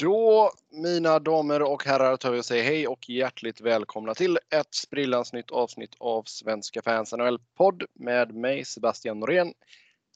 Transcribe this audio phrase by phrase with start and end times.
[0.00, 4.74] Då, mina damer och herrar, tar vi och säger hej och hjärtligt välkomna till ett
[4.74, 9.54] sprillans nytt avsnitt av Svenska fans NHL-podd med mig Sebastian Norén,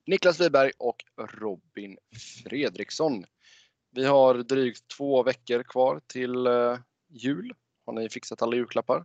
[0.06, 1.96] Niklas Wiberg och Robin
[2.44, 3.24] Fredriksson.
[3.90, 6.78] Vi har drygt två veckor kvar till uh,
[7.08, 7.54] jul.
[7.86, 9.04] Har ni fixat alla julklappar?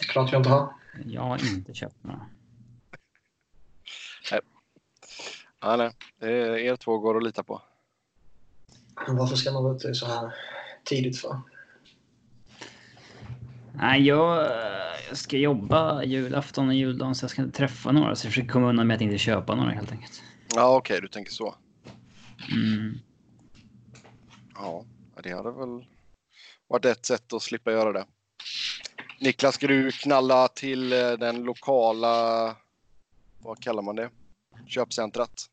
[0.00, 0.74] Klart jag inte har.
[1.06, 2.26] Jag har inte köpt några.
[4.30, 4.40] nej.
[5.60, 6.66] Ja, nej.
[6.66, 7.62] Er två går att lita på.
[9.08, 10.34] Varför ska man vara ute så här
[10.84, 11.40] tidigt för?
[13.74, 14.48] Nej, jag
[15.12, 18.16] ska jobba julafton och juldagen så jag ska inte träffa några.
[18.16, 20.22] Så jag försöker komma undan med att inte köpa några helt enkelt.
[20.54, 21.54] Ja, okej, okay, du tänker så.
[22.52, 22.98] Mm.
[24.54, 24.84] Ja,
[25.22, 25.86] det hade väl
[26.68, 28.04] varit ett sätt att slippa göra det.
[29.20, 32.56] Niklas, ska du knalla till eh, den lokala,
[33.42, 34.10] vad kallar man det,
[34.66, 35.46] köpcentrat?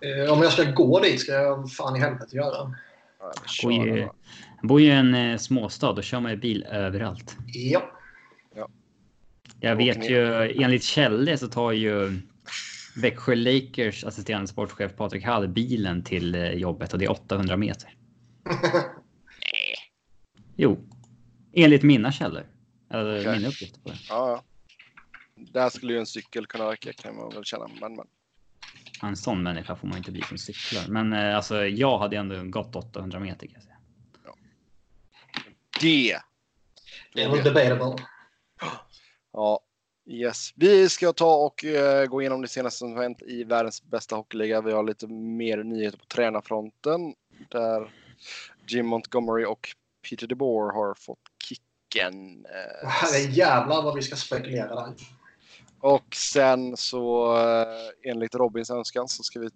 [0.00, 2.74] Eh, om jag ska gå dit ska jag fan i helvete göra.
[3.62, 4.08] Bor ju,
[4.62, 5.92] bor ju i en eh, småstad.
[5.92, 7.36] Då kör man ju bil överallt.
[7.46, 7.90] Ja.
[8.54, 8.68] ja.
[9.60, 12.20] Jag vet ju, enligt källor så tar ju
[12.96, 17.94] Växjö Lakers assisterande sportchef Patrik Hall bilen till eh, jobbet och det är 800 meter.
[18.44, 19.76] Nej.
[20.56, 20.78] Jo.
[21.52, 22.46] Enligt mina källor.
[22.90, 23.36] Eller okay.
[23.36, 23.98] mina uppgifter på det.
[24.08, 24.44] Ja, ja.
[25.52, 27.68] Där skulle ju en cykel kunna räcka kan man väl känna.
[27.80, 28.06] Men, men
[29.02, 30.84] en sån människa får man inte bli som cyklar.
[30.88, 33.76] Men eh, alltså, jag hade ändå gått 800 meter kan jag säga.
[34.24, 34.34] Ja.
[35.80, 36.20] Det.
[37.14, 38.04] Det var debatable.
[39.32, 39.60] Ja,
[40.06, 40.52] yes.
[40.56, 44.60] Vi ska ta och uh, gå igenom det senaste som hänt i världens bästa hockeyliga.
[44.60, 47.14] Vi har lite mer nyheter på tränarfronten
[47.48, 47.94] där
[48.66, 49.68] Jim Montgomery och
[50.10, 52.46] Peter DeBoer har fått kicken.
[52.46, 54.94] Uh, Herre jävlar vad vi ska spekulera där.
[55.80, 59.48] Och sen så eh, enligt Robins önskan så ska vi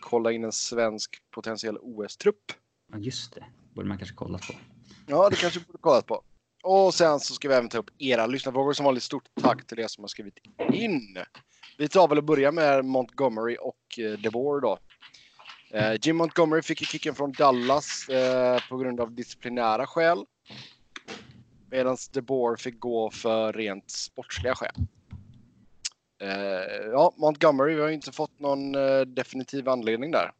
[0.00, 2.52] kolla in en svensk potentiell OS-trupp.
[2.92, 3.44] Ja, just det.
[3.74, 4.54] borde man kanske kolla på.
[5.06, 6.22] Ja, det kanske borde kollat på.
[6.62, 8.72] Och sen så ska vi även ta upp era lyssnarfrågor.
[8.72, 10.38] Som vanligt stort tack till er som har skrivit
[10.72, 11.18] in.
[11.78, 14.78] Vi tar väl och börjar med Montgomery och eh, DeVore då.
[15.70, 18.06] Eh, Jim Montgomery fick kicken från Dallas
[18.68, 20.24] på grund av disciplinära skäl.
[21.70, 24.74] Medan DeBoer fick gå för rent sportsliga skäl.
[26.22, 26.28] Uh,
[26.92, 30.32] ja, Montgomery, vi har inte fått någon uh, definitiv anledning där.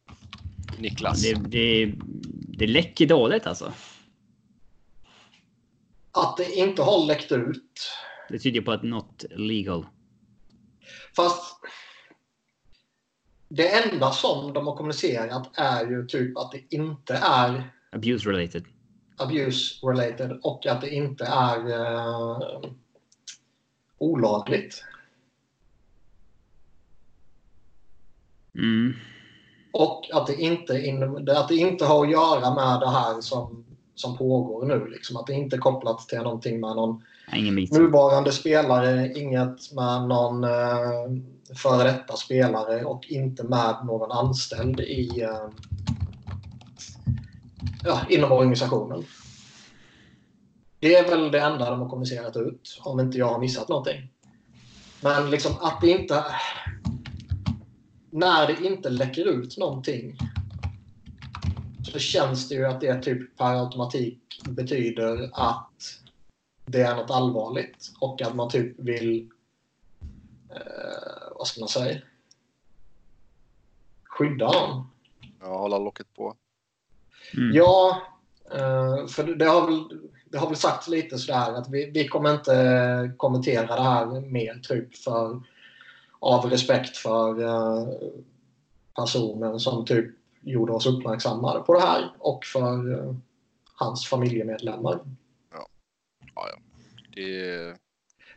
[0.77, 1.21] Niklas.
[1.21, 1.93] Det, det,
[2.57, 3.73] det läcker dåligt alltså.
[6.11, 7.91] Att det inte har läckt ut.
[8.29, 9.85] Det tyder på att not legal.
[11.15, 11.55] Fast
[13.49, 18.65] det enda som de har kommunicerat är ju typ att det inte är abuse related.
[19.17, 22.63] Abuse related och att det inte är uh,
[23.97, 24.83] olagligt.
[28.57, 28.93] Mm.
[29.71, 30.73] Och att det, inte
[31.37, 33.65] att det inte har att göra med det här som,
[33.95, 34.87] som pågår nu.
[34.87, 35.17] Liksom.
[35.17, 37.03] Att det inte är kopplat till någonting med någon
[37.71, 41.23] nuvarande spelare, inget med någon eh,
[41.55, 45.49] före detta spelare och inte med någon anställd i, eh,
[47.83, 49.03] ja, inom organisationen.
[50.79, 54.09] Det är väl det enda de har kommunicerat ut, om inte jag har missat någonting.
[55.01, 56.23] Men liksom att det inte
[58.13, 60.17] när det inte läcker ut någonting
[61.83, 65.99] så känns det ju att det typ per automatik betyder att
[66.65, 69.29] det är något allvarligt och att man typ vill
[70.49, 72.01] eh, vad ska man säga
[74.03, 74.89] skydda dem.
[75.39, 76.35] Ja, hålla locket på.
[77.37, 77.55] Mm.
[77.55, 78.01] Ja,
[78.51, 82.33] eh, för det har väl det har väl sagts lite sådär att vi, vi kommer
[82.33, 85.41] inte kommentera det här mer typ för
[86.23, 87.87] av respekt för uh,
[88.95, 90.05] personen som typ
[90.41, 93.15] gjorde oss uppmärksammade på det här och för uh,
[93.75, 94.99] hans familjemedlemmar.
[95.51, 95.67] Ja,
[96.35, 96.47] ja.
[96.49, 96.57] ja.
[97.15, 97.77] Det,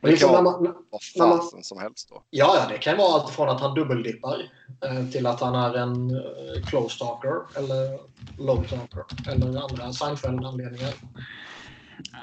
[0.00, 2.22] det liksom kan vara vad fasen som helst då.
[2.30, 4.50] Ja, ja, det kan vara allt från att han dubbeldippar
[4.84, 7.98] eh, till att han är en eh, close talker eller
[8.38, 10.94] low talker eller andra Seinfeld-anledningar.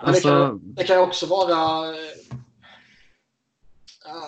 [0.02, 0.28] Alltså...
[0.28, 2.38] Det, kan, det kan också vara eh,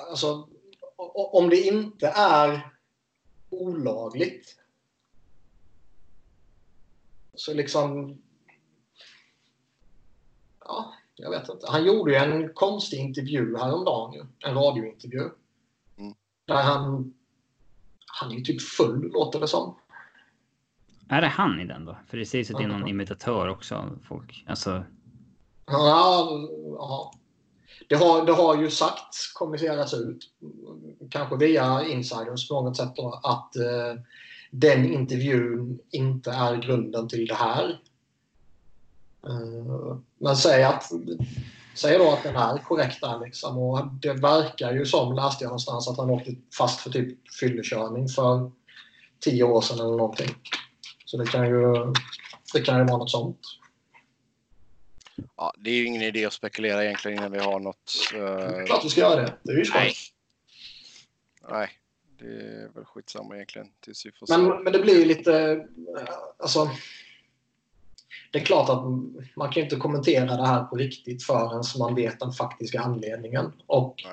[0.09, 0.47] alltså,
[0.97, 2.71] om det inte är
[3.49, 4.55] olagligt
[7.35, 8.17] så liksom...
[10.59, 11.65] Ja, jag vet inte.
[11.69, 14.27] Han gjorde ju en konstig intervju häromdagen.
[14.39, 15.29] En radiointervju.
[15.97, 16.13] Mm.
[16.45, 17.13] Där han...
[18.05, 19.75] Han är ju typ full, låter det som.
[21.09, 21.97] Är det han i den då?
[22.07, 23.99] För det sägs att det är någon imitatör också.
[24.07, 24.45] Folk.
[24.47, 24.83] Alltså...
[25.65, 26.29] Ja,
[26.77, 27.11] ja
[27.89, 30.17] det har, det har ju sagts, kommunicerats ut,
[31.09, 34.01] kanske via insiders på något sätt, då, att eh,
[34.51, 37.79] den intervjun inte är grunden till det här.
[39.27, 40.91] Eh, men säg att
[41.75, 43.57] Säg då att den är korrekt där liksom.
[43.57, 48.07] Och det verkar ju som, läste jag någonstans, att han åkte fast för typ fyllekörning
[48.07, 48.51] för
[49.19, 50.29] tio år sedan eller någonting.
[51.05, 51.93] Så det kan ju,
[52.53, 53.39] det kan ju vara något sånt.
[55.37, 57.93] Ja, det är ju ingen idé att spekulera egentligen innan vi har något.
[58.15, 58.65] Uh...
[58.65, 59.33] Klart vi ska göra det.
[59.43, 59.65] Det är ju.
[59.73, 59.93] Nej.
[61.49, 61.69] Nej,
[62.19, 63.67] det är väl skitsamma egentligen.
[63.79, 64.63] Tills vi får men, se.
[64.63, 65.65] men det blir ju lite...
[66.37, 66.69] Alltså,
[68.31, 68.83] det är klart att
[69.35, 73.51] man kan inte kommentera det här på riktigt förrän man vet den faktiska anledningen.
[73.65, 74.03] Och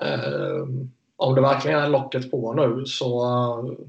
[0.00, 0.66] eh,
[1.16, 3.86] om det verkligen är locket på nu så eh,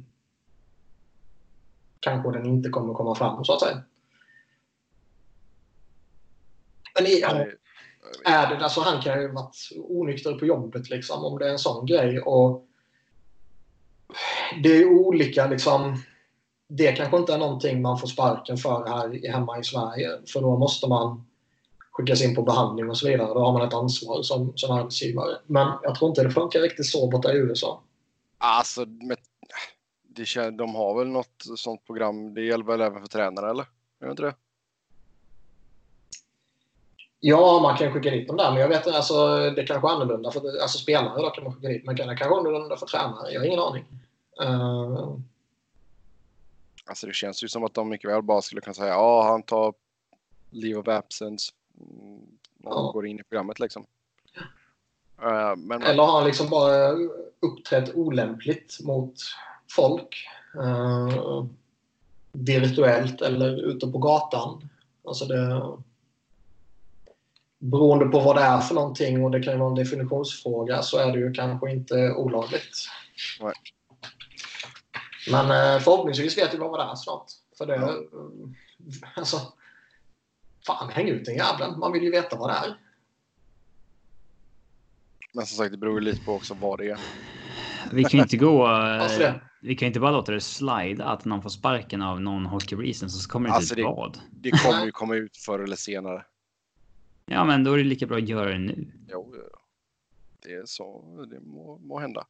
[1.99, 3.81] kanske den inte kommer komma fram så att säga.
[6.99, 7.45] Men ja,
[8.25, 11.51] är det, alltså han kan ju ha varit onykter på jobbet liksom om det är
[11.51, 12.19] en sån grej.
[12.19, 12.67] Och
[14.63, 15.97] det är olika liksom
[16.67, 20.09] det kanske inte är någonting man får sparken för här hemma i Sverige.
[20.33, 21.25] För då måste man
[21.91, 23.33] skickas in på behandling och så vidare.
[23.33, 25.37] Då har man ett ansvar som, som arbetsgivare.
[25.45, 27.83] Men jag tror inte det funkar riktigt så borta i USA.
[28.37, 29.17] Alltså, med,
[30.03, 32.33] det, de har väl något sånt program.
[32.33, 33.65] Det gäller väl även för tränare, eller?
[34.01, 34.33] Gör inte det?
[37.19, 40.31] Ja, man kan skicka dit dem där, men jag vet alltså, det kanske är annorlunda
[40.31, 41.21] för alltså, spelare.
[41.21, 43.31] Då kan man skicka dit, men det kanske är annorlunda för tränare.
[43.31, 43.85] Jag har ingen aning.
[44.41, 45.17] Uh,
[46.87, 49.43] Alltså det känns ju som att de mycket väl bara skulle kunna säga ja, han
[49.43, 49.73] tar
[50.49, 52.21] leave of absence mm,
[52.57, 52.91] när ja.
[52.93, 53.85] går in i programmet liksom.
[55.23, 56.91] Uh, men, Eller har han liksom bara
[57.39, 59.13] uppträtt olämpligt mot
[59.71, 60.27] folk.
[60.55, 61.45] Uh,
[62.31, 64.69] virtuellt eller ute på gatan.
[65.03, 65.71] Alltså det...
[67.59, 70.97] Beroende på vad det är för någonting och det kan ju vara en definitionsfråga så
[70.97, 72.87] är det ju kanske inte olagligt.
[73.41, 73.53] Nej.
[75.31, 77.25] Men eh, förhoppningsvis vet vi vad det är snart.
[77.57, 77.75] För det...
[77.75, 77.93] Ja.
[79.15, 79.53] Alltså...
[80.65, 81.79] Fan, häng ut den jäveln.
[81.79, 82.77] Man vill ju veta vad det är.
[85.33, 86.99] Men som sagt, det beror ju lite på också vad det är.
[87.91, 88.67] Vi kan inte gå...
[89.19, 92.75] Eh, vi kan inte bara låta det slida att någon får sparken av någon hockey
[92.75, 94.17] reason så kommer det alltså inte ut vad.
[94.31, 96.23] Det kommer ju komma ut förr eller senare.
[97.27, 98.91] Ja, men då är det lika bra att göra det nu.
[99.07, 99.35] Jo,
[100.43, 101.25] det är så.
[101.31, 102.27] Det må, må hända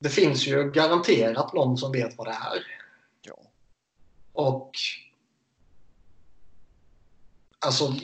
[0.00, 2.66] det finns ju garanterat någon som vet vad det är.
[3.22, 3.50] Ja.
[4.32, 4.70] Och...
[7.58, 7.94] Alltså...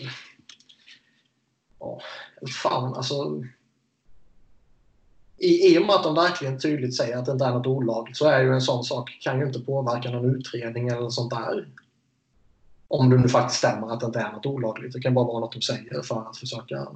[1.80, 2.00] Ja,
[2.62, 3.44] fan alltså...
[5.36, 8.16] I, I och med att de verkligen tydligt säger att det inte är något olagligt
[8.16, 11.68] så är ju en sån sak kan ju inte påverka någon utredning eller sånt där.
[12.98, 14.92] Om det nu faktiskt stämmer att det inte är något olagligt.
[14.92, 16.88] Det kan bara vara något de säger för att försöka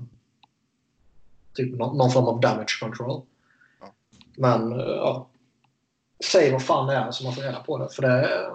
[1.54, 3.22] typ någon, någon form av damage control.
[4.36, 5.28] Men eh, ja,
[6.32, 7.88] säg vad fan det är som man får reda på det.
[7.88, 8.54] För det är...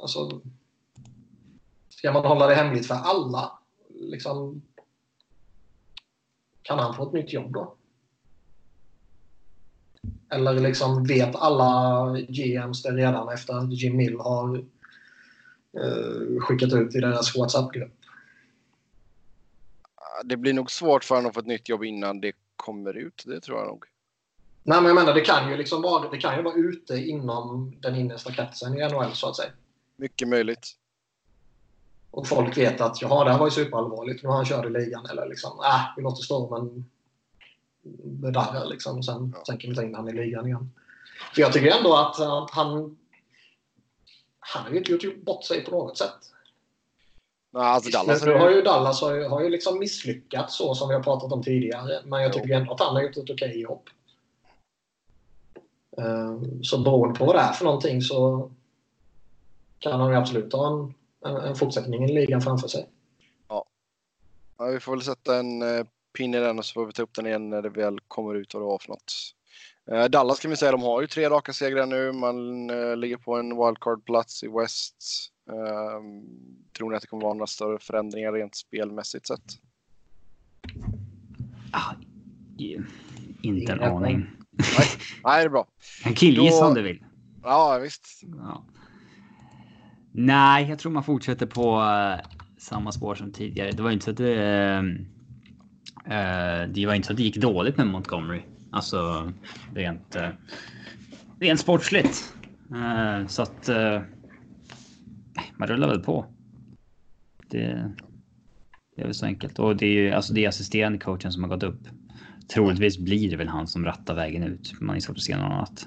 [0.00, 0.40] Alltså...
[1.88, 3.58] Ska man hålla det hemligt för alla?
[3.88, 4.62] Liksom,
[6.62, 7.76] kan han få ett nytt jobb då?
[10.30, 14.56] Eller liksom vet alla GMs det redan efter att Jim Mill har
[15.78, 17.92] eh, skickat ut i deras WhatsApp-grupp?
[20.24, 23.24] Det blir nog svårt för honom att få ett nytt jobb innan det kommer ut.
[23.26, 23.84] Det tror jag nog.
[24.62, 27.76] Nej, men jag menar, det kan ju liksom vara, det kan ju vara ute inom
[27.80, 29.50] den innersta kretsen i NHL så att säga.
[29.96, 30.76] Mycket möjligt.
[32.10, 34.22] Och folk vet att jaha, det här var ju superallvarligt.
[34.22, 35.06] Nu har han kört i ligan.
[35.06, 36.90] Eller liksom, äh, vi låter stormen
[38.02, 39.02] bedarra liksom.
[39.02, 39.42] Sen, ja.
[39.46, 40.70] sen kan vi ta in honom i ligan igen.
[41.34, 42.96] För jag tycker ändå att uh, han...
[44.38, 46.30] Han har ju inte gjort bort sig på något sätt.
[47.50, 50.88] Nej, alltså Dallas nu har ju Dallas har ju, har ju liksom misslyckats så som
[50.88, 52.02] vi har pratat om tidigare.
[52.04, 53.88] Men jag tycker ändå att han har gjort ett okej jobb.
[55.96, 58.50] Ehm, så beroende på vad det är för någonting så
[59.78, 60.94] kan han ju absolut ha en,
[61.30, 62.88] en, en fortsättning i ligan framför sig.
[63.48, 63.64] Ja.
[64.58, 64.64] ja.
[64.64, 65.62] Vi får väl sätta en
[66.10, 67.98] uh, pin i den och så får vi ta upp den igen när det väl
[68.08, 69.12] kommer ut vad det var för något.
[69.92, 72.12] Uh, Dallas kan vi säga, de har ju tre raka segrar nu.
[72.12, 74.96] Man uh, ligger på en wildcard-plats i West.
[75.50, 75.56] Uh,
[76.76, 79.58] tror ni att det kommer vara några större förändringar rent spelmässigt sett?
[81.72, 81.94] Ah,
[83.42, 84.26] inte en aning.
[84.50, 84.88] Nej,
[85.24, 85.66] Nej det är bra.
[86.04, 87.04] En killgissa om du vill.
[87.42, 88.22] Ja, visst.
[88.22, 88.64] Ja.
[90.12, 93.70] Nej, jag tror man fortsätter på uh, samma spår som tidigare.
[93.70, 94.80] Det var inte så att det...
[94.80, 95.06] Uh,
[96.68, 98.42] det var inte så att det gick dåligt med Montgomery.
[98.72, 99.32] Alltså
[99.74, 100.28] rent, uh,
[101.40, 102.34] rent sportsligt.
[103.28, 103.68] så att
[105.56, 106.26] man rullar väl på.
[107.48, 107.92] Det,
[108.96, 109.58] det är väl så enkelt.
[109.58, 111.88] Och det är ju alltså det är assisterande coachen som har gått upp
[112.50, 114.80] troligtvis blir det väl han som rattar vägen ut.
[114.80, 115.86] Man är svårt att se något annat.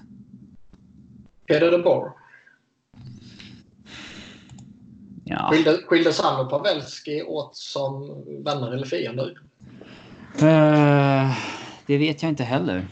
[1.48, 2.12] Peder de Boer.
[5.26, 5.50] Ja.
[5.52, 9.38] Skilde, skildes han och Pavelski åt som vänner eller fiender?
[10.42, 11.38] Uh,
[11.86, 12.86] det vet jag inte heller.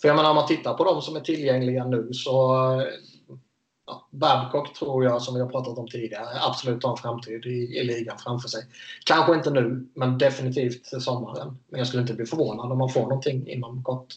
[0.00, 2.32] För jag menar om man tittar på de som är tillgängliga nu så
[3.86, 7.78] ja, Babcock tror jag, som vi har pratat om tidigare, absolut har en framtid i,
[7.78, 8.64] i ligan framför sig.
[9.04, 11.58] Kanske inte nu, men definitivt till sommaren.
[11.68, 14.14] Men jag skulle inte bli förvånad om man får någonting inom kort.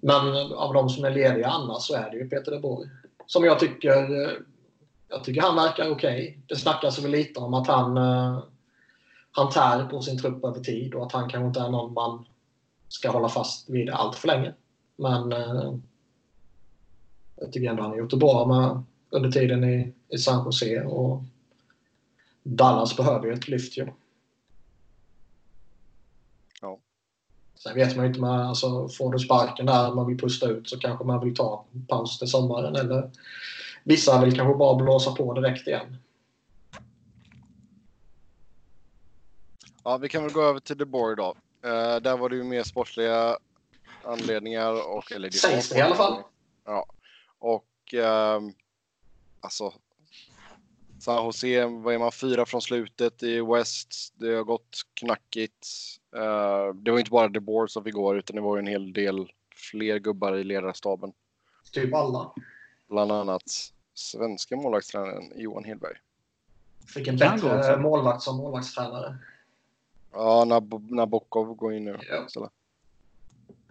[0.00, 2.90] Men av de som är lediga annars så är det ju Peter de Boer.
[3.26, 4.32] Som jag tycker, eh,
[5.12, 6.22] jag tycker han verkar okej.
[6.22, 6.36] Okay.
[6.46, 7.96] Det snackas väl lite om att han,
[9.30, 12.24] han tär på sin trupp över tid och att han kanske inte är någon man
[12.88, 14.54] ska hålla fast vid allt för länge.
[14.96, 15.30] Men
[17.36, 20.82] jag tycker ändå han har gjort det bra med, under tiden i, i San Jose.
[20.82, 21.22] Och
[22.42, 23.86] Dallas behöver ju ett lyft ju.
[26.60, 26.78] Ja.
[27.54, 30.68] Sen vet man ju inte, med, alltså, får du sparken där man vill pusta ut
[30.68, 32.76] så kanske man vill ta en paus till sommaren.
[32.76, 33.10] Eller
[33.84, 35.96] vissa vill kanske bara blåsa på direkt igen.
[39.84, 41.36] Ja, vi kan väl gå över till The Boy då.
[41.64, 43.36] Uh, där var det ju mer sportsliga
[44.04, 44.96] anledningar.
[44.96, 46.22] Och, eller det Sägs det i alla fall.
[46.64, 46.86] Ja.
[47.38, 48.40] Och eh,
[49.40, 49.72] alltså.
[51.00, 54.14] San Jose, vad är man, fyra från slutet i West.
[54.14, 55.66] Det har gått knackigt.
[56.16, 58.92] Uh, det var inte bara The Board som fick gå utan det var en hel
[58.92, 61.12] del fler gubbar i ledarstaben.
[61.72, 62.32] Typ alla.
[62.92, 63.42] Bland annat
[63.94, 65.96] svenska målvaktstränaren Johan Hedberg.
[66.94, 69.18] Fick en bättre målvakt som målvaktstränare.
[70.12, 71.98] Ja, Nab Nabokov går in nu.
[72.34, 72.50] Ja.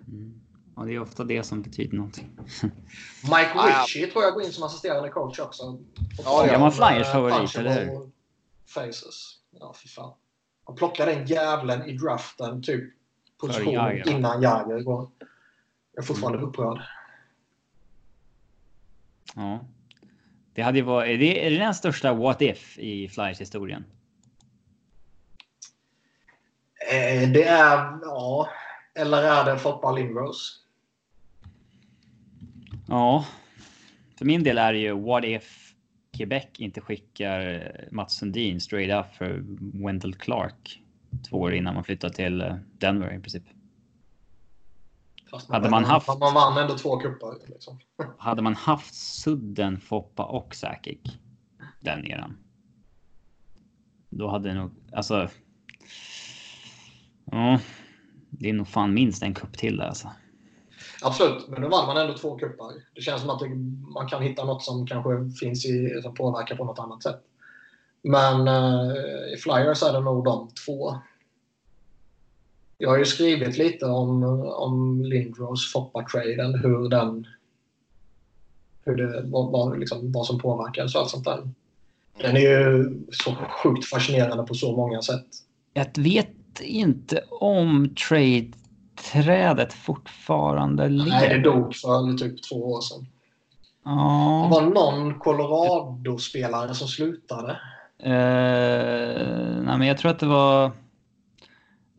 [0.08, 0.42] Mm.
[0.76, 2.30] Ja, det är ofta det som betyder någonting.
[3.24, 5.80] Mike Ritchie tror jag går in som assisterande coach också.
[6.24, 8.12] Ja, det var Flyers favorit, eller hur?
[8.66, 9.40] Faces.
[9.52, 10.14] Ja, fy fan.
[10.64, 12.94] Han plockade den jävlen i draften, typ
[13.38, 15.10] position Jager, innan Jagr går.
[15.94, 16.50] Jag är fortfarande mm.
[16.50, 16.82] upprörd.
[19.36, 19.66] Ja.
[20.54, 23.86] Det hade ju varit, är det, är det den största what if i Flyers historien?
[26.92, 28.50] Eh, det är, ja.
[28.96, 30.66] Eller är det Foppa Lindros?
[32.88, 33.26] Ja,
[34.18, 35.74] för min del är det ju what if
[36.18, 39.44] Quebec inte skickar Mats Sundin straight up för
[39.86, 40.82] Wendell Clark
[41.30, 43.44] två år innan man flyttar till eh, Denver i princip.
[45.32, 47.34] Fast man, hade man, haft, man vann ändå två cuper.
[47.48, 47.80] Liksom.
[48.18, 51.00] hade man haft Sudden, Foppa och Sakic
[51.80, 52.38] den eran.
[54.10, 55.30] Då hade det nog, alltså.
[57.32, 57.60] Ja,
[58.30, 60.10] det är nog fan minst en kupp till där alltså.
[61.04, 62.86] Absolut, men nu vann man ändå två cuper.
[62.96, 63.50] Det känns som att det,
[63.94, 67.22] man kan hitta något som kanske finns i, som påverkar på något annat sätt.
[68.04, 70.96] Men uh, i Flyers är det nog de två.
[72.82, 74.24] Jag har ju skrivit lite om,
[74.58, 77.28] om Lindros Foppa-traden, hur den...
[78.86, 81.50] Hur det, vad, vad, liksom, vad som påverkades och allt sånt där.
[82.22, 85.26] Den är ju så sjukt fascinerande på så många sätt.
[85.74, 88.52] Jag vet inte om trade
[89.12, 91.10] trädet fortfarande lever?
[91.10, 93.06] Nej, det dog för typ två år sedan.
[93.86, 94.50] Ja.
[94.50, 97.52] Det var någon Colorado-spelare som slutade.
[98.06, 100.72] Uh, nej, men jag tror att det var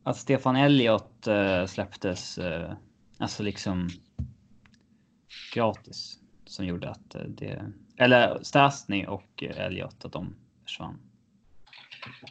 [0.03, 2.39] att Stefan Elliot uh, släpptes.
[2.39, 2.73] Uh,
[3.19, 3.89] alltså liksom
[5.55, 6.19] gratis.
[6.45, 7.73] Som gjorde att det...
[7.97, 10.99] Eller Stasny och Elliot, att de försvann.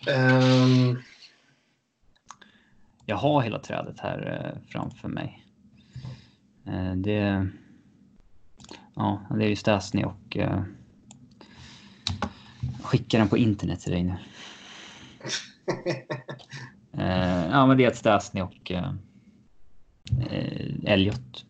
[0.07, 1.01] Um,
[3.05, 5.45] jag har hela trädet här eh, framför mig.
[6.65, 7.47] Eh, det,
[8.95, 10.63] ja, det är ju Stasny och eh,
[12.83, 14.17] skickar den på internet till dig nu.
[17.51, 18.91] ja, men det är Stasny och eh,
[20.85, 21.45] Elliot.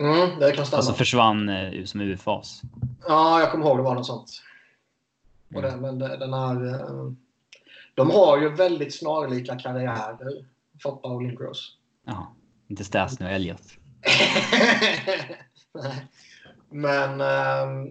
[0.00, 0.78] Mm, det kan stämma.
[0.78, 2.62] Alltså försvann eh, som UFAs.
[3.06, 4.42] Ja, jag kommer ihåg det var något sånt.
[5.54, 6.74] Och det, men det, den här...
[6.74, 7.12] Eh,
[7.94, 10.46] de har ju väldigt snarlika karriärer,
[10.82, 11.76] Foppa och Lindros.
[12.06, 12.34] Ja,
[12.68, 13.62] inte Stasny och Elliot.
[16.70, 17.20] Men...
[17.20, 17.90] Ähm,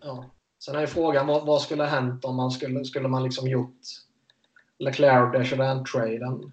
[0.00, 0.24] ja.
[0.66, 3.48] Sen är ju frågan vad, vad, skulle ha hänt om man skulle, skulle man liksom
[3.48, 3.80] gjort
[4.78, 6.52] Leclerc Desjardins-traden?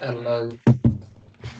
[0.00, 0.58] Eller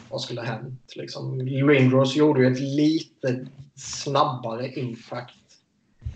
[0.09, 0.95] vad skulle ha hänt?
[0.95, 5.57] Liksom, Lindros gjorde ju ett lite snabbare impact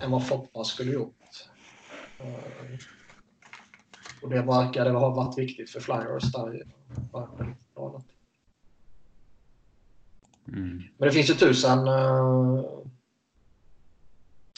[0.01, 1.47] än vad Foppa skulle gjort.
[2.19, 2.77] Eh,
[4.21, 6.63] och det verkade ha varit viktigt för Flyers där
[10.47, 10.83] Mm.
[10.97, 12.65] Men det finns ju tusen, uh,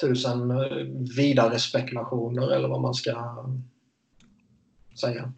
[0.01, 0.53] tusen
[1.15, 3.45] vidare spekulationer eller vad man ska
[5.01, 5.33] säga.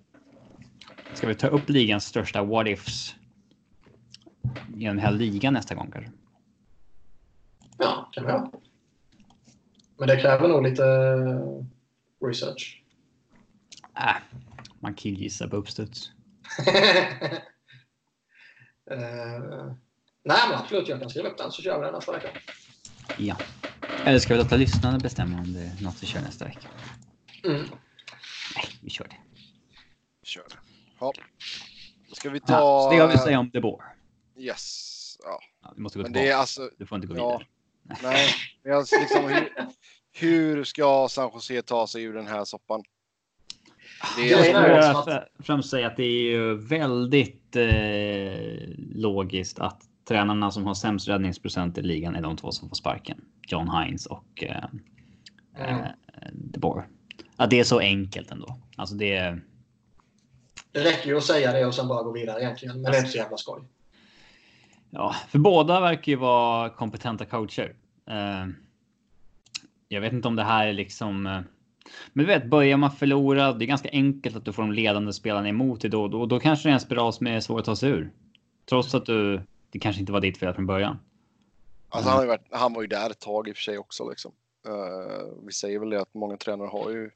[1.14, 3.16] Ska vi ta upp ligans största what ifs?
[4.78, 6.12] I den här ligan nästa gång kanske?
[7.78, 8.52] Ja, kan vi göra.
[9.98, 10.84] Men det kräver nog lite
[12.26, 12.84] research.
[13.96, 14.16] Äh,
[14.80, 16.12] man killgissar på uppstuds.
[18.92, 18.96] uh,
[20.24, 20.88] nej, men absolut.
[20.88, 22.30] Jag kan skriva upp den så kör vi den nästa vecka.
[23.18, 23.36] Ja.
[24.06, 26.68] Eller ska vi låta lyssnarna bestämma om det är något vi kör nästa vecka?
[27.46, 27.62] Mm.
[28.56, 29.16] Nej, vi kör det.
[30.24, 30.56] Kör det.
[31.00, 31.14] Ja.
[32.10, 32.54] Då ska vi ta...
[32.54, 33.86] Ja, så det jag vill säga om De Boer.
[34.38, 35.18] Yes.
[35.24, 35.40] Ja.
[35.64, 36.26] Ja, vi måste gå Men tillbaka.
[36.26, 36.70] det är alltså...
[36.78, 37.32] Du får inte gå Ja.
[37.32, 37.48] vidare.
[38.04, 38.30] Nej.
[38.64, 39.50] Men alltså liksom, hur,
[40.12, 42.84] hur ska San Jose ta sig ur den här soppan?
[44.18, 49.82] Det Jag är, det skulle främst säga att det är ju väldigt eh, logiskt att
[50.08, 53.22] tränarna som har sämst räddningsprocent i ligan är de två som får sparken.
[53.48, 54.64] John Hines och eh,
[55.58, 55.82] Mm.
[55.82, 55.92] eh,
[56.34, 56.88] De Boer.
[57.36, 58.58] Att det är så enkelt ändå.
[58.76, 59.42] Alltså det är...
[60.72, 62.82] Det räcker ju att säga det och sen bara gå vidare egentligen.
[62.82, 63.62] Men det är inte så jävla skoj.
[64.90, 67.76] Ja, för båda verkar ju vara kompetenta coacher.
[68.10, 68.48] Eh,
[69.88, 71.28] jag vet inte om det här är liksom...
[71.28, 71.42] Eh,
[72.14, 75.14] men du vet, börjar man förlora, det är ganska enkelt att du får de ledande
[75.14, 76.08] spelarna emot dig då.
[76.08, 78.12] Då, då kanske det är en spiral som är svår att ta sig ur.
[78.70, 79.42] Trots att du...
[79.74, 81.00] Det kanske inte var ditt fel från början.
[81.90, 84.10] alltså han, har varit, han var ju där ett tag i och för sig också.
[84.10, 84.32] Liksom.
[84.68, 87.12] Eh, vi säger väl det att många tränare har ju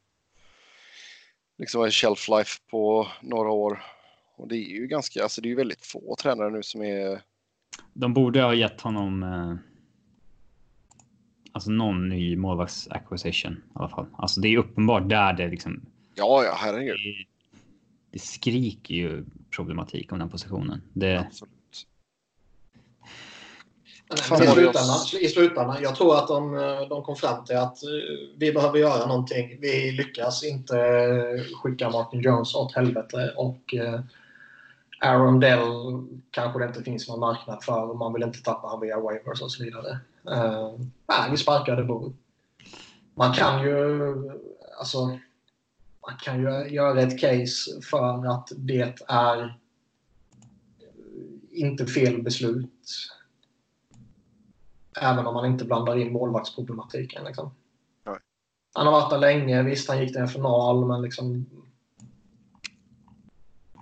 [1.58, 3.84] liksom en shelf life på några år.
[4.36, 7.22] Och det är ju ganska, alltså det är ju väldigt få tränare nu som är
[7.94, 9.24] De borde ha gett honom...
[9.24, 9.56] Eh,
[11.52, 14.06] alltså någon ny målvakts acquisition i alla fall.
[14.18, 15.86] Alltså det är uppenbart där det liksom...
[16.16, 16.96] Ja, ja, herregud.
[16.96, 17.26] Det,
[18.12, 20.82] det skriker ju problematik om den positionen.
[20.94, 21.57] Det, Absolut.
[24.16, 26.56] Fan, i, slutändan, I slutändan, jag tror att de,
[26.90, 27.90] de kom fram till att eh,
[28.38, 29.58] vi behöver göra någonting.
[29.62, 30.76] Vi lyckas inte
[31.64, 34.00] skicka Martin Jones åt helvete och eh,
[35.02, 35.62] Aaron Dell
[36.32, 39.52] kanske det inte finns någon marknad för man vill inte tappa han via waivers och
[39.52, 40.00] så vidare.
[41.08, 42.14] Nej, vi sparkade Bo.
[43.16, 44.02] Man kan ju
[44.80, 45.06] alltså
[46.08, 49.58] man kan ju göra ett case för att det är
[51.52, 52.84] inte fel beslut
[55.02, 57.24] Även om man inte blandar in målvaktsproblematiken.
[57.24, 57.52] Liksom.
[58.74, 59.64] Han har varit där länge.
[59.64, 61.46] Visst, han gick till en final, men liksom...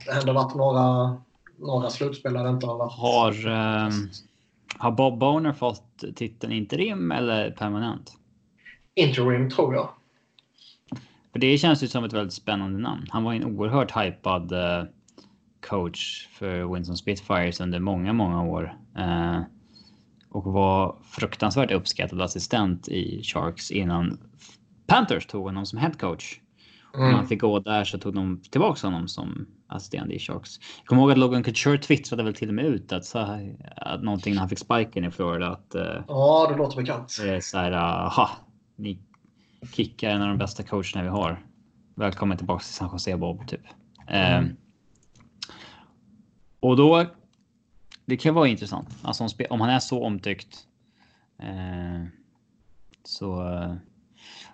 [0.05, 1.17] Det har ändå varit några,
[1.59, 2.93] några slutspel där det inte har varit...
[2.93, 4.09] Har, ehm,
[4.77, 8.17] har Bob Boner fått titeln interim eller permanent?
[8.95, 9.89] Interim, tror jag.
[11.31, 13.07] För det känns ju som ett väldigt spännande namn.
[13.09, 14.83] Han var en oerhört hypad eh,
[15.67, 18.77] coach för Winston Spitfires under många, många år.
[18.97, 19.41] Eh,
[20.35, 24.17] och var fruktansvärt uppskattad assistent i Sharks innan
[24.87, 26.39] Panthers tog honom som head coach.
[26.93, 27.17] Och när Mm.
[27.17, 30.59] han fick gå där så tog de tillbaka honom som assisterande i Sharks.
[30.77, 33.55] Jag kommer ihåg att Logan Couture twittrade väl till och med ut att, så här,
[33.75, 37.11] att någonting när han fick sparken i Florida att eh, Ja, det låter bekant.
[37.41, 38.29] så här, aha,
[38.75, 38.99] ni
[39.73, 41.45] kickar en av de bästa coacherna vi har.
[41.95, 43.61] Välkommen tillbaka till San Jose Bob, typ.
[44.07, 44.41] Eh,
[46.59, 47.05] och då,
[48.05, 48.89] det kan vara intressant.
[49.01, 50.67] Alltså om, om han är så omtyckt.
[51.39, 52.05] Eh,
[53.03, 53.53] så.
[53.53, 53.75] Eh,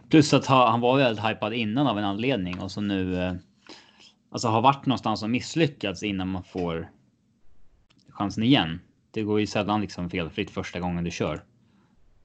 [0.10, 3.24] plus att ha, han var väldigt hypad innan av en anledning och så nu.
[3.24, 3.34] Eh,
[4.32, 6.92] alltså har varit någonstans och misslyckats innan man får
[8.10, 8.80] chansen igen.
[9.12, 11.44] Det går ju sällan liksom felfritt första gången du kör.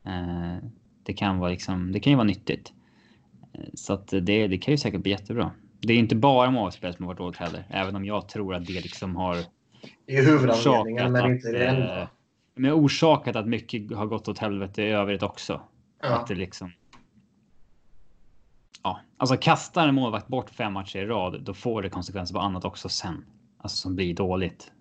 [0.05, 0.57] Eh,
[1.03, 2.73] det kan vara liksom, det kan ju vara nyttigt.
[3.53, 5.51] Eh, så att det, det kan ju säkert bli jättebra.
[5.81, 8.67] Det är inte bara målspel som har varit dåligt heller, även om jag tror att
[8.67, 9.37] det liksom har
[10.07, 12.03] det är ju huvudanledningen, men att, inte det enda.
[12.03, 12.09] eh,
[12.55, 15.61] men orsakat att mycket har gått åt helvete i övrigt också.
[16.03, 16.09] Ja.
[16.09, 16.73] Att det liksom.
[18.83, 22.41] Ja, alltså kastar en målvakt bort fem matcher i rad, då får det konsekvenser på
[22.41, 23.25] annat också sen.
[23.59, 24.73] Alltså som blir dåligt.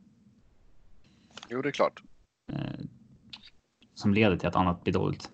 [1.49, 2.01] Jo, det är klart.
[2.53, 2.85] Eh,
[3.95, 5.31] som leder till att annat blir dåligt.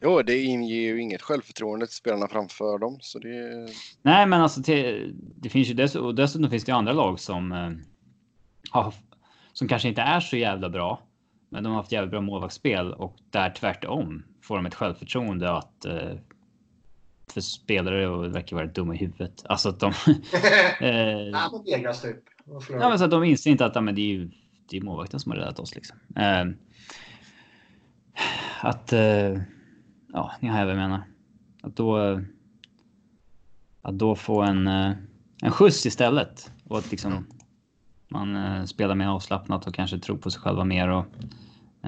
[0.00, 2.98] Jo, det inger ju inget självförtroende till spelarna framför dem.
[3.00, 3.68] Så det...
[4.02, 7.20] Nej, men alltså till, det finns ju dessutom, och dessutom finns det ju andra lag
[7.20, 7.70] som eh,
[8.70, 8.94] har,
[9.52, 11.02] som kanske inte är så jävla bra,
[11.48, 15.84] men de har haft jävligt bra målvaktsspel och där tvärtom får de ett självförtroende att
[15.84, 16.12] eh,
[17.32, 19.42] för spelare och verkar vara dumma i huvudet.
[19.46, 19.86] Alltså att de.
[20.06, 20.12] eh,
[20.80, 22.16] Nej, men Vegas typ.
[22.70, 24.30] Ja, men så att de inser inte att ja, men det är ju
[24.70, 25.74] det är målvakten som har räddat oss.
[25.74, 25.98] Liksom.
[26.16, 26.44] Eh,
[28.60, 28.92] att...
[28.92, 29.40] Eh,
[30.12, 31.02] ja, ni hör vad jag menar.
[31.62, 32.20] Att då...
[33.82, 34.92] Att då få en, eh,
[35.42, 36.52] en skjuts istället.
[36.64, 37.26] Och att liksom
[38.08, 40.88] man eh, spelar mer avslappnat och kanske tror på sig själva mer.
[40.88, 41.04] Och,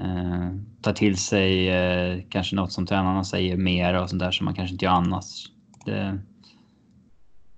[0.03, 0.51] Eh,
[0.81, 4.55] tar till sig eh, kanske något som tränarna säger mer och sånt där som man
[4.55, 5.51] kanske inte gör annars.
[5.85, 6.19] Det,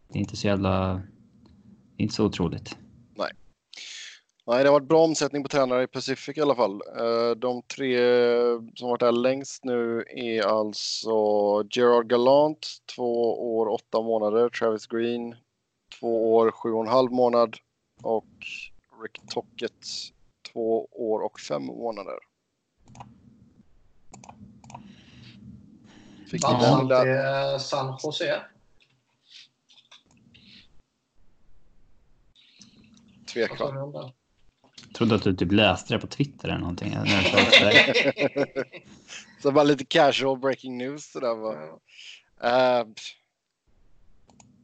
[0.08, 0.93] det är inte så jävla...
[1.95, 2.78] Det är inte så otroligt.
[3.15, 3.32] Nej,
[4.47, 6.82] nej, det har varit bra omsättning på tränare i Pacific i alla fall.
[7.00, 7.97] Eh, de tre
[8.76, 11.12] som varit där längst nu är alltså
[11.71, 14.50] Gerard Gallant, två år, åtta månader.
[14.50, 15.36] Travis Green,
[16.00, 17.56] två år, sju och en halv månad.
[18.04, 18.46] Och
[19.04, 19.88] Rick Tockett,
[20.54, 22.16] två år och fem månader.
[26.32, 28.42] Fick ni den eh, San Jose.
[33.34, 33.40] Det?
[33.40, 36.94] Jag trodde att du typ läste det på Twitter eller någonting.
[39.42, 41.80] Så bara lite casual breaking news sådär va.
[42.44, 42.88] Eh,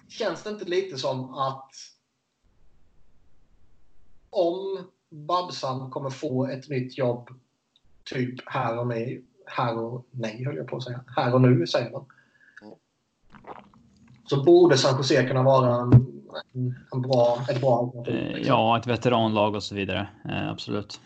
[0.09, 1.71] Känns det inte lite som att
[4.37, 7.29] om Babsam kommer få ett nytt jobb
[8.03, 11.67] typ här och nu, här och nej höll jag på att säga, här och nu
[11.67, 12.05] säger man.
[14.25, 15.91] Så borde San Jose kunna vara en,
[16.91, 18.15] en, bra, ett bra alternativ.
[18.15, 18.45] Eh, liksom.
[18.47, 20.07] Ja, ett veteranlag och så vidare.
[20.29, 21.01] Eh, Absolut.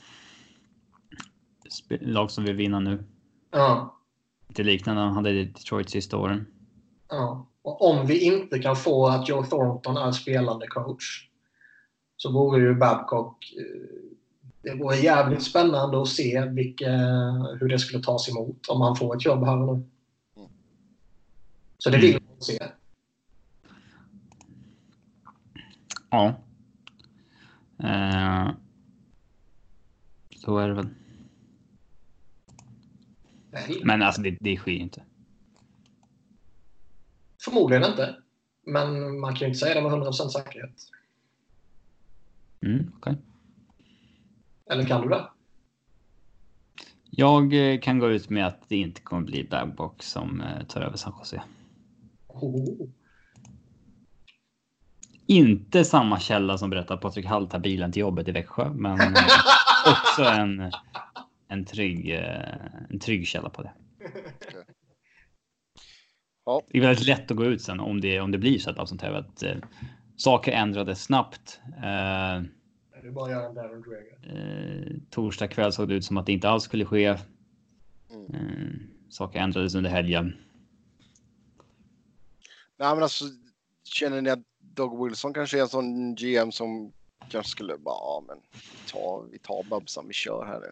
[1.89, 3.03] Lag som vill vinna nu.
[3.51, 3.97] Ja,
[4.47, 6.45] Lite liknande han hade Detroit sista åren.
[7.09, 7.47] ja.
[7.63, 11.27] Och om vi inte kan få att Joe Thornton är spelande coach
[12.21, 14.11] så vore ju Babcock eh,
[14.63, 16.91] det vore jävligt spännande att se vilka,
[17.59, 19.85] hur det skulle tas emot om han får ett jobb här och nu.
[21.77, 22.59] Så det vill man se.
[26.09, 26.35] Ja.
[27.83, 28.49] Eh,
[30.35, 30.89] så är det väl.
[33.51, 35.03] Nej, Men alltså det, det sker ju inte.
[37.43, 38.15] Förmodligen inte.
[38.65, 40.90] Men man kan ju inte säga det med 100% säkerhet.
[42.65, 43.17] Mm, okej.
[44.71, 45.29] Eller kan du det?
[47.09, 50.81] Jag eh, kan gå ut med att det inte kommer bli Babcock som eh, tar
[50.81, 51.41] över San Jose.
[52.27, 52.87] Oh.
[55.25, 58.99] Inte samma källa som berättar att Patrik Hall tar bilen till jobbet i Växjö, men
[58.99, 59.23] eh,
[59.85, 60.71] också en,
[61.47, 62.09] en, trygg,
[62.89, 63.71] en trygg källa på det.
[66.45, 66.61] Ja.
[66.69, 69.01] Det är väldigt lätt att gå ut sen om det, om det blir så att,
[69.01, 69.57] här, att eh,
[70.21, 71.59] saker ändrades snabbt.
[71.75, 74.87] Eh, Det är bara att göra en Darren Dreger.
[74.87, 77.05] eh, torsdag kväll såg det ut som att det inte alls skulle ske.
[77.05, 78.25] Mm.
[78.33, 78.69] Eh,
[79.09, 80.37] saker ändrades under helgen.
[82.77, 83.25] Nej men alltså
[83.83, 86.91] känner ni att Doug Wilson kanske är en sån GM som
[87.29, 88.37] kanske skulle bara, ja men
[88.91, 90.71] ta, vi tar Babsan, vi kör här nu.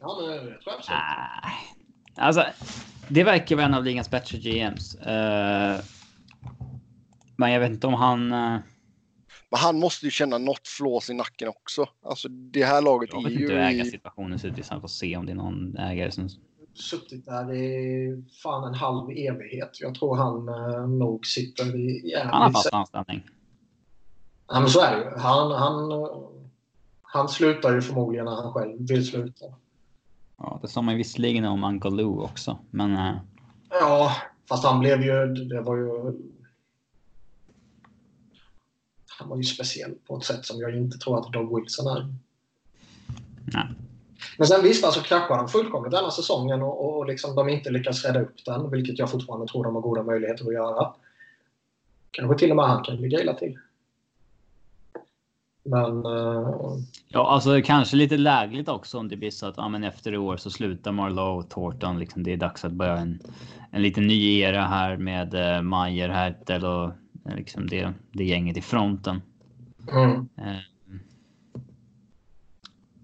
[0.00, 0.98] Ja, men jag tror absolut.
[1.42, 1.54] Nej.
[2.16, 2.44] Alltså,
[3.08, 4.94] det verkar vara en av ligans bättre GMs.
[4.94, 5.80] Eh,
[7.38, 8.32] men jag vet inte om han...
[8.32, 8.58] eh,
[9.50, 11.86] Men han måste ju känna något flås i nacken också.
[12.04, 14.80] Alltså det här laget jag är vet inte ju hur ägarsituationen ser ut i San
[14.82, 16.28] Jose om det är någon ägare som...
[16.74, 19.80] Suttit där i fan en halv evighet.
[19.80, 22.32] Jag tror han eh, nog sitter i jävligt...
[22.32, 23.22] Han har fast anställning.
[24.48, 25.10] Ja, men så är det ju.
[25.18, 25.90] Han, han,
[27.02, 29.44] han slutar ju förmodligen när han själv vill sluta.
[30.38, 32.94] Ja, det sa man ju visserligen om Uncle Lou också, men...
[32.94, 33.16] eh,
[33.70, 34.12] Ja,
[34.48, 35.26] fast han blev ju...
[35.26, 36.12] Det var ju...
[39.18, 42.14] Han var ju speciell på ett sätt som jag inte tror att Doug Wilson är.
[43.52, 43.66] nej.
[44.38, 48.04] Men sen visst, alltså kraschade han fullkomligt denna säsongen och, och, liksom de inte lyckas
[48.04, 50.92] rädda upp den, vilket jag fortfarande tror de har goda möjligheter att göra.
[52.10, 53.58] Kanske till och med han kan ligga illa till.
[55.62, 56.06] Men...
[56.06, 56.78] eh,
[57.08, 60.18] Ja, alltså kanske lite lägligt också om det blir så att ja, men efter i
[60.18, 61.98] år så slutar Marlowe och Thornton.
[61.98, 63.20] Liksom, det är dags att börja en,
[63.70, 66.90] en liten ny era här med eh, Mayer, Hertel och
[67.24, 69.22] liksom det, det gänget i fronten.
[69.92, 70.28] mm.
[70.36, 70.60] Eh,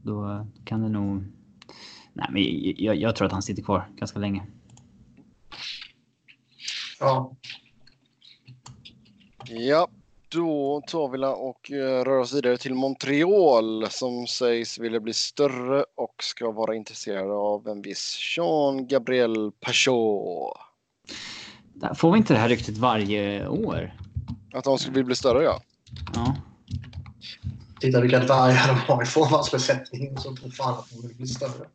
[0.03, 1.25] då kan det nog...
[2.13, 2.43] Nej, men
[2.85, 4.43] jag, jag tror att han sitter kvar ganska länge.
[7.01, 7.37] Ja.
[9.49, 9.89] Ja,
[10.29, 15.85] då tar vi och eh, rör oss vidare till Montreal som sägs vilja bli större
[15.95, 20.59] och ska vara intresserade av en viss Jean Gabriel Pachot.
[21.75, 23.93] Där Får vi inte det här ryktet varje år?
[24.55, 25.61] Att de skulle bli större ja.
[26.15, 26.37] Ja.
[27.81, 31.69] Titta vilka dvärgar de har i forwardsbesättningen så tror fan att de vill bli större.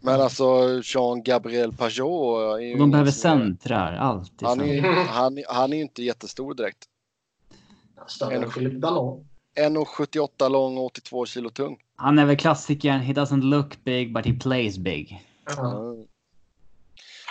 [0.00, 0.44] Men alltså
[0.84, 4.48] Jean Gabriel Pachot är de behöver som centrar, alltid.
[4.48, 6.84] Han är, han, han är ju inte jättestor direkt.
[8.06, 9.24] Större än Philip Danon.
[9.56, 11.76] 1,78 lång och 82 kilo tung.
[11.96, 13.00] Han är väl klassikern.
[13.00, 15.26] He doesn't look big but he plays big.
[15.58, 16.06] Mm.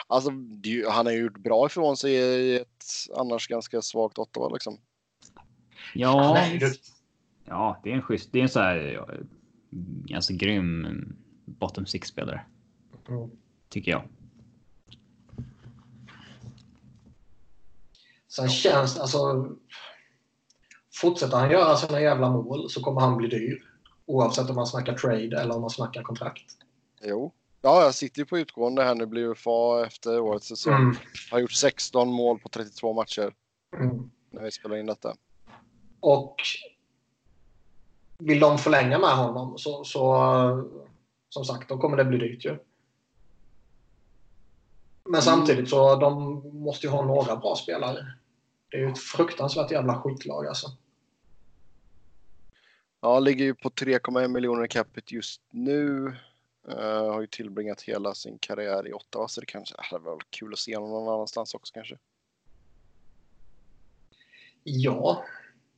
[0.08, 3.82] Alltså, det är ju- han har ju gjort bra ifrån sig i ett annars ganska
[3.82, 4.78] svagt Ottawa liksom.
[5.93, 6.47] Ja,
[7.45, 8.30] ja, det är en schysst.
[8.32, 9.06] Det är en så här
[10.06, 10.88] ganska grym
[11.45, 12.45] bottom six-spelare.
[13.10, 13.30] Mm.
[13.69, 14.04] Tycker jag.
[18.28, 19.50] Sen känns det alltså...
[20.93, 23.63] Fortsätter han göra sina jävla mål så kommer han bli dyr.
[24.06, 26.58] Oavsett om man snackar trade eller om man snackar kontrakt.
[27.04, 27.34] Jo.
[27.62, 29.06] Ja, jag sitter ju på utgående här nu.
[29.06, 30.73] Blir UFA efter årets säsong.
[30.73, 30.95] Mm.
[31.32, 33.34] Har gjort 16 mål på 32 matcher
[33.80, 34.12] Mm.
[34.32, 35.15] när vi spelar in detta.
[36.00, 36.36] Och
[38.18, 40.70] vill de förlänga med honom så, så
[41.30, 42.58] som sagt, då kommer det bli dyrt ju.
[45.04, 48.06] Men samtidigt så de måste ju ha några bra spelare.
[48.70, 50.68] Det är ju ett fruktansvärt jävla skitlag alltså.
[53.02, 56.16] Ja, ligger ju på 3,1 miljoner i capita just nu.
[56.68, 60.32] Eh, har ju tillbringat hela sin karriär i Ottawa så det kanske det hade varit
[60.32, 61.98] kul att se honom någon annanstans också kanske.
[64.64, 65.24] Ja.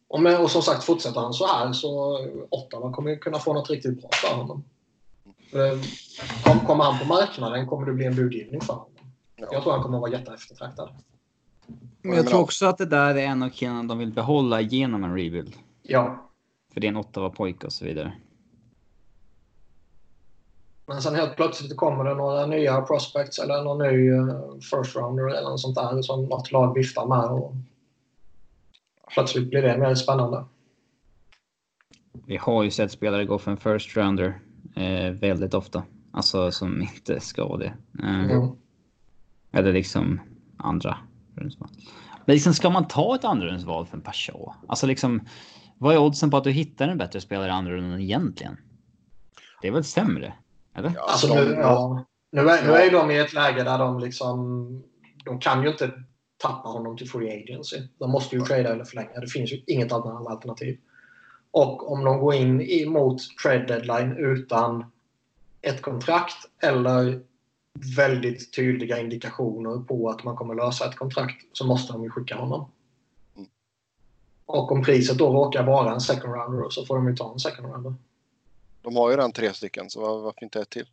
[0.09, 2.19] Och, med, och som sagt, fortsätter han så här så
[2.49, 4.63] Ottawa kommer ju kunna få något riktigt bra för honom.
[5.53, 5.79] Eh,
[6.43, 8.89] Kom, kommer han på marknaden kommer det bli en budgivning för honom.
[9.35, 9.61] Jag Ja.
[9.61, 10.89] tror han kommer vara jätteeftertraktad.
[12.01, 15.03] Men jag tror också att det där är en av killarna de vill behålla genom
[15.03, 15.55] en rebuild.
[15.81, 16.29] Ja.
[16.73, 18.13] För det är en Ottawa-pojke och så vidare.
[20.85, 24.27] Men sen helt plötsligt kommer det några nya prospects eller någon ny eh,
[24.61, 27.25] first rounder eller något sånt där som något lag viftar med.
[27.25, 27.53] Och
[29.13, 30.45] plötsligt blir det mer spännande.
[32.25, 34.39] Vi har ju sett spelare gå för en first rounder
[34.75, 35.83] eh, väldigt ofta.
[36.11, 37.73] Alltså som inte ska vara det.
[38.03, 38.55] Eh, Mm.
[39.51, 40.21] Eller liksom
[40.57, 40.97] andra
[41.35, 41.69] rundsval.
[42.25, 44.53] Men liksom ska man ta ett andra rundsval för en Peugeot?
[44.67, 45.21] Alltså liksom,
[45.77, 48.57] vad är oddsen på att du hittar en bättre spelare i andra rundan egentligen?
[49.61, 50.33] Det är väl sämre?
[50.75, 50.91] Eller?
[50.95, 53.99] Ja, Alltså, nu, ja, nu, är, nu är ju de i ett läge där de
[53.99, 54.83] liksom...
[55.25, 55.91] De kan ju inte
[56.39, 57.77] tappa honom till free agency.
[57.97, 59.19] De måste ju trada eller förlänga.
[59.19, 60.79] Det finns ju inget annat alternativ.
[61.51, 64.85] Och om de går in mot trade deadline utan
[65.61, 67.21] ett kontrakt eller
[67.97, 72.35] väldigt tydliga indikationer på att man kommer lösa ett kontrakt så måste de ju skicka
[72.35, 72.71] honom.
[73.35, 73.49] Mm.
[74.45, 77.39] Och om priset då råkar vara en second rounder så får de ju ta en
[77.39, 77.95] second rounder.
[78.81, 80.87] De har ju redan tre stycken så var- varför inte ett till?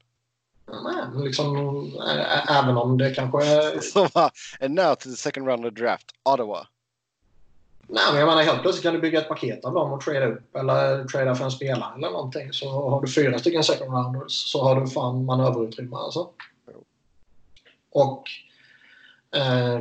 [0.73, 1.57] Nej, men liksom,
[2.49, 3.81] även om det kanske är...
[4.65, 6.67] And now to the second round of draft, Ottawa.
[7.89, 10.27] Nej, men jag menar helt plötsligt kan du bygga ett paket av dem och trada
[10.27, 12.53] upp eller trada för en spelare eller någonting.
[12.53, 16.29] Så har du fyra stycken second rounders så har du fan manöverutrymme alltså.
[17.91, 18.23] Och...
[19.37, 19.81] Eh,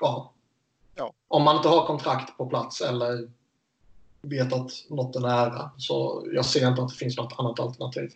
[0.00, 0.32] ja.
[0.94, 1.12] Ja.
[1.28, 3.28] Om man inte har kontrakt på plats eller
[4.28, 8.10] vet att något är nära så jag ser inte att det finns något annat alternativ.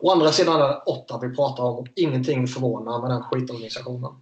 [0.00, 4.12] Å andra sidan är det åtta vi pratar om och ingenting förvånar med den skitorganisationen.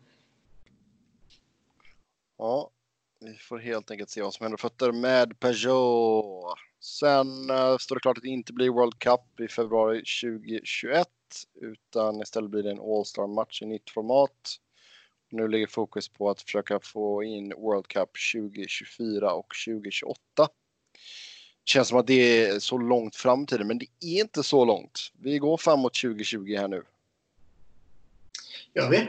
[2.39, 2.71] Ja,
[3.21, 6.59] vi får helt enkelt se vad som händer fötter med Peugeot.
[6.81, 11.09] Sen eh, står det klart att det inte blir World Cup i februari 2021
[11.55, 14.57] utan istället blir det en All-Star-match i nytt format.
[15.31, 20.19] Nu ligger fokus på att försöka få in World Cup 2024 och 2028.
[21.67, 24.65] Känns som att det är så långt fram i tiden, men det är inte så
[24.65, 25.13] långt.
[25.19, 26.83] Vi går framåt 2020 här nu.
[28.75, 29.09] Gör vi?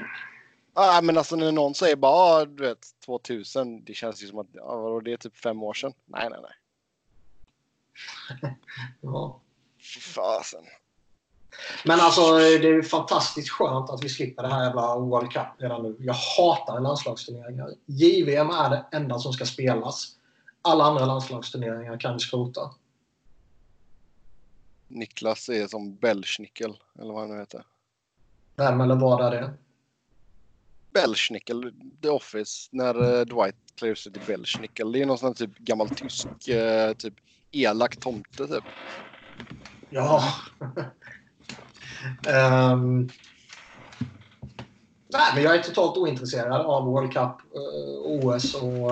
[0.74, 4.39] Ah, men alltså när någon säger bara, ah, du vet, 2000, det känns ju som
[4.39, 5.93] att, ah, vadå, det är typ fem år sedan.
[6.06, 6.52] Nej, nej, nej.
[9.02, 9.41] Ja.
[10.15, 10.63] Fasen.
[11.86, 15.84] Men alltså det är fantastiskt skönt att vi slipper det här jävla World Cup redan
[15.84, 15.96] nu.
[16.00, 17.70] Jag hatar landslagsturneringar.
[17.86, 20.16] JVM är det enda som ska spelas.
[20.67, 22.71] Alla andra landslagsturneringar kan vi skrota.
[24.88, 27.65] Niklas är som Belschnickel, eller vad han nu heter.
[28.56, 29.53] Vem eller vad är det?
[30.93, 34.91] Belschnickel, The Office, när eh, Dwight klär sig till Belschnickel.
[34.91, 37.13] Det är någon sån här typ gammal tysk, eh, typ
[37.51, 38.63] elak tomte typ.
[39.89, 40.23] Ja.
[42.27, 43.10] Ehm.
[45.10, 48.91] Nej, men jag är totalt ointresserad av World Cup, eh, OS och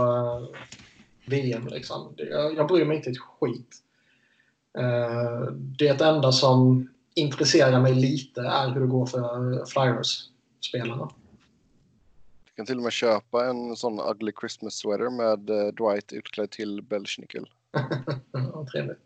[1.26, 1.68] VM.
[1.68, 2.14] Liksom.
[2.18, 3.76] Jag, jag bryr mig inte ett skit.
[4.78, 11.10] Eh, det enda som intresserar mig lite är hur det går för Flyers-spelarna.
[12.46, 16.52] Du kan till och med köpa en sån ugly Christmas sweater med eh, Dwight utklädd
[16.52, 17.50] till Belschnickel.
[18.32, 19.00] Ja, trevligt.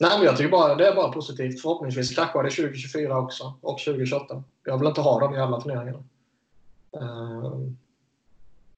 [0.00, 1.62] Nej, men jag tycker bara det är bara positivt.
[1.62, 4.44] Förhoppningsvis kraschar det 2024 också och 2028.
[4.64, 6.04] Jag vill inte ha dem i alla turneringarna.
[6.96, 7.72] Uh,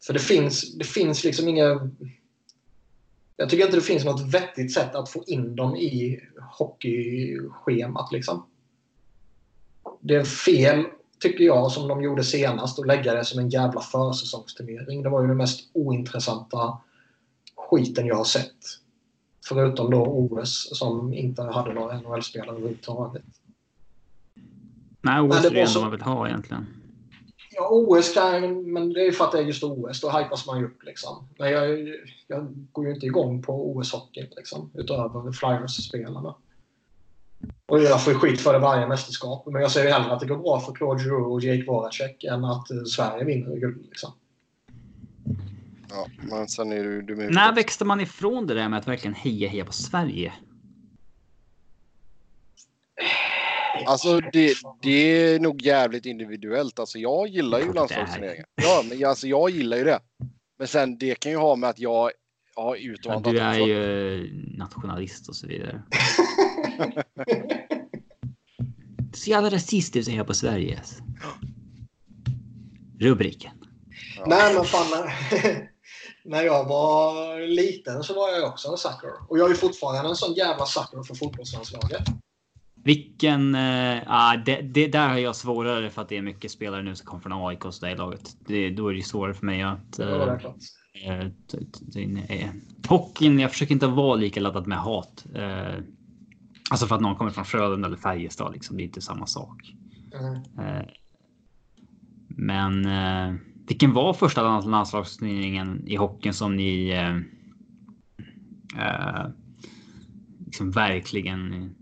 [0.06, 1.90] för det finns, det finns liksom inga...
[3.36, 6.20] Jag tycker inte det finns något vettigt sätt att få in dem i
[6.58, 8.12] hockeyschemat.
[8.12, 8.46] Liksom.
[10.00, 10.84] Det är fel,
[11.20, 15.02] tycker jag, som de gjorde senast att lägga det som en jävla försäsongsturnering.
[15.02, 16.78] Det var ju det mest ointressanta
[17.56, 18.56] skiten jag har sett.
[19.48, 23.22] Förutom då OS som inte hade några NHL-spelare överhuvudtaget.
[25.00, 26.81] Nej, OS är det enda så- man vill ha egentligen.
[27.62, 30.00] Ja, OS kan men det är ju för att det är just OS.
[30.00, 31.28] Då hypas man ju upp liksom.
[31.38, 31.78] Men jag,
[32.26, 34.70] jag går ju inte igång på OS-hockeyn liksom.
[34.74, 36.34] Utöver Flyers-spelarna.
[37.66, 39.46] Och jag får skit för det varje mästerskap.
[39.46, 42.24] Men jag ser ju hellre att det går bra för Claude Giroux och Jake Voracek
[42.24, 44.12] än att eh, Sverige vinner guld liksom.
[45.90, 47.02] Ja, men sen är du...
[47.02, 50.32] du är När växte man ifrån det där med att verkligen heja heja på Sverige?
[53.86, 54.90] Alltså det, det
[55.34, 56.78] är nog jävligt individuellt.
[56.78, 58.46] Alltså jag gillar ju Ja, landslagsturneringar.
[58.62, 60.00] Ja, men jag- alltså jag gillar ju det.
[60.58, 62.12] Men sen det kan ju ha med att jag har
[62.56, 63.32] Ja, utvandrat.
[63.34, 63.66] du är också.
[63.68, 65.82] ju nationalist och så vidare.
[69.14, 70.78] Så jävla rasist du som hejar på Sverige.
[70.78, 70.94] alltså.
[73.00, 73.52] Rubriken.
[74.18, 74.24] Ja.
[74.28, 74.86] Nej men fan.
[76.24, 79.10] när- jag var liten så var jag också en sucker.
[79.28, 82.02] Och jag är fortfarande en sån jävla sucker för fotbollslandslaget.
[82.84, 83.54] Vilken...
[84.06, 87.06] Ah, det, det där har jag svårare för att det är mycket spelare nu som
[87.06, 88.36] kommer från AIK och så där i laget.
[88.46, 89.98] Det, då är det svårare för mig att...
[89.98, 91.20] Eh,
[92.28, 92.50] eh,
[92.88, 95.26] hockeyn, jag försöker inte vara lika laddad med hat.
[96.70, 99.74] Alltså för att någon kommer från Frölunda eller Färjestad, liksom, det är inte samma sak.
[100.20, 100.86] Mm.
[102.28, 102.88] Men
[103.66, 106.94] vilken var första lands- landslagsturneringen i hockeyn som ni
[110.46, 111.74] liksom verkligen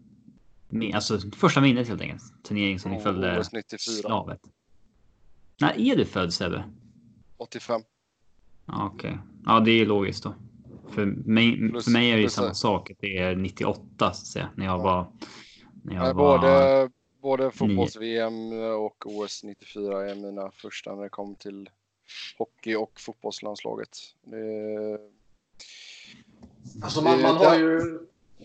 [0.94, 2.22] alltså första minnet helt enkelt.
[2.44, 3.78] Turnering som ni Ja, följde OS 94.
[3.80, 4.40] slavet.
[5.60, 6.64] När är du född Sebbe?
[7.36, 7.80] 85.
[8.66, 10.34] Ja, Okej, ja det är logiskt då.
[10.90, 12.90] För mig, Plus- för mig är det ju samma sak.
[13.00, 14.48] Det är 98 så att säga.
[14.56, 14.82] När jag Ja.
[14.82, 15.12] var...
[15.82, 16.38] När jag Men var...
[16.38, 16.90] både,
[17.22, 21.70] både fotbolls-VM och OS 94 är mina första när det kommer till
[22.38, 23.88] hockey och fotbollslandslaget.
[24.24, 24.98] Det,
[26.82, 27.98] Alltså man, man har ju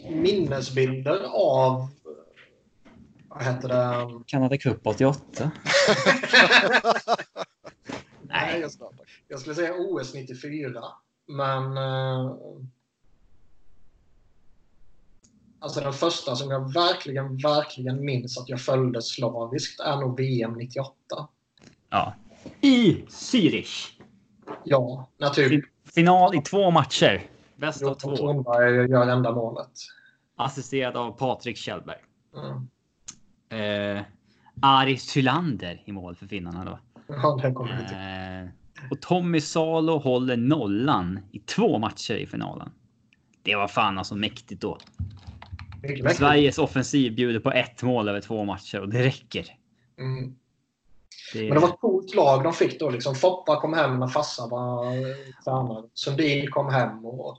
[0.09, 1.87] minnesbilder av...
[3.35, 4.23] Vad heter det?
[4.25, 5.21] Canada Cup 88.
[8.21, 8.71] Nej, jag,
[9.27, 10.83] jag skulle säga OS 94.
[11.27, 11.77] Men...
[11.77, 12.31] Eh,
[15.59, 20.53] alltså den första som jag verkligen, verkligen minns att jag följde slaviskt är nog VM
[20.53, 20.93] 98.
[21.89, 22.15] Ja.
[22.61, 23.91] I Zürich.
[24.63, 27.29] Ja, när typ Final i två matcher.
[27.55, 28.17] Bäst av två.
[28.17, 29.71] Tornberg gör enda målet.
[30.35, 31.99] Assisterad av Patrik Kjellberg.
[32.35, 32.67] Mm.
[33.55, 34.01] Eh,
[34.61, 36.79] Aris Hylander i mål för finnarna då.
[37.07, 37.97] Ja, den kommer till.
[37.97, 42.71] Eh, och Tommy Salo håller nollan i två matcher i finalen.
[43.43, 44.77] Det var fan alltså mäktigt då.
[45.81, 46.15] Mäktigt.
[46.15, 49.45] Sveriges offensiv bjuder på ett mål över två matcher och det räcker.
[49.99, 50.35] Mm.
[51.33, 52.89] Det, Men det var ett coolt lag de fick då.
[52.89, 53.15] Liksom.
[53.15, 54.85] Foppa kom hem när farsan var
[55.43, 55.83] tränare.
[55.93, 57.05] Sundin kom hem.
[57.05, 57.37] Och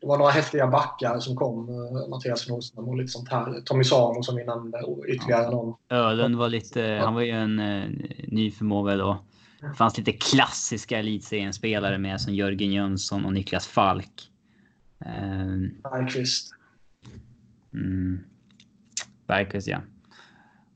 [0.00, 1.68] det var några häftiga backar som kom.
[1.68, 3.60] eh, Mattias Nordström och lite sånt här.
[3.64, 5.50] Tommy Sano som vi nämnde och ytterligare Ja.
[5.50, 5.74] någon.
[5.88, 7.84] Ölen var lite, han var ju en eh,
[8.28, 9.24] ny förmåga då.
[9.60, 14.30] Det fanns lite klassiska elitserien-spelare med som Jörgen Jönsson och Niklas Falk.
[15.00, 15.10] Eh,
[15.90, 16.54] Bergqvist.
[17.74, 18.20] mm,
[19.26, 19.78] Bergqvist ja.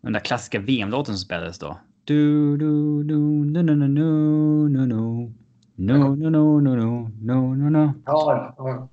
[0.01, 1.79] Den där klassiska VM-låten som spelades då.
[2.05, 5.33] Du, du, du, no, no, no, no, no, no.
[5.75, 7.93] No, no, no, no, no, no, no, no.
[8.07, 8.89] Ja, ja.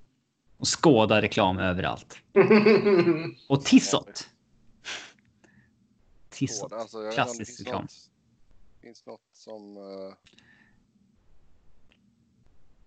[0.58, 2.18] Och skåda reklam överallt.
[3.50, 4.30] Och Tissot.
[6.30, 6.74] Tissot.
[6.74, 7.82] Alltså, Klassisk finns reklam.
[7.82, 7.92] något,
[8.82, 9.78] finns något som...
[9.78, 10.14] Uh,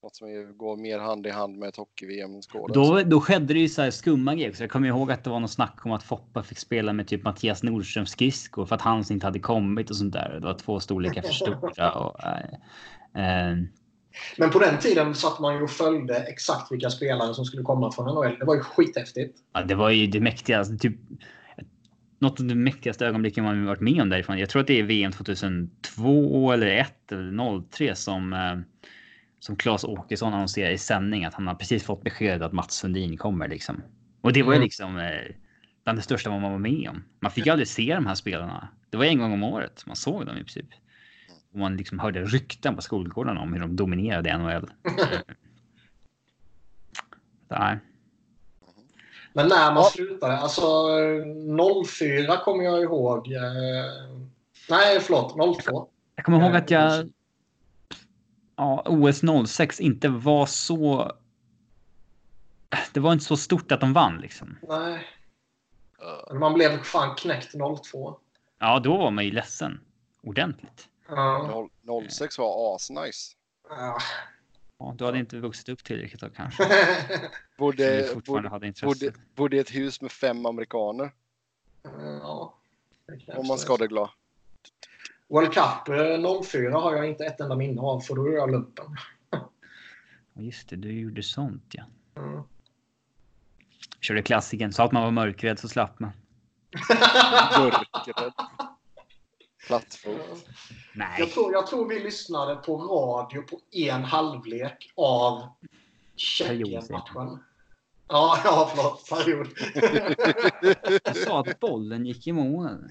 [0.02, 2.74] något som går mer hand i hand med ett hockey-VM än skådis.
[2.74, 4.52] Då, då skedde det ju så här skumma grejer.
[4.52, 7.08] Så jag kommer ihåg att det var något snack om att Foppa fick spela med
[7.08, 10.38] typ Mattias Nordströms skridskor för att hans inte hade kommit och sånt där.
[10.40, 11.92] Det var två storlekar för stora.
[11.92, 13.58] Och, äh, äh,
[14.38, 17.92] Men på den tiden satt man ju och följde exakt vilka spelare som skulle komma
[17.92, 18.38] från NHL.
[18.38, 19.38] Det var ju skithäftigt.
[19.52, 20.76] ja, det var ju det mäktigaste.
[20.76, 20.96] Typ,
[22.18, 24.38] något av de mäktigaste ögonblicken man varit med om därifrån.
[24.38, 28.56] Jag tror att det är VM 2002 eller 1 eller 03 som eh,
[29.40, 33.16] som Claes Åkesson annonserar i sändning att han har precis fått beskedet att Mats Sundin
[33.16, 33.82] kommer liksom.
[34.20, 34.64] Och det var ju Mm.
[34.64, 35.34] liksom eh,
[35.84, 37.02] bland det största man var med om.
[37.20, 38.68] Man fick ju aldrig se de här spelarna.
[38.90, 40.66] Det var en gång om året man såg dem i princip.
[41.52, 44.70] Och man liksom hörde rykten på skolgården om hur de dominerade NHL.
[47.48, 47.80] Där.
[49.32, 49.90] Men när man Ja.
[49.92, 50.62] slutade, alltså
[51.86, 53.32] 04 kommer jag ihåg.
[53.32, 53.42] Eh,
[54.70, 55.88] nej, förlåt, 02.
[56.14, 57.12] Jag kommer ihåg Eh, att jag
[58.56, 61.12] ja, OS 06 inte var så.
[62.92, 64.56] Det var inte så stort att de vann liksom.
[64.68, 65.06] Nej,
[66.30, 67.52] men man blev fan knäckt
[67.90, 68.18] 02.
[68.58, 69.80] Ja, då var man ju ledsen
[70.22, 70.88] ordentligt.
[71.10, 71.68] Ja.
[71.84, 73.36] noll- 06 var asnice.
[73.68, 73.98] Ja.
[74.78, 76.62] Ja, du hade inte vuxit upp tillräckligt då kanske.
[78.66, 78.86] Intresse.
[78.86, 81.12] bodde, bodde i ett hus med fem amerikaner.
[82.22, 82.54] ja,
[83.26, 83.62] Om man det.
[83.62, 84.08] skadeglad.
[85.28, 88.50] World Cup eh, 04 har jag inte ett enda minne av för då är jag
[88.50, 88.96] lumpen.
[90.34, 91.82] Just det, du gjorde sånt ja.
[92.16, 92.42] Mm.
[94.00, 94.72] Körde klassiken.
[94.72, 96.10] Sa att man var mörkrädd så slapp man.
[97.58, 98.32] Mörkrädd.
[99.66, 100.46] Plattfot.
[100.94, 101.16] Nej.
[101.18, 105.48] Jag tror, jag tror vi lyssnade på radio på en halvlek av
[106.16, 107.38] Tjeckien-matchen.
[108.08, 109.08] Ja, ja, förlåt.
[109.10, 109.48] Period.
[111.04, 112.90] Jag sa att bollen gick i mål.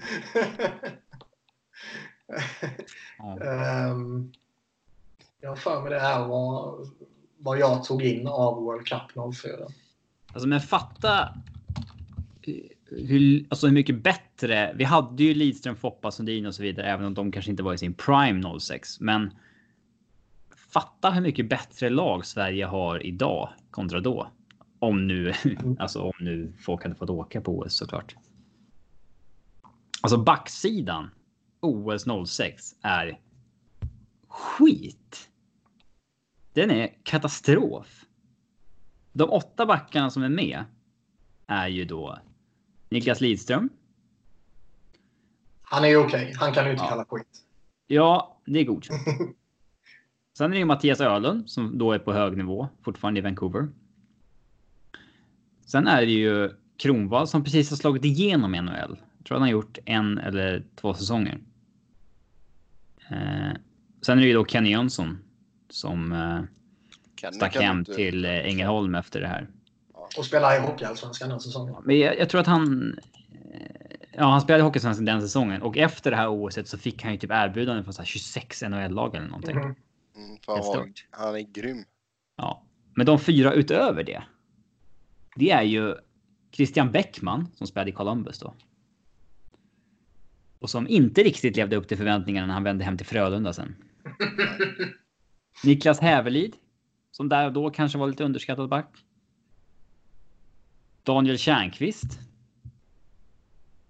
[3.18, 3.40] Ja.
[3.40, 4.32] Ehm,
[5.40, 6.78] jag har för mig det här var
[7.38, 9.52] vad jag tog in av World Cup 04.
[10.32, 11.34] Alltså men fatta
[12.90, 14.74] hur, alltså hur mycket bättre.
[14.76, 17.74] Vi hade ju Lidström, Foppa, Sundin och så vidare, även om de kanske inte var
[17.74, 19.00] i sin prime 06.
[19.00, 19.34] Men
[20.72, 24.30] fatta hur mycket bättre lag Sverige har idag kontra då.
[24.78, 25.32] Om nu,
[25.78, 28.16] alltså om nu folk hade fått åka på OS såklart.
[30.00, 31.10] Alltså backsidan
[31.60, 33.18] OS 06 är
[34.28, 35.30] skit.
[36.52, 38.04] Den är katastrof.
[39.12, 40.64] De åtta backarna som är med
[41.46, 42.18] är ju då
[42.90, 43.68] Niklas Lidström.
[45.62, 46.32] Han är okej.
[46.36, 46.88] Han kan ju inte Ja.
[46.88, 47.44] kalla skit.
[47.86, 49.00] Ja, det är godkänt.
[50.38, 53.68] Sen är det ju Mattias Öhlund som då är på hög nivå fortfarande i Vancouver.
[55.66, 58.96] Sen är det ju Kronwall som precis har slagit igenom i NHL.
[59.18, 61.38] Jag tror han har gjort en eller två säsonger.
[63.10, 63.52] Eh,
[64.02, 65.18] sen är det ju då Kenny Jönsson
[65.68, 69.48] som eh, stack hem till eh, Ängelholm efter det här.
[70.18, 71.74] Och spelar i Hockeyallsvenskan den säsongen.
[71.84, 72.94] Men jag, jag tror att han...
[73.52, 77.12] eh, Ja, han spelade Hockeysvenskan den säsongen och efter det här OSet så fick han
[77.12, 79.56] ju typ erbjudanden från så här 26 NHL-lag eller någonting.
[79.56, 79.74] Mm,
[80.46, 81.06] vad, stort.
[81.10, 81.84] han är grym.
[82.36, 84.22] Ja, men de fyra utöver det.
[85.36, 85.94] Det är ju
[86.52, 88.54] Christian Bäckman som spelade i Columbus då.
[90.58, 93.74] Och som inte riktigt levde upp till förväntningarna när han vände hem till Frölunda sen.
[95.64, 96.56] Niklas Hävelid.
[97.10, 99.04] Som där och då kanske var lite underskattad back.
[101.10, 102.18] Daniel Tjärnqvist.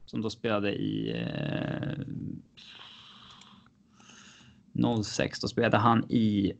[0.06, 1.10] Som då spelade i
[4.74, 5.40] eh, 06.
[5.40, 6.52] Då spelade han i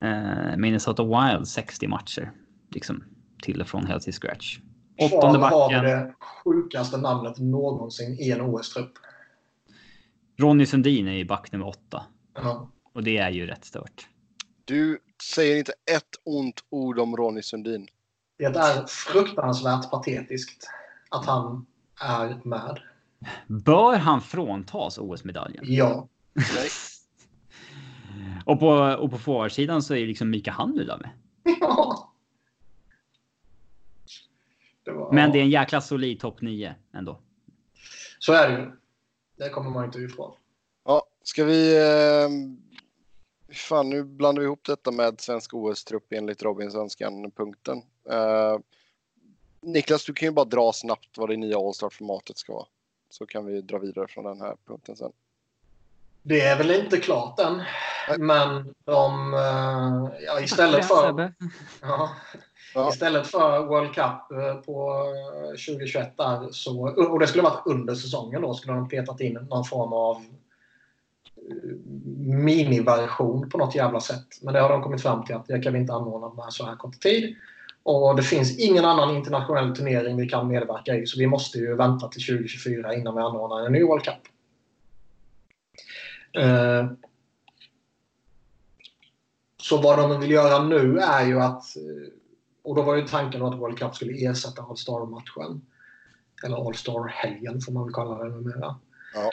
[0.00, 2.32] eh, Minnesota Wild 60 matcher.
[2.70, 3.04] Liksom
[3.42, 4.58] till och från helt till scratch.
[4.98, 5.84] Åttonde Kvar har backen.
[5.84, 6.14] det
[6.44, 8.92] sjukaste namnet någonsin i en OS-trupp.
[10.38, 12.02] Ronny Sundin är ju back nummer åtta.
[12.34, 12.70] Ja.
[12.92, 14.08] Och det är ju rätt stört.
[14.64, 14.98] Du
[15.34, 17.88] säger inte ett ont ord om Ronny Sundin.
[18.36, 20.70] Det är fruktansvärt patetiskt
[21.10, 21.66] att han
[22.00, 22.80] är med.
[23.46, 25.64] Bör han fråntas OS-medaljen?
[25.66, 26.08] Ja.
[28.46, 28.68] Och på,
[29.00, 31.10] och på forwardsidan så är ju liksom Mika Handula med.
[31.60, 32.12] Ja.
[34.84, 37.20] Det var, Men det är en jäkla solid topp 9 ändå.
[38.18, 38.72] Så är det ju.
[39.36, 40.34] Det kommer man inte ifrån.
[40.84, 41.76] Ja, ska vi...
[41.76, 42.28] Eh,
[43.54, 47.82] fan, nu blandar vi ihop detta med svensk OS-trupp enligt Robins önskan-punkten.
[48.10, 48.58] Eh,
[49.60, 52.66] Niklas, du kan ju bara dra snabbt vad det nya All-Star-formatet ska vara.
[53.10, 55.12] Så kan vi dra vidare från den här punkten sen.
[56.22, 57.62] Det är väl inte klart än.
[58.18, 59.34] Men de...
[59.34, 61.32] eh, Ja, istället för...
[61.82, 62.10] Ja,
[62.74, 62.88] Ja.
[62.88, 65.04] Istället för World Cup eh, på
[65.44, 69.32] eh, 2021 där så, och det skulle varit under säsongen då, skulle de petat in
[69.32, 70.16] någon form av
[71.36, 71.76] eh,
[72.26, 74.26] miniversion på något jävla sätt.
[74.42, 76.66] Men det har de kommit fram till att det kan vi inte anordna med så
[76.66, 77.36] här kort tid.
[77.86, 81.76] Och det finns ingen annan internationell turnering vi kan medverka i så vi måste ju
[81.76, 84.14] vänta till 2024 innan vi anordnar en ny World Cup.
[86.42, 86.86] Eh,
[89.62, 91.64] Så vad de vill göra nu är ju att
[92.64, 95.66] och då var ju tanken att World Cup skulle ersätta All-Star-matchen.
[96.44, 98.76] Eller All-Star-helgen får man väl kalla det numera.
[99.14, 99.30] Ja.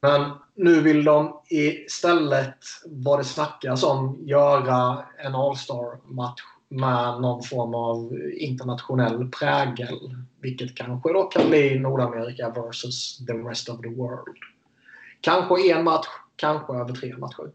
[0.00, 7.74] Men nu vill de istället, vad det snackas om, göra en All-Star-match med någon form
[7.74, 10.16] av internationell prägel.
[10.40, 14.36] Vilket kanske då kan bli Nordamerika versus the rest of the world.
[15.20, 16.06] Kanske en match,
[16.36, 17.50] kanske över tre matcher.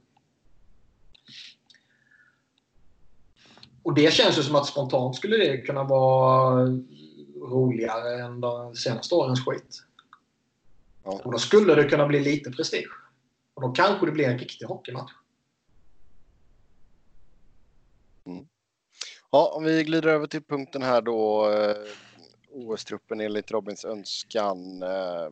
[3.84, 6.66] Och det känns ju som att spontant skulle det kunna vara
[7.41, 9.84] roligare än de senaste årens skit.
[11.03, 11.22] Ja.
[11.24, 12.91] Och då skulle det kunna bli lite prestige.
[13.53, 15.12] Och då kanske det blir en riktig hockeymatch.
[19.32, 21.49] Ja, om vi glider över till punkten här då.
[21.51, 21.75] Eh,
[22.53, 24.84] OS-truppen enligt Robins önskan.
[24.84, 25.29] Eh,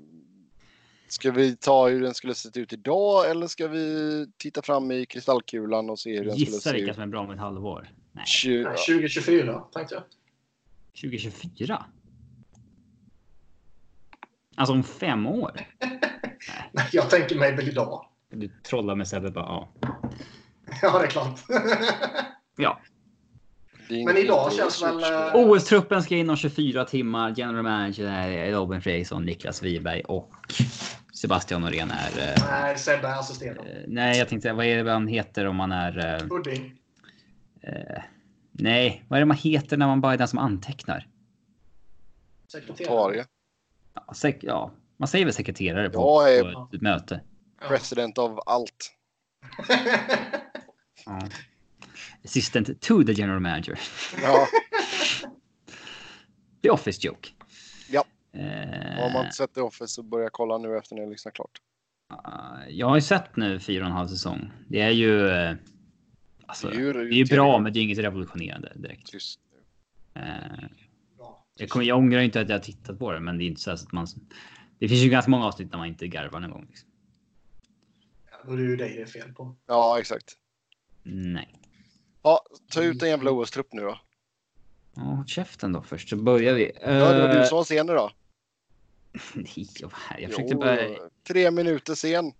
[1.07, 5.05] Ska vi ta hur den skulle sett ut idag eller ska vi titta fram i
[5.05, 6.95] kristallkulan och se hur den Gissa skulle se vilka ut?
[6.95, 7.89] som är bra om ett halvår.
[8.11, 10.03] Nej, 20, 2024 tänkte jag.
[11.01, 11.85] 2024?
[14.55, 15.51] Alltså om fem år?
[16.71, 18.05] Nej, jag tänker mig väl idag.
[18.29, 19.69] Du trollar med Sebbe bara, ja.
[20.81, 21.39] Ja, det är klart.
[22.55, 22.79] Ja.
[23.89, 27.33] Men idag känns väl, eh, OS-truppen ska in om 24 timmar.
[27.37, 30.31] General manager är Robin Fredriksson, Niklas Wiberg och
[31.13, 32.29] Sebastian Norén är...
[32.29, 33.71] eh, Nej, Sebbe är assisterande.
[33.71, 36.19] eh, nej, jag tänkte vad är det han heter om man är...
[36.19, 36.73] Pudding.
[37.61, 38.01] eh,
[38.51, 41.07] nej, vad är det man heter när man bara är den som antecknar?
[42.51, 43.25] Sekreterare.
[43.93, 47.21] Ja, sek- ja man säger väl sekreterare på, Jag är- på ett möte.
[47.61, 47.67] Ja.
[47.67, 48.91] President av allt.
[51.05, 51.19] Ja.
[52.25, 53.79] Assistant to the general manager.
[54.21, 54.47] Ja,
[56.61, 57.29] The office joke.
[57.89, 58.03] Ja.
[58.33, 58.41] Eh,
[59.01, 61.61] har man inte sett The Office så börja kolla nu efter ni har lyssnat klart.
[62.11, 64.51] Uh, jag har ju sett nu fyra och en halv säsong.
[64.67, 65.27] Det är ju...
[65.29, 65.55] eh,
[66.45, 69.07] Alltså, Det det är är ju- ju bra, men det är inget revolutionerande direkt.
[69.07, 69.39] Tyst.
[70.13, 70.23] Eh,
[71.19, 71.45] Ja.
[71.55, 73.61] jag, kommer, jag ångrar inte att jag har tittat på det, men det är inte
[73.61, 74.07] så att man...
[74.79, 76.65] Det finns ju ganska många avsnitt när man inte garvar någon gång.
[76.69, 76.89] Liksom.
[78.45, 79.55] Då är det ju dig det är fel på.
[79.67, 80.33] Ja, exakt.
[81.03, 81.58] Nej.
[82.21, 83.99] Ja, ta ut en jävla OS-trupp nu då.
[84.95, 86.71] Ja, håll käften då först, så börjar vi.
[86.81, 88.11] Ja, det var Eh, du som var sen då.
[89.33, 90.77] Nej, jag, försökte Jo, bara...
[91.27, 92.31] Tre minuter sen.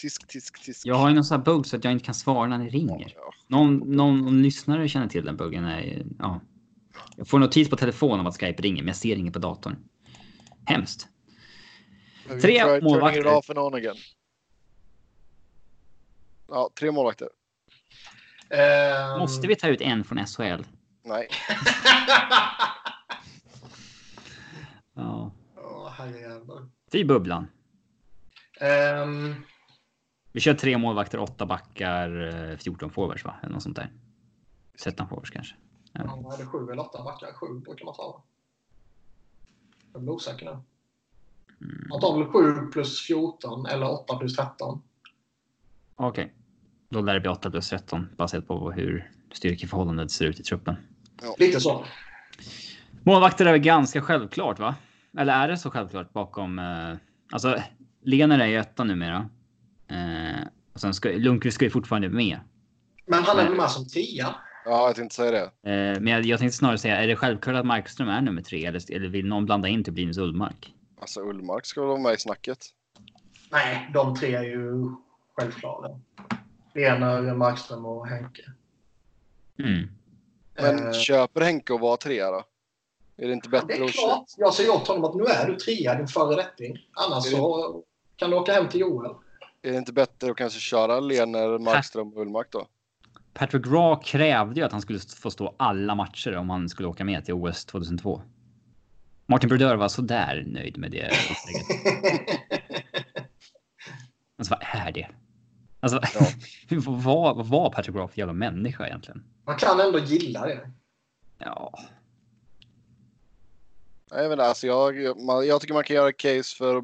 [0.00, 0.86] Tisk, tisk, tisk.
[0.86, 2.68] Jag har ju någon sån här bugg så att jag inte kan svara när ni
[2.68, 3.12] ringer.
[3.16, 5.64] Ja, Någon, någon lyssnare känner till den buggen.
[5.64, 6.40] Är, ja.
[7.16, 9.76] Jag får notis på telefon om att Skype ringer, men jag ser inget på datorn.
[10.66, 11.08] Hemskt.
[12.42, 13.40] Tre målvakter.
[16.48, 17.28] Ja, tre målvakter.
[18.50, 20.62] Ehm, Måste vi ta ut en från SHL?
[21.02, 21.28] Nej.
[24.96, 25.30] Ja.
[25.56, 26.68] Åh, herrejävlar.
[26.92, 27.46] Fy bubblan.
[28.60, 29.34] Ehm,
[30.32, 33.34] Vi kör tre målvakter, åtta backar, eh, 14 forwards va?
[33.42, 33.92] Eller något sånt där.
[34.84, 35.54] 13 forwards kanske.
[35.92, 37.32] ja, är det sju eller åtta backar?
[37.32, 38.22] Sju brukar man ta va?
[39.92, 40.58] Jag blir osäker nu.
[41.88, 44.82] Man tar väl 7 plus 14 eller 8 plus 13.
[45.96, 46.34] Okej.
[46.94, 50.76] Då lär det bli 8 plus 13 baserat på hur styrkeförhållandet ser ut i truppen.
[51.38, 51.84] Lite så.
[53.02, 54.74] Målvakter är väl ganska självklart va?
[55.18, 56.58] Eller är det så självklart bakom...
[56.58, 56.96] Eh,
[57.32, 57.62] alltså,
[58.02, 59.28] Lener är ju etta numera.
[59.88, 62.38] Eh, och sen ska, Lundqvist ska ju fortfarande med.
[63.06, 64.34] Men han är väl med som tia?
[64.64, 65.70] Ja, jag tänkte säga det.
[65.70, 68.64] Eh, men jag, jag tänkte snarare säga, är det självklart att Markström är nummer tre?
[68.64, 70.74] Eller, eller vill någon blanda in typ Linus Ullmark?
[71.00, 72.58] Alltså Ullmark ska väl vara med i snacket.
[73.50, 74.90] Nej, de tre är ju
[75.36, 76.00] självklara.
[76.74, 78.42] Lener, Markström och Henke.
[79.58, 79.88] Mm.
[80.54, 82.42] Men Eh, köper Henke att vara trea då?
[83.16, 84.24] Är det inte det bättre är att klart.
[84.36, 86.78] Jag säger åt honom att nu är du trea, din föredetting.
[86.92, 87.82] Annars Är det- så
[88.16, 89.10] kan du åka hem till Joel.
[89.62, 92.66] Är det inte bättre att kanske köra Lener, Markström och Ullmark då?
[93.34, 97.04] Patrick Raw krävde ju att han skulle få stå alla matcher om han skulle åka
[97.04, 98.22] med till OS 2002.
[99.26, 101.10] Martin Brodeur var sådär nöjd med det.
[104.38, 105.08] Alltså vad är det?
[105.84, 106.00] Alltså,
[106.68, 106.76] Ja.
[106.86, 109.24] vad, var Patrick för jävla människa egentligen?
[109.46, 110.70] Man kan ändå gilla det.
[111.38, 111.74] Ja,
[114.10, 116.82] Nej, Jag, vet inte, alltså jag, man, jag tycker man kan göra case för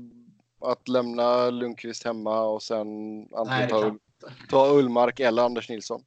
[0.61, 2.87] att lämna Lundqvist hemma och sen
[3.35, 3.95] antingen ta,
[4.49, 6.03] ta Ullmark eller Anders Nilsson.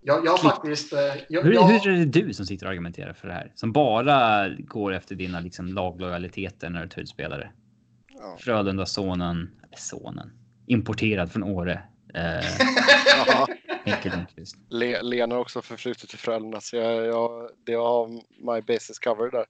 [0.00, 0.92] Jag, jag faktiskt...
[0.92, 0.98] eh,
[1.28, 3.52] Jag, hur, jag, hur är det du som sitter och argumenterar för det här?
[3.54, 7.52] Som bara går efter dina liksom, laglojaliteter när du tar ut spelare.
[8.08, 8.36] Ja.
[8.40, 10.32] Frölunda-sonen, sonen,
[10.66, 11.82] importerad från Åre.
[12.14, 13.46] Eh.
[13.84, 14.56] Henke Lundqvist.
[14.70, 18.08] Le, Lena har också förflutet till Frölunda så jag, jag, det har
[18.54, 19.44] my basis cover där.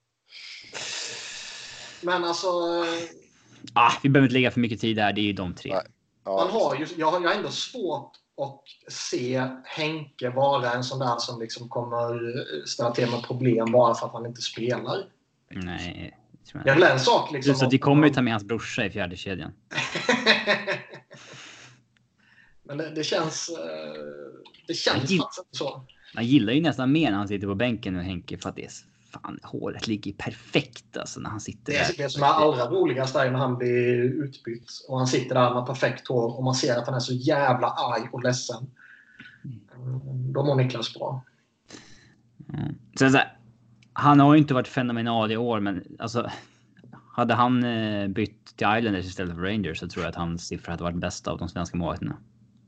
[2.02, 2.48] Men alltså...
[3.74, 5.12] Ah, vi behöver inte lägga för mycket tid där.
[5.12, 5.72] Det är ju de tre.
[5.74, 5.82] Nej.
[6.24, 10.98] Man Ja, har ju, jag har ju ändå svårt att se Henke vara en sån
[10.98, 12.20] där som liksom kommer
[12.66, 14.98] ställa till med problem bara för att han inte spelar.
[15.50, 16.14] Nej,
[16.52, 17.54] det Det är jag väl en sak liksom...
[17.54, 19.52] Så om- de kommer ju ta med hans brorsa i fjärde kedjan.
[22.64, 23.48] Men det, det känns...
[23.48, 24.02] eh,
[24.66, 25.84] Det känns faktiskt inte så.
[26.14, 28.64] Man gillar ju nästan mer när han sitter på bänken med Henke för att det
[28.64, 28.70] är
[29.12, 31.90] fan, håret ligger perfekt alltså när han sitter Det, där.
[31.94, 35.54] är, det som är allra roligast är när han blir utbytt och han sitter där
[35.54, 38.70] med perfekt hår och man ser att han är så jävla arg och ledsen.
[39.76, 41.24] Mm, Då mår Niklas bra.
[42.54, 42.74] Mm.
[42.98, 43.36] Så, så här,
[43.92, 46.30] han har ju inte varit fenomenal i år, men alltså.
[47.14, 50.70] Hade han eh, bytt till Islanders istället för Rangers så tror jag att hans siffror
[50.70, 52.16] hade varit bäst av de svenska målvakterna.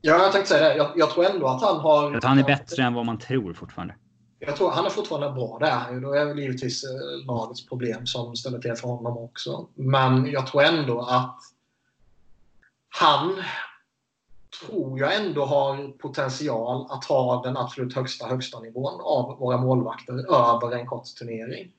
[0.07, 0.75] Ja, jag tänkte säga det.
[0.75, 2.15] Jag, jag tror ändå att han har...
[2.15, 3.95] Att han är bättre än vad man tror fortfarande.
[4.39, 5.99] Jag tror han är fortfarande bra, det är han ju.
[5.99, 9.67] Då är det givetvis eh, lagets problem som ställer till för honom också.
[9.75, 11.39] Men jag tror ändå att
[12.89, 13.43] han
[14.61, 20.13] tror jag ändå har potential att ha den absolut högsta högsta nivån av våra målvakter
[20.13, 21.71] över en kort turnering.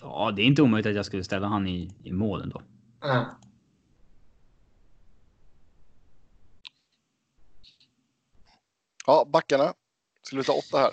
[0.00, 2.62] Ja, det är inte omöjligt att jag skulle ställa han i, i mål ändå.
[3.04, 3.24] Mm.
[9.10, 9.72] Ja, backarna.
[10.22, 10.90] Sluta åtta här.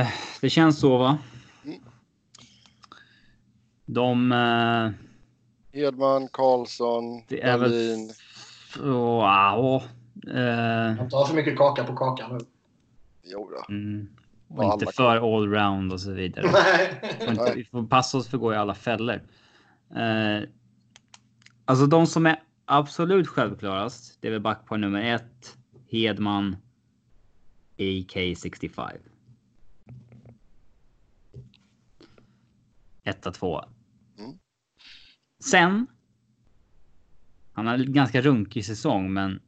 [0.00, 0.06] Eh,
[0.40, 1.18] det känns så va?
[1.64, 1.80] Mm.
[3.86, 4.32] De...
[4.32, 7.70] Eh, Edman, Karlsson, det är väl...
[7.70, 8.12] Dahlin.
[8.80, 9.82] Wow.
[10.34, 12.44] Eh, Inte ha för mycket kaka på kakan nu.
[13.22, 13.74] Jo då.
[13.74, 14.08] mm,
[14.48, 16.46] och inte för allround och så vidare.
[16.52, 17.28] Nej.
[17.28, 19.20] Inte, vi får passa oss för att gå i alla fällor.
[19.96, 20.48] Eh,
[21.64, 24.18] alltså de som är absolut självklarast.
[24.20, 25.56] Det är väl backpar nummer ett.
[25.90, 26.56] Hedman.
[27.76, 28.98] AK65.
[33.02, 33.68] Etta, tvåa.
[34.18, 34.38] Mm.
[35.44, 35.86] Sen.
[37.52, 39.40] Han har en ganska runkig säsong, men.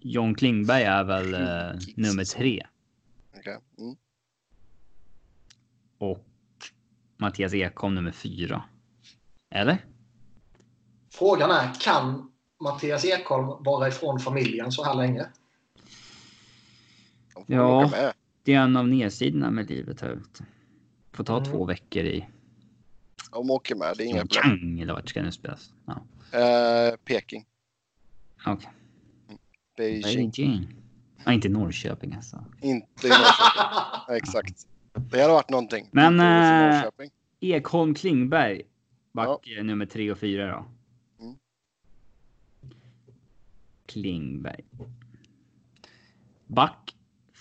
[0.00, 2.66] John Klingberg är väl eh, nummer tre.
[3.36, 3.58] Okej.
[3.78, 3.96] Mm.
[5.98, 6.24] Och
[7.16, 8.64] Mattias Ekholm nummer fyra.
[9.50, 9.84] Eller?
[11.10, 15.26] Frågan är, kan Mattias Ekholm vara ifrån familjen så här länge?
[17.46, 17.90] Ja.
[18.42, 20.44] Det är en av nedsidorna med livet här ute.
[21.12, 21.50] Får ta Mm.
[21.50, 22.26] två veckor i
[23.32, 23.94] De åker med.
[23.96, 24.78] Det är inga problem.
[24.82, 25.72] Eller vart ska det nu spelas?
[25.86, 26.02] Ja,
[26.38, 27.44] Eh, Peking.
[28.46, 28.70] okej.
[29.76, 30.30] Beijing.
[30.30, 30.68] Beijing.
[31.24, 32.44] Ja, inte Norrköping alltså.
[32.62, 33.24] Inte i Norrköping.
[34.08, 34.66] Ja, Exakt.
[35.10, 35.88] Det hade varit någonting.
[35.92, 36.84] Men, eh.
[37.40, 38.62] Ekholm Klingberg.
[39.12, 40.64] Back eh, nummer tre och fyra då.
[41.24, 41.36] Mm.
[43.86, 44.64] Klingberg.
[46.46, 46.83] Back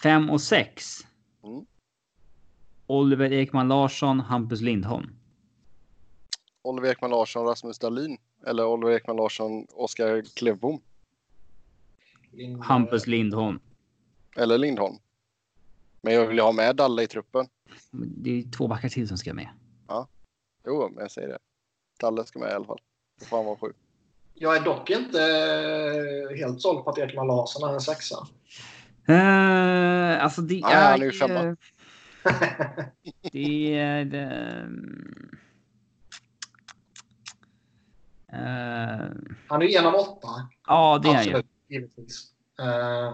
[0.04, 1.00] fem och sex.
[1.44, 1.66] Mm.
[2.88, 5.16] Oliver Ekman Larsson, Hampus Lindholm.
[6.62, 8.18] Oliver Ekman Larsson, Rasmus Dahlin.
[8.48, 10.82] Eller Oliver Ekman Larsson, Oskar Klevbom.
[12.62, 13.60] Hampus Lindholm.
[14.36, 14.96] Eller Lindholm.
[16.02, 17.48] Men jag vill ha med Dalle i truppen.
[17.92, 19.50] Det är två backar till som ska med.
[20.66, 21.40] Jo, men jag säger det.
[22.00, 22.82] Dalle ska med i alla fall.
[23.20, 23.74] Det får han vara sju.
[24.34, 28.28] Jag är dock inte eh, helt såld på att Ekman Larsson är en sexa.
[29.10, 31.56] Uh, alltså det Nej, är han är ju femma.
[33.32, 34.14] Det är...
[34.16, 35.30] ehm,
[38.34, 39.08] eh,
[39.48, 40.28] Han är ju en av åtta.
[40.68, 41.30] ja, det är han ju.
[41.30, 42.30] Absolut, givetvis.
[42.62, 42.68] Uh,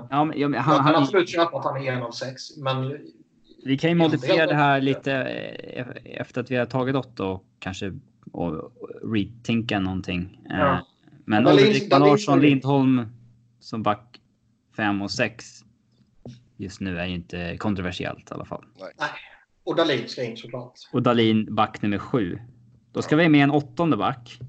[0.10, 2.12] Ja, men, ja, men jag han, kan han, absolut köpa att han är en av
[2.12, 2.58] sex.
[2.58, 2.98] Men
[3.66, 7.44] vi kan ju modifiera det här lite eh, efter att vi har tagit Otto och
[7.60, 8.00] kanske
[8.32, 8.72] och, och
[9.14, 10.42] rethinka någonting.
[10.52, 10.86] Eh, Ja.
[11.26, 13.06] Men Lind- Larsson, Lindholm
[13.60, 14.22] som back
[14.76, 15.46] 5 och 6
[16.60, 18.66] just nu är ju inte kontroversiellt i alla fall.
[19.64, 20.74] och Dahlin ska in såklart.
[20.94, 22.40] Och Dalin back nummer 7.
[22.92, 24.40] Då ska vi ha med en åttonde back.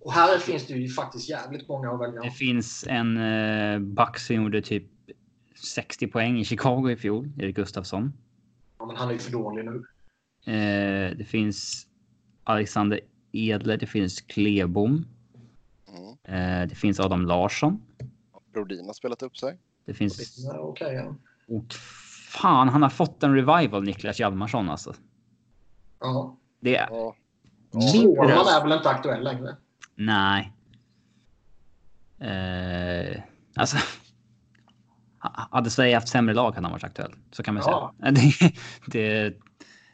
[0.00, 2.20] Och här finns det ju faktiskt jävligt många att välja.
[2.20, 4.84] Det finns en eh, back som gjorde typ
[5.54, 8.12] 60 poäng i Chicago i fjol, Erik Gustafsson.
[8.78, 9.84] Ja, men han är ju för dålig nu.
[10.52, 11.86] Eh, det finns
[12.44, 13.00] Alexander
[13.32, 15.06] Edler, det finns Klebom,
[15.88, 16.62] Mm.
[16.62, 17.82] eh, det finns Adam Larsson.
[18.52, 19.58] Brodin har spelat upp sig.
[19.86, 20.46] Det finns...
[20.54, 21.14] Okej, ja.
[21.56, 21.72] Och
[22.28, 24.94] fan, han har fått en revival, Niklas Hjalmarsson alltså.
[26.00, 26.36] ja.
[26.60, 27.14] Det är Ja.
[27.72, 28.50] röst.
[28.50, 29.56] är väl inte aktuell längre?
[29.94, 30.52] Nej.
[32.18, 33.22] Eh,
[33.56, 33.76] alltså.
[35.18, 37.12] ha- Hade Sverige haft sämre lag hade han varit aktuell.
[37.32, 37.94] Så kan man Ja.
[38.00, 38.12] säga.
[38.12, 38.52] Det,
[38.86, 39.34] det,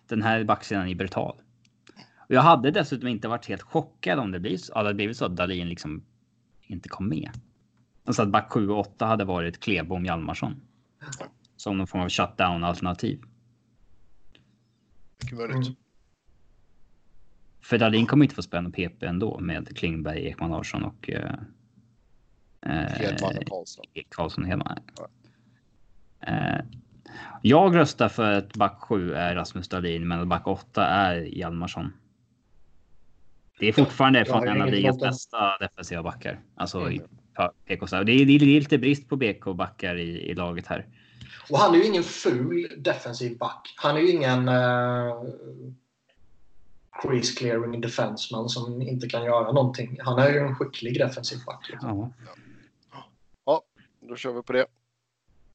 [0.09, 1.37] den här backsidan är brutal.
[2.29, 5.25] Och jag hade dessutom inte varit helt chockad om det blir så, hade blivit så
[5.25, 6.05] att Dahlin liksom
[6.63, 7.31] inte kom med.
[8.05, 10.61] Alltså att back 7 och 8 hade varit Klebom Hjalmarsson.
[11.57, 13.23] Som någon form av shutdown alternativ.
[15.23, 15.57] Mycket möjligt.
[15.57, 15.77] Mm.
[17.63, 21.35] För Dahlin kommer inte få spela någon PP ändå med Klingberg, Ekman Larsson och eh,
[22.63, 23.85] eh, Hedman och Karlsson.
[24.09, 24.79] Karlsson Hedman.
[26.21, 26.65] Eh,
[27.43, 31.93] jag röstar för att back 7 är Rasmus Dahlin, men att back 8 är Hjalmarsson.
[33.59, 36.41] Det är fortfarande jag från en av ligans bästa defensiva backar.
[36.55, 37.03] Alltså Mm.
[37.67, 37.87] PK.
[37.87, 40.87] Det är, det är lite brist på BK-backar i, i laget här.
[41.51, 43.75] Och han är ju ingen ful defensiv back.
[43.77, 45.25] Han är ju ingen uh,
[47.03, 49.99] crease clearing defenseman som inte kan göra någonting.
[50.01, 51.69] Han är ju en skicklig defensiv back.
[51.71, 52.13] liksom.
[53.47, 53.63] Ja.
[54.09, 54.61] Då kör vi på det.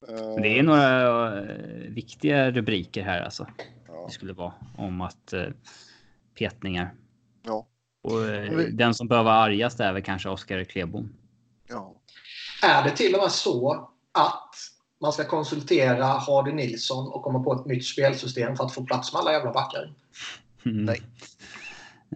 [0.08, 1.56] Eh, Det är några eh,
[1.88, 3.46] viktiga rubriker här alltså.
[3.88, 4.04] Ja.
[4.06, 5.42] Det skulle vara om att eh,
[6.38, 6.94] petningar.
[7.42, 7.66] Ja.
[8.02, 8.12] Och
[8.58, 11.12] Vi- den som behöver vara argast är väl kanske Oskar Klebom.
[11.68, 11.94] Ja.
[12.62, 14.54] Är det till och med så att
[15.00, 19.12] man ska konsultera Hardy Nilsson och komma på ett nytt spelsystem för att få plats
[19.12, 19.94] med alla jävla backar?
[20.64, 20.84] Mm.
[20.84, 21.02] Nej.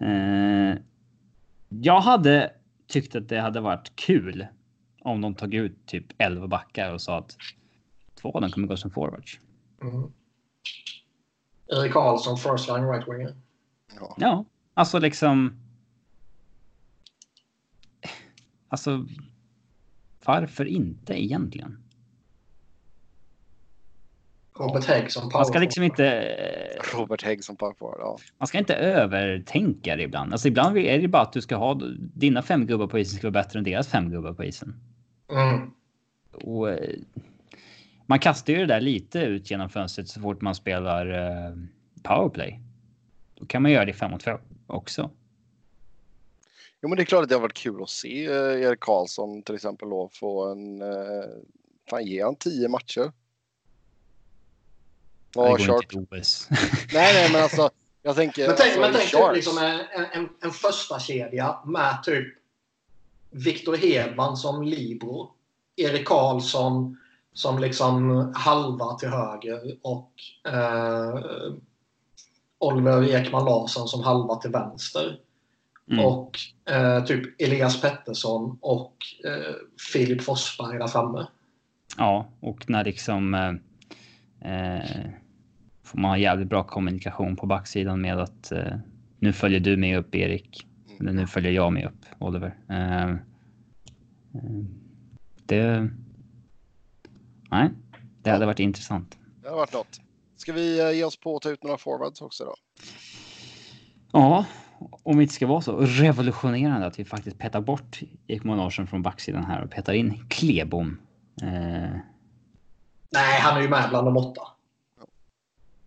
[0.01, 0.77] Eh,
[1.69, 2.51] jag hade
[2.87, 4.47] tyckte att det hade varit kul
[5.01, 7.37] om de tog ut typ 11 backar och sa att
[8.21, 9.39] två av dem kommer gå som forwards.
[9.81, 10.11] Mm.
[11.67, 13.35] Erik Karlsson, first line right winger.
[13.99, 14.15] Ja.
[14.17, 15.59] ja, alltså liksom.
[18.69, 19.05] Alltså.
[20.25, 21.83] Varför inte egentligen?
[24.59, 26.23] Robert Hägg som power Man ska liksom inte...
[26.97, 28.17] Robert Hägg som power forward, ja.
[28.37, 30.31] Man ska inte övertänka det ibland.
[30.31, 33.27] Alltså ibland är det bara att du ska ha dina fem gubbar på isen ska
[33.27, 34.75] vara bättre än deras fem gubbar på isen.
[35.31, 35.71] Mm.
[36.33, 36.95] Och, eh,
[38.05, 41.55] man kastar ju det där lite ut genom fönstret så fort man spelar uh,
[42.03, 42.59] powerplay.
[43.35, 45.11] Då kan man göra det fem mot fem också.
[46.83, 49.43] Jo, men det är klart att det har varit kul att se uh, Erik Karlsson
[49.43, 50.81] till exempel då få en...
[50.81, 51.23] Uh,
[51.89, 53.11] fan, ge han tio matcher.
[55.89, 56.47] Till OS.
[56.93, 57.69] nej, nej, men alltså.
[58.01, 58.47] Jag tänker.
[58.47, 59.79] Men tänk, alltså, men tänk typ liksom en,
[60.13, 62.27] en, en första kedja med typ
[63.31, 65.31] Viktor Hedman som libero.
[65.75, 66.97] Erik Karlsson
[67.33, 70.11] som liksom halva till höger och
[70.53, 71.19] eh,
[72.57, 75.19] Oliver Ekman Larsson som halva till vänster.
[75.91, 76.05] Mm.
[76.05, 79.53] Och eh, typ Elias Pettersson och eh,
[79.93, 81.27] Filip Forsberg där framme.
[81.97, 83.49] Ja, och när liksom eh,
[84.51, 85.05] eh
[85.83, 88.75] får man ha jävligt bra kommunikation på backsidan med att eh,
[89.19, 90.67] nu följer du med upp Erik.
[90.99, 92.55] Eller nu följer jag med upp Oliver.
[92.69, 93.15] Eh,
[95.45, 95.89] det.
[97.51, 97.69] Nej,
[98.21, 99.17] det hade varit intressant.
[99.41, 100.01] Det hade varit något.
[100.35, 102.55] Ska vi ge oss på att ta ut några forwards också då?
[104.11, 104.45] Ja,
[105.03, 109.01] om det inte ska vara så revolutionerande att vi faktiskt petar bort Ekman Larsson från
[109.01, 110.99] backsidan här och petar in Klebom.
[111.41, 111.49] Eh...
[113.09, 114.41] Nej, han är ju med bland de åtta.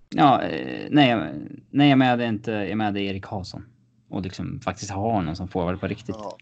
[0.08, 1.34] Ja, eh, nej,
[1.70, 2.50] nej, jag med inte.
[2.50, 3.66] Jag med Erik Karlsson
[4.08, 6.16] och liksom faktiskt ha honom som forward på riktigt.
[6.18, 6.38] Ja.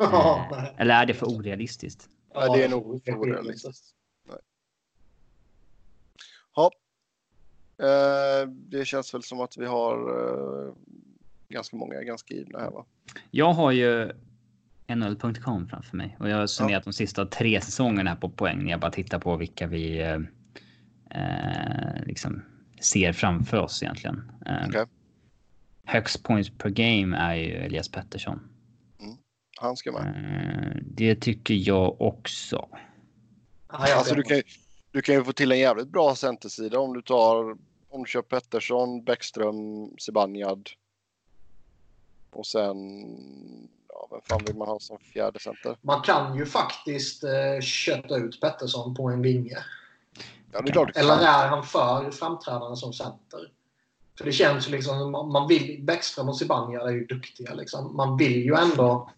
[0.00, 2.08] Eh, eller är det för orealistiskt?
[2.34, 3.94] Ja, det är nog för orealistiskt.
[6.56, 6.70] Ja.
[7.78, 10.72] Eh, det känns väl som att vi har eh,
[11.48, 12.84] ganska många ganska givna här va?
[13.30, 14.12] Jag har ju
[14.88, 16.90] NHL.com framför mig och jag har summerat ja.
[16.90, 20.20] de sista tre säsongerna här på poäng när jag bara tittar på vilka vi eh,
[21.10, 22.42] eh liksom
[22.80, 24.32] ser framför oss egentligen.
[24.46, 24.84] Eh, okay.
[25.84, 28.40] Högst points per game är ju Elias Pettersson.
[29.00, 29.16] Mm.
[29.60, 30.02] Han ska med.
[30.02, 32.68] Eh, det tycker jag också.
[33.66, 34.42] Alltså, du, kan,
[34.90, 37.56] du kan ju få till en jävligt bra centersida om du tar
[37.88, 40.68] om du kör Pettersson, Bäckström, Zibanejad.
[42.36, 42.76] Och sen,
[43.88, 45.76] ja, vem fan vill man ha som fjärde center?
[45.80, 49.58] Man kan ju faktiskt eh, kötta ut Pettersson på en vinge.
[50.52, 53.52] Ja, det är klart Eller är han för framträdande som center?
[54.18, 57.54] För det känns ju liksom, man vill, Bäckström och Zibanejad är ju duktiga.
[57.54, 57.96] Liksom.
[57.96, 59.10] Man vill ju ändå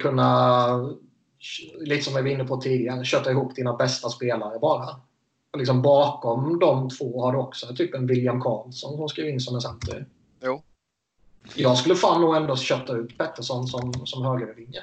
[0.00, 0.96] kunna,
[1.80, 5.00] lite som vi var inne på tidigare, köta ihop dina bästa spelare bara.
[5.52, 9.40] Och liksom bakom de två har du också typ en William Karlsson som ska in
[9.40, 10.06] som en center.
[10.42, 10.62] Jo.
[11.54, 14.82] Jag skulle fan nog ändå kötta ut Pettersson som, som högervinge.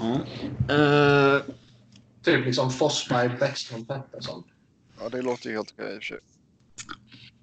[0.00, 0.20] Mm.
[0.80, 1.42] Uh,
[2.22, 4.44] Typ liksom Forsberg, Bäckström, Pettersson.
[5.00, 6.18] Ja, det låter ju helt okej i och för sig.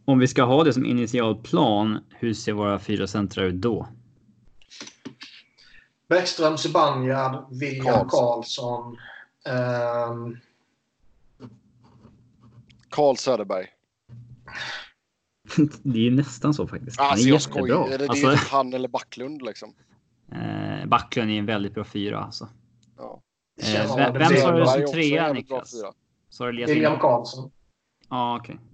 [0.06, 3.88] Om vi ska ha det som initial plan, hur ser våra fyra centra ut då?
[6.10, 8.98] Bäckström, Zibanejad, William Karlsson.
[10.10, 10.38] Um...
[12.90, 13.68] Karl Söderberg.
[15.84, 17.00] det är nästan så faktiskt.
[17.00, 17.90] Alltså, jag skojar.
[17.90, 18.32] Det är alltså...
[18.32, 19.74] typ han eller Backlund liksom.
[20.32, 22.50] Eh, Backlund är en väldigt bra fyra alltså.
[22.98, 23.22] Ja.
[23.62, 25.76] Eh, vem, vem sa du som trea, Niklas?
[26.30, 27.52] Sa du William Karlsson.
[28.10, 28.56] Ja, okej.
[28.56, 28.68] Okay.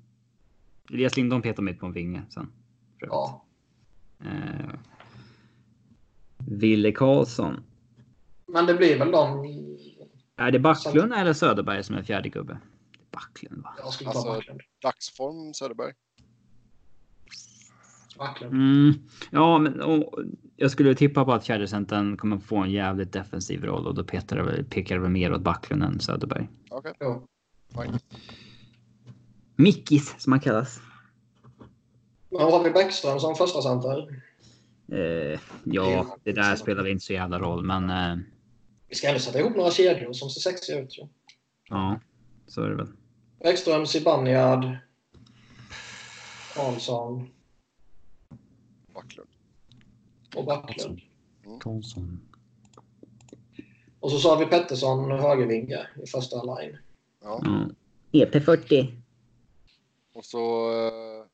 [0.93, 2.51] Elias Lindholm petar mig på en vinge sen.
[2.99, 3.45] Ja.
[4.19, 4.69] Eh,
[6.37, 7.63] Ville Karlsson.
[8.45, 9.45] Men det blir väl de...
[10.35, 12.57] Är det Backlund eller Söderberg som är fjärde gubbe?
[13.11, 13.73] Backlund va?
[13.77, 14.61] Jag skulle ta alltså, Backlund.
[14.81, 15.93] Dagsform Söderberg.
[18.41, 18.93] Mm,
[19.31, 20.19] ja, men och,
[20.55, 24.37] jag skulle tippa på att fjärdecentern kommer få en jävligt defensiv roll och då pekar
[24.37, 26.49] det, pekar det väl mer åt Backlund än Söderberg.
[26.69, 26.93] Okej.
[26.99, 27.21] Okay.
[27.75, 27.99] Ja.
[29.55, 30.81] Mickis som han kallas.
[32.29, 34.21] Men har vi Bäckström som första center?
[34.91, 37.89] Eh, ja, det där spelar inte så jävla roll, men.
[37.89, 38.23] Eh,
[38.89, 40.97] vi ska ändå sätta ihop några kedjor som ser sexiga ut.
[40.97, 41.09] Ja,
[41.69, 41.99] ja
[42.47, 42.87] så är det väl.
[43.43, 44.77] Bäckström, Zibanejad.
[46.55, 47.29] Karlsson.
[48.93, 49.29] Backlund.
[50.35, 51.01] Och Backlund.
[51.45, 52.19] Mm.
[53.99, 56.77] Och så sa vi Pettersson högervinge i första line.
[57.23, 57.41] Ja.
[57.45, 57.75] Mm.
[58.11, 58.87] EP40.
[60.13, 61.25] Och så uh,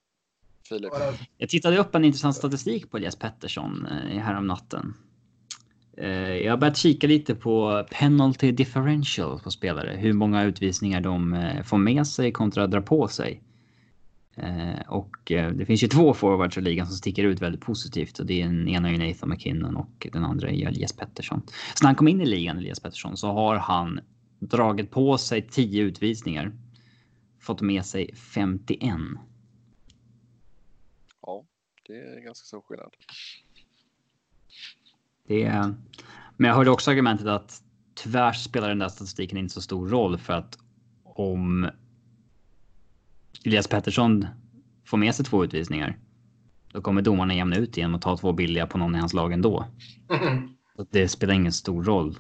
[0.70, 0.94] Filip.
[1.38, 4.94] Jag tittade upp en intressant statistik på Elias Pettersson uh, här om natten.
[6.00, 9.96] Eh, jag har börjat kika lite på penalty differential på spelare.
[9.98, 13.42] Hur många utvisningar de eh, får med sig kontra dra på sig.
[14.44, 18.26] Eh, och det finns ju två forwards i ligan som sticker ut väldigt positivt och
[18.26, 21.42] det är den ena är Nathan McKinnon och den andra är Elias Pettersson.
[21.48, 24.00] Så när han kom in i ligan, Elias Pettersson, så har han
[24.40, 26.52] dragit på sig 10 utvisningar.
[27.40, 28.96] Fått med sig 51.
[31.22, 31.46] Ja,
[31.88, 32.94] det är ganska stor skillnad.
[35.28, 35.74] Det är,
[36.38, 37.64] men jag hörde också argumentet att
[37.96, 40.58] tyvärr spelar den där statistiken inte så stor roll för att
[41.04, 41.70] om
[43.46, 44.28] Elias Pettersson
[44.86, 45.98] får med sig två utvisningar.
[46.72, 49.34] Då kommer domarna jämna ut genom att ta två billiga på någon i hans lag
[49.34, 49.66] ändå.
[50.10, 50.50] Mm.
[50.92, 52.18] Det spelar ingen stor roll.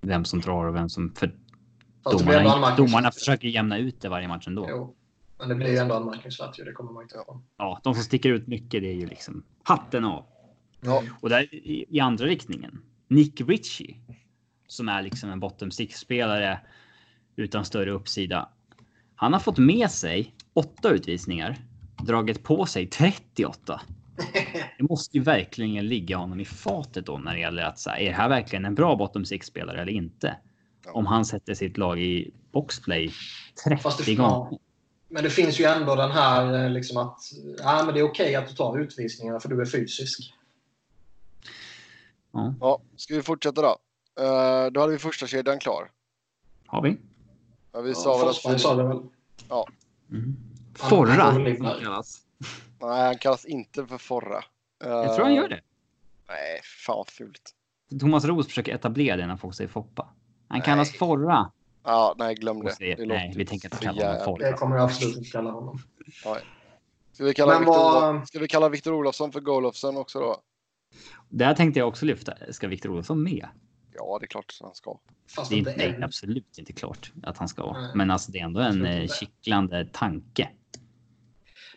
[0.00, 1.14] Vem som drar och vem som...
[1.14, 1.34] För
[2.10, 4.66] domarna, domarna försöker jämna ut det varje match ändå.
[4.70, 4.96] Jo.
[5.38, 7.42] Men det blir ju ändå anmärkningsvärt Det kommer man inte ifrån.
[7.56, 10.24] Ja, de som sticker ut mycket det är ju liksom hatten av.
[10.80, 11.02] Ja.
[11.20, 12.82] Och där i, i andra riktningen.
[13.08, 13.96] Nick Ritchie.
[14.66, 16.60] Som är liksom en bottom six spelare
[17.36, 18.48] utan större uppsida.
[19.16, 21.56] Han har fått med sig åtta utvisningar,
[22.02, 23.80] dragit på sig 38.
[24.78, 28.04] Det måste ju verkligen ligga honom i fatet då när det gäller att säga är
[28.04, 30.36] det här verkligen en bra bottom six spelare eller inte?
[30.92, 33.12] Om han sätter sitt lag i boxplay
[33.64, 34.58] 30 gånger.
[35.08, 37.18] Men det finns ju ändå den här eh, liksom att
[37.58, 40.34] ja, men det är okej att du tar utvisningar för du är fysisk.
[42.32, 42.54] Ja.
[42.60, 43.76] ja ska vi fortsätta då?
[44.20, 45.90] Uh, då hade vi första kedjan klar.
[46.66, 46.96] Har vi?
[47.76, 48.60] Ja, vi sa väl att...
[48.60, 48.98] sa det väl?
[49.48, 49.66] Ja.
[50.10, 50.36] Mm.
[50.74, 51.16] Forra
[51.84, 52.20] kallas.
[52.80, 54.44] Nej, han kallas inte för Forra.
[54.84, 55.60] Jag tror han gör det.
[56.28, 57.54] Nej, fan vad fult.
[58.00, 60.02] Thomas Roos försöker etablera det när folk säger Foppa.
[60.48, 60.64] Han nej.
[60.64, 61.50] kallas Forra.
[61.84, 62.74] Ja, nej, glöm det.
[62.78, 64.50] det nej, vi tänker inte kalla honom Forra.
[64.50, 65.78] Det kommer jag absolut inte kalla honom.
[66.24, 66.40] Nej.
[67.12, 68.28] Ska vi kalla, Victor, vad...
[68.28, 70.36] Ska vi kalla Victor Olofsson för Golofsson också då?
[71.28, 72.32] Där tänkte jag också lyfta.
[72.50, 73.48] Ska Victor Olofsson med?
[73.96, 74.98] Ja, det är klart att han ska.
[75.36, 77.72] Fast det är, inte, nej, absolut inte klart att han ska.
[77.72, 77.90] Nej.
[77.94, 80.48] Men alltså, det är ändå en eh, kittlande tanke.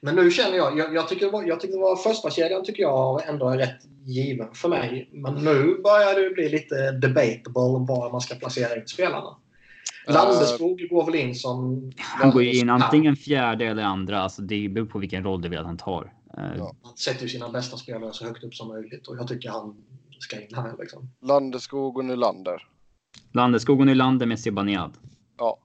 [0.01, 2.63] Men nu känner jag, jag, jag tycker, det var, jag tycker det var första kedjan
[2.63, 5.09] tycker jag ändå är rätt given för mig.
[5.11, 9.37] Men nu börjar det bli lite debatable var man ska placera in spelarna.
[10.09, 11.91] Uh, Landeskog går väl in som...
[11.97, 14.21] Han går in antingen fjärde eller andra.
[14.21, 16.13] Alltså det beror på vilken roll du vill att han tar.
[16.57, 16.75] Ja.
[16.83, 19.77] Han sätter ju sina bästa spelare så högt upp som möjligt och jag tycker han
[20.19, 20.75] ska in här.
[20.79, 21.11] Liksom.
[21.21, 22.67] Landeskog och Nylander.
[23.31, 24.97] Landeskog och Nylander med Zibanejad.
[25.37, 25.59] Ja.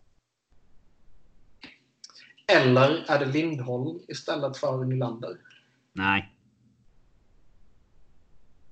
[2.46, 5.36] Eller är det Lindholm istället för Nylander?
[5.92, 6.30] Nej.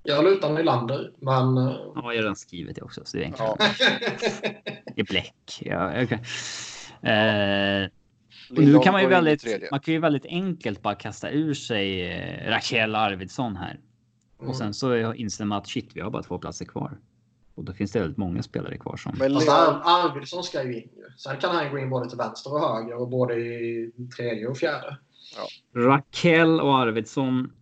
[0.03, 1.59] Jag lutar Nylander, men...
[1.59, 3.57] Eh, ja, jag har redan skrivit det också, så det är enkelt.
[3.59, 4.77] Ja.
[4.97, 5.59] I bläck.
[5.61, 6.19] Ja, okay.
[7.13, 7.89] eh,
[8.51, 12.51] nu kan man ju väldigt, man kan ju väldigt enkelt bara kasta ur sig eh,
[12.51, 13.81] Raquel Arvidsson här.
[14.43, 14.51] Mm.
[14.51, 16.99] Och sen så inser man att shit, vi har bara två platser kvar.
[17.55, 19.15] Och då finns det väldigt många spelare kvar som...
[19.19, 21.05] Men Fast Arvidsson ska ju in ju.
[21.17, 24.57] Sen kan han gå in både till vänster och höger och både i tredje och
[24.57, 24.97] fjärde.
[25.37, 25.81] Ja.
[25.81, 27.53] Raquel och Arvidsson.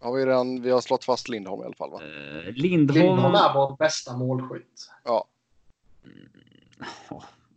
[0.00, 2.00] Har vi, redan, vi har slått fast Lindholm i alla fall va?
[2.02, 3.00] Uh, Lindholm...
[3.00, 4.90] Lindholm är vår bästa målskytt.
[5.04, 5.28] Ja.
[6.04, 6.28] Mm,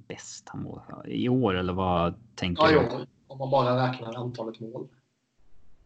[0.07, 2.75] bästa mål i år eller vad tänker ja, du?
[2.75, 4.87] Ja, om man bara räknar antalet mål.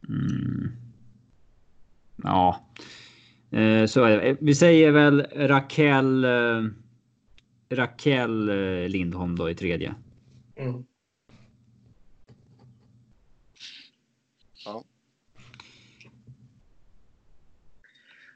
[0.07, 0.84] Mm.
[2.25, 2.59] Ja,
[3.51, 4.37] eh, så är det.
[4.41, 6.23] Vi säger väl Raquel.
[6.23, 6.63] Eh,
[7.69, 9.95] Raquel eh, Lindholm då i tredje.
[10.55, 10.83] Mm.
[14.65, 14.83] Ja.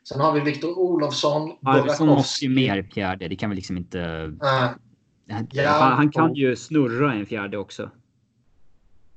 [0.03, 1.57] Sen har vi Viktor Olofsson.
[1.65, 3.27] Arvidsson måste ju mer fjärde.
[3.27, 4.01] Det kan vi liksom inte.
[4.41, 4.69] Äh.
[5.51, 7.91] Ja, han, han, kan ju snurra en fjärde också.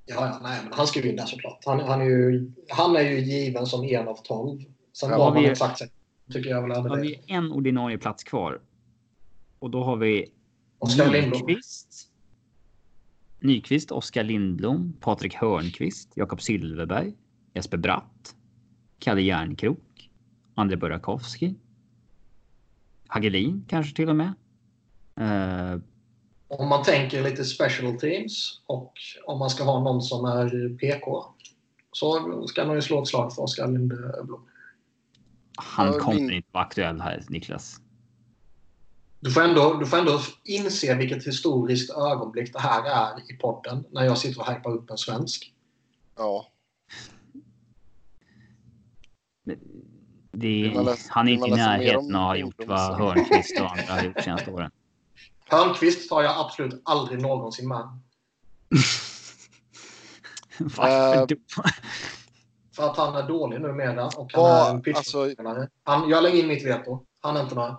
[0.07, 1.62] Ja, ja nej, men han ska ju vinna såklart.
[1.66, 4.61] Han, han, är ju, han är ju given som en av tolv.
[4.92, 5.92] Sen ja, var man exakt sett,
[6.32, 8.61] tycker jag väl har vi en ordinarie plats kvar.
[9.59, 10.32] Och då har vi
[10.78, 12.09] Oskar Nyqvist.
[13.40, 17.14] Nyqvist, Oskar Lindblom, Patrik Hörnqvist, Jakob Silverberg,
[17.55, 18.34] Jesper Bratt,
[18.98, 20.11] Kalle Järnkrok,
[20.55, 21.55] André Burakovsky.
[23.07, 24.32] Hagelin kanske till och med.
[25.20, 25.80] Uh,
[26.59, 28.92] om man tänker lite special teams och
[29.24, 31.24] om man ska ha någon som är PK
[31.92, 34.48] så ska man ju slå ett slag för Oskar Lindblom.
[35.57, 37.80] Han kommer inte vara aktuell här, Niklas.
[39.20, 43.84] Du får, ändå, du får ändå inse vilket historiskt ögonblick det här är i podden
[43.90, 45.55] när jag sitter och hypar upp en svensk.
[46.16, 46.46] Ja.
[50.32, 50.74] Det,
[51.09, 54.20] han är inte i närheten av att ha gjort vad Hörnqvist och andra har gjort
[54.20, 54.70] senaste åren.
[55.53, 57.78] Hörnqvist tar jag absolut aldrig någonsin med.
[60.59, 61.36] Varför uh, då?
[62.76, 65.68] För att han är dålig numera och han Vad- är en alltså- pitchspelare.
[65.84, 67.05] Han, jag lägger in mitt veto.
[67.20, 67.76] Han är inte med.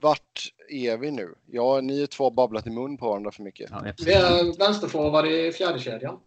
[0.00, 1.34] Vart är vi nu?
[1.46, 3.70] Ja, ni är två har babblat i mun på varandra för mycket.
[3.70, 6.18] Ja, Vi är vänsterforward i fjärde kedjan.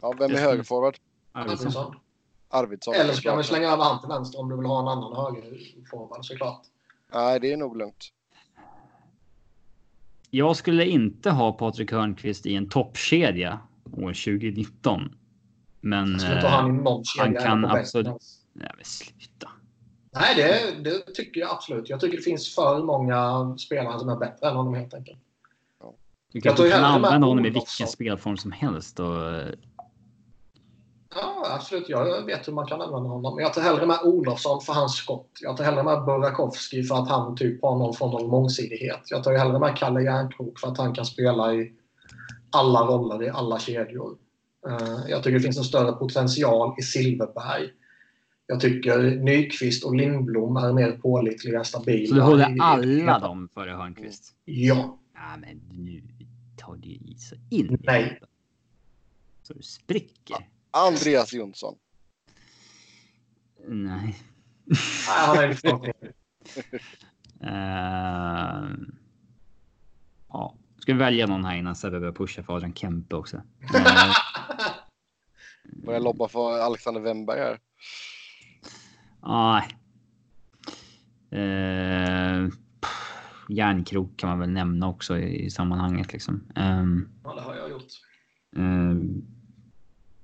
[0.00, 0.96] Ja, vem är högerforward?
[1.32, 1.94] Arvidsson.
[2.48, 2.94] Arvidsson.
[2.94, 5.16] Eller så kan vi slänga över han till vänster om du vill ha en annan
[5.16, 6.62] högerforward såklart.
[7.12, 8.12] Nej, det är nog lugnt.
[10.30, 13.58] Jag skulle inte ha Patrik Hörnqvist i en toppkedja
[13.92, 15.12] år 2019.
[15.80, 16.12] Men...
[16.12, 18.06] Jag inte eh, ha han han kan absolut-.
[18.52, 19.50] Nej, men sluta.
[20.12, 21.88] Nej, det, det tycker jag absolut.
[21.88, 25.18] Jag tycker det finns för många spelare som är bättre än honom helt enkelt.
[26.32, 29.00] Du Jag kan, tror du kan använda honom i vilken spelform som helst.
[29.00, 29.48] Och, eh,
[31.42, 31.88] Ja, absolut.
[31.88, 33.34] Jag vet hur man kan använda honom.
[33.34, 35.30] Men jag tar hellre med Olofsson för hans skott.
[35.40, 39.00] Jag tar hellre med Burakovsky för att han typ har någon form av mångsidighet.
[39.10, 41.72] Jag tar hellre med Kalle Järnkrok för att han kan spela i
[42.50, 44.16] alla roller i alla kedjor.
[44.68, 47.68] Eh, Jag tycker det finns en större potential i Silverberg.
[48.46, 52.08] Jag tycker Nyqvist och Lindblom är mer pålitliga, stabila.
[52.08, 54.34] så du håller i- i- alla dem före Hörnqvist?
[54.44, 54.98] Ja.
[55.14, 56.02] Ja, men nu
[56.56, 58.20] tar du i så in Nej.
[59.42, 60.36] Så du spricker.
[60.70, 61.74] Andreas Jonsson.
[63.68, 64.16] Nej.
[67.40, 68.70] Eh,
[70.28, 70.54] ja.
[70.78, 73.42] Ska vi välja någon här innan Sebbe börjar pusha för Adrian Kempe också?
[75.84, 77.58] Börjar lobba för Alexander Wennberg här.
[79.22, 79.68] Nej.
[82.80, 83.12] Pff,
[83.48, 86.48] järnkrok kan man väl nämna också i, i sammanhanget liksom.
[86.56, 87.86] Ehm, Ja, det har jag gjort.
[88.56, 89.22] ehm,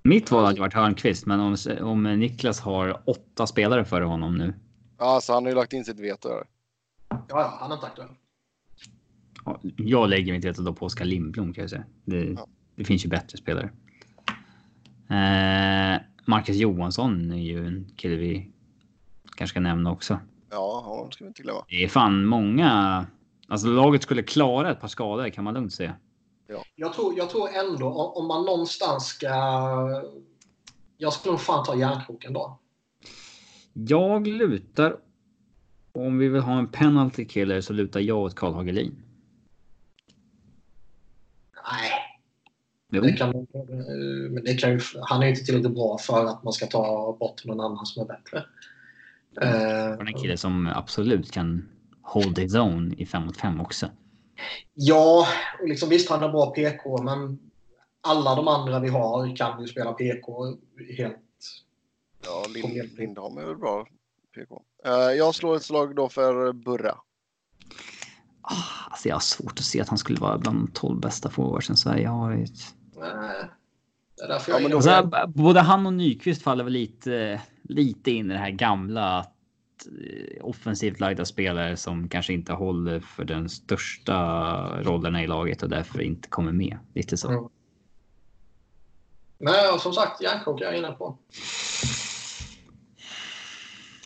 [0.09, 4.55] mitt val hade varit Hörnqvist, men om, om Niklas har åtta spelare före honom nu.
[4.99, 6.45] Ja, alltså han har ju lagt in sitt veto där.
[7.09, 8.09] Ja, ja, han är inte aktuell.
[9.45, 11.85] ja, Jag lägger mitt veto då på Oskar Lindblom kan jag säga.
[12.05, 12.47] Det, Ja.
[12.77, 13.71] det finns ju bättre spelare.
[15.09, 18.51] Eh, Marcus Johansson är ju en kille vi
[19.37, 20.19] kanske ska nämna också.
[20.51, 21.65] Ja, honom ska vi inte glömma.
[21.69, 23.07] Det är fan många.
[23.49, 25.95] Alltså laget skulle klara ett par skador kan man lugnt säga.
[26.74, 29.28] Jag tror, jag tror ändå om, man någonstans ska...
[30.97, 32.59] Jag skulle nog fan ta järnkroken då.
[33.72, 34.97] Jag lutar.
[35.92, 38.94] Om vi vill ha en penalty killer så lutar jag åt Karl Hagelin.
[41.70, 41.90] Nej,
[42.88, 43.03] Jo.
[43.03, 43.47] det kan,
[44.30, 47.16] men det kan ju, han är ju inte tillräckligt bra för att man ska ta
[47.20, 48.44] bort någon annan som är bättre.
[49.40, 51.68] Eh, Och en kille som absolut kan
[52.03, 53.86] hold his own i 5 mot 5 också.
[54.74, 55.26] Ja,
[55.62, 57.39] och liksom, visst han är bra PK, men
[58.01, 60.47] alla de andra vi har kan ju spela PK
[60.99, 61.16] helt.
[62.24, 63.87] Ja, Lind, Lindholm är väl bra
[64.34, 64.62] PK.
[64.84, 66.99] Eh, jag slår ett slag då för Burra.
[68.43, 71.30] Ah, Alltså jag har svårt att se att han skulle vara bland de 12 bästa
[71.30, 72.32] forwardsen Sverige har.
[72.32, 72.39] ju.
[72.97, 73.45] Nej,
[74.16, 77.41] det är därför Ja, jag men är Alltså, både han och Nyqvist faller väl lite,
[77.62, 79.36] lite in i det här gamla att
[80.41, 84.16] offensivt lagda spelare som kanske inte håller för den största
[84.83, 86.79] rollerna i laget och därför inte kommer med.
[86.95, 87.29] Lite så.
[87.29, 87.49] Mm.
[89.39, 91.18] Men som sagt, järnkrok är jag inne på.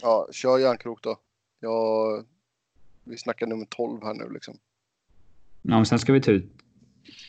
[0.03, 1.21] Ja, kör järnkrok då.
[1.61, 2.25] Jag,
[3.05, 4.59] vi snackar nummer 12 här nu liksom.
[5.63, 6.53] Ja, men sen ska vi ta ut.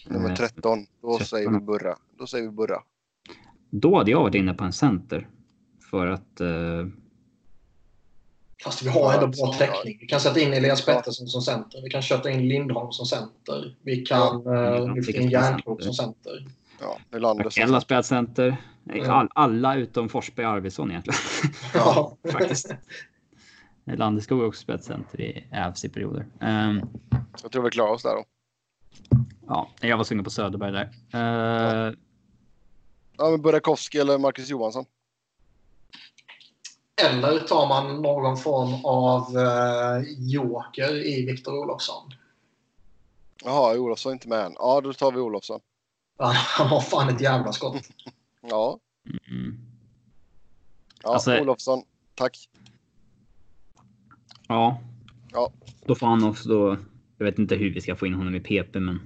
[0.07, 0.85] Nummer eh, 13.
[1.01, 1.25] Då 13.
[1.25, 1.97] säger vi Burra.
[2.17, 2.83] Då säger vi Burra.
[3.69, 5.29] Då hade jag varit inne på en center.
[5.91, 6.41] För att...
[6.41, 6.87] Eh,
[8.63, 9.97] Fast vi har ändå bra täckning.
[10.01, 11.81] Vi kan sätta in Elias Pettersson som center.
[11.83, 13.75] Vi kan köta in Lindholm som center.
[13.81, 16.45] Vi kan Ja, lyfta in Järnkrok som center.
[16.79, 18.57] Ja, Nylander som Akella spelat center.
[18.89, 19.09] Mm.
[19.09, 21.19] All, alla utom Forsberg och Arvidsson egentligen.
[21.73, 22.73] Ja, Faktiskt.
[23.85, 26.25] Landeskog har också spelat center i Ävs i perioder.
[26.41, 26.81] Ehm,
[27.43, 28.23] Jag tror vi klarar oss där då.
[29.47, 30.89] ja, jag var sugen på Söderberg där.
[31.89, 31.93] Uh,
[33.17, 34.85] Ja, men Burakovsky eller Marcus Johansson.
[37.05, 42.11] Eller tar man någon form av uh, joker i Viktor Olofsson.
[43.43, 44.53] Jaha, Olofsson är inte med än.
[44.59, 45.59] Ja, då tar vi Olofsson.
[46.19, 47.83] Han har fan ett jävla skott.
[48.49, 48.79] Ja,
[49.29, 49.57] mm,
[51.03, 51.83] ja Alltså- Olofsson.
[52.15, 52.49] Tack.
[54.47, 54.81] ja.
[55.31, 55.51] Ja.
[55.85, 56.77] Då får han också då.
[57.17, 58.99] Jag vet inte hur vi ska få in honom i PP, men.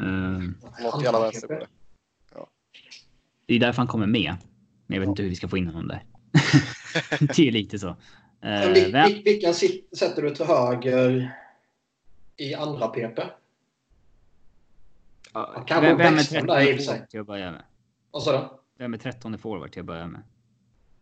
[0.00, 0.50] Uh,
[0.84, 1.66] Något jävla vänster på det.
[3.46, 4.36] det är därför han kommer med.
[4.86, 6.04] Men jag vet inte hur vi ska få in honom där.
[7.36, 7.88] det är lite så.
[7.88, 7.94] Uh,
[8.44, 9.54] vil- vil- vilken
[9.96, 11.34] sätter du till höger
[12.36, 13.18] i andra PP?
[15.32, 16.94] ja, kan vem, vem är Bäckström 13 där i och för sig.
[16.94, 17.62] forward till att börja med?
[18.10, 18.48] Vad sa du?
[18.78, 20.22] Vem är 13 forward till att börja med?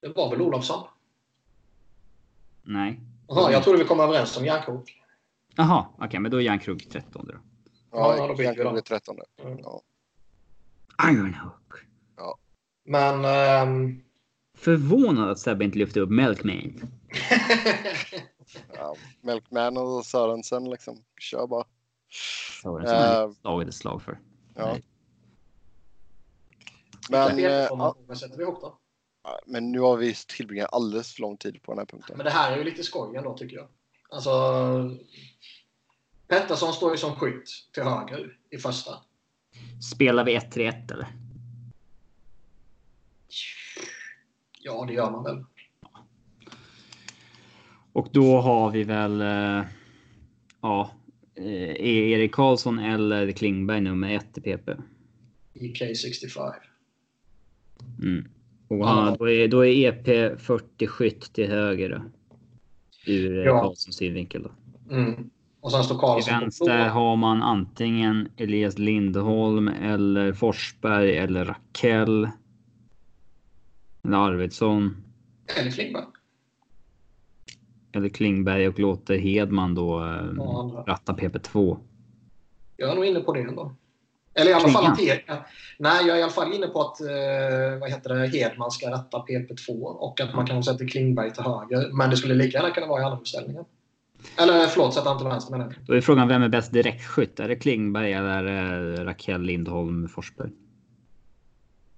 [0.00, 0.88] Det var väl Olofsson?
[2.62, 3.00] Nej.
[3.28, 5.02] Jaha, jag trodde vi kom överens om Järnkrok.
[5.56, 7.34] Jaha, okej, men då är Järnkrok 13 då.
[7.92, 8.76] Ja, Ja, då Järnkrok då.
[8.76, 9.16] är 13.
[9.44, 9.58] Mm.
[9.58, 9.82] Ja.
[11.10, 11.74] Ironhook.
[12.84, 14.00] Men ehm,
[14.56, 16.80] Förvånad att Sebbe inte lyfte upp Milkman.
[18.74, 21.02] Ja, Melkman och Sörensen liksom.
[21.20, 21.64] Kör bara.
[22.62, 23.12] Sörensen har Eh.
[23.20, 24.18] jag slagit ett slag för.
[24.54, 24.66] Ja.
[24.66, 24.82] Nej.
[27.10, 28.78] Men, eh, ja, Spelformationen sätter vi ihop då.
[29.46, 32.16] men nu har vi tillbringat alldeles för lång tid på den här punkten.
[32.16, 33.68] Men det här är ju lite skoj ändå tycker jag.
[34.10, 34.30] Alltså,
[36.28, 38.90] Pettersson står ju som skytt till höger i första.
[39.92, 41.06] Spelar vi 1-3-1 eller?
[44.66, 45.44] Ja, det gör man väl.
[47.92, 49.20] Och då har vi väl.
[49.20, 49.64] Eh,
[50.60, 50.90] ja.
[51.34, 54.70] Eh, Erik Karlsson eller Klingberg nummer ett i PP.
[55.54, 56.52] I K65.
[58.02, 58.28] Mm.
[58.68, 58.86] Och Ja.
[58.86, 62.02] han, då, är, då är EP 40 skytt till höger då.
[63.12, 63.44] Ur Ja.
[63.44, 63.60] ja.
[63.60, 64.50] Karlssons synvinkel då.
[64.94, 65.30] Mm.
[65.60, 71.44] Och sen står Till Karlsson på vänster har man antingen Elias Lindholm eller Forsberg eller
[71.44, 72.28] Rakell.
[74.14, 74.96] Arvidsson.
[75.58, 76.04] Eller Klingberg.
[77.92, 81.78] Eller Klingberg och låter Hedman då eh, Ja, ratta PP2.
[82.76, 83.74] Jag är nog inne på det ändå.
[84.34, 84.98] Eller i alla fall att.
[85.78, 88.90] Nej, jag är i alla fall inne på att eh, vad heter det, Hedman ska
[88.90, 91.92] rätta PP2 och att man kan sätta Klingberg till höger.
[91.92, 93.64] Men det skulle lika gärna kunna vara i andra uppställningen.
[94.38, 95.74] Eller förlåt, sätta han till vänster menar.
[95.86, 97.40] Då är frågan vem är bäst direktskytt?
[97.40, 100.50] Är det Klingberg eller det Rakell Lindholm Forsberg?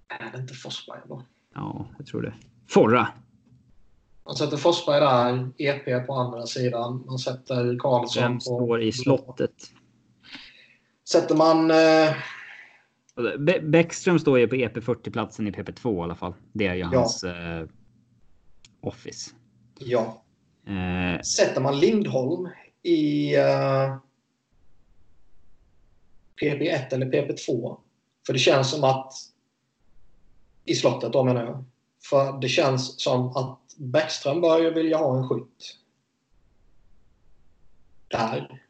[0.09, 1.23] Är det inte Forsberg då?
[1.55, 2.35] Ja, jag tror det.
[2.69, 3.09] Forra!
[4.25, 7.05] Man sätter Forsberg där, EP på andra sidan.
[7.07, 8.41] Man sätter Karlsson Vem på...
[8.41, 9.55] står i slottet?
[11.11, 11.71] Sätter man...
[11.71, 12.15] Eh,
[13.39, 16.35] Bä- Bäckström står ju på EP 40-platsen i PP2 i alla fall.
[16.53, 17.67] Det är ju hans eh,
[18.81, 19.31] office.
[19.79, 20.23] ja.
[20.67, 22.49] Eh, Sätter man Lindholm
[22.83, 23.97] i eh,
[26.43, 27.77] PP1 eller PP2?
[28.27, 29.13] För det känns som att...
[30.69, 31.65] I slottet då menar jag.
[32.11, 35.77] För det känns som att Bäckström bör ju vilja ha en skytt.
[38.09, 38.63] Där.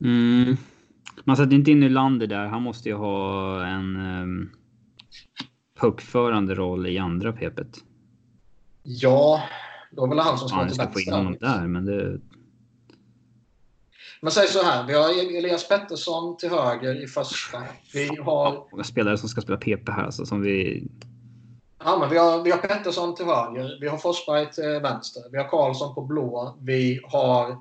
[0.00, 0.56] mm,
[1.24, 2.46] man sätter inte in Nylander där.
[2.46, 4.50] Han måste ju ha en um,
[5.80, 7.84] puckförande roll i andra PPet.
[8.82, 9.42] Ja,
[9.90, 12.20] då är väl han som ska Ja, till ska få in honom där, men det...
[14.20, 17.58] Men säg så här, vi har Elias Pettersson till höger i första.
[17.94, 20.86] Vi har, Många spelare som ska spela PP här, alltså, som vi...
[21.84, 25.38] ja, men vi, har, vi har Pettersson till höger, vi har Forsberg till vänster, vi
[25.38, 27.56] har Karlsson på blå, vi har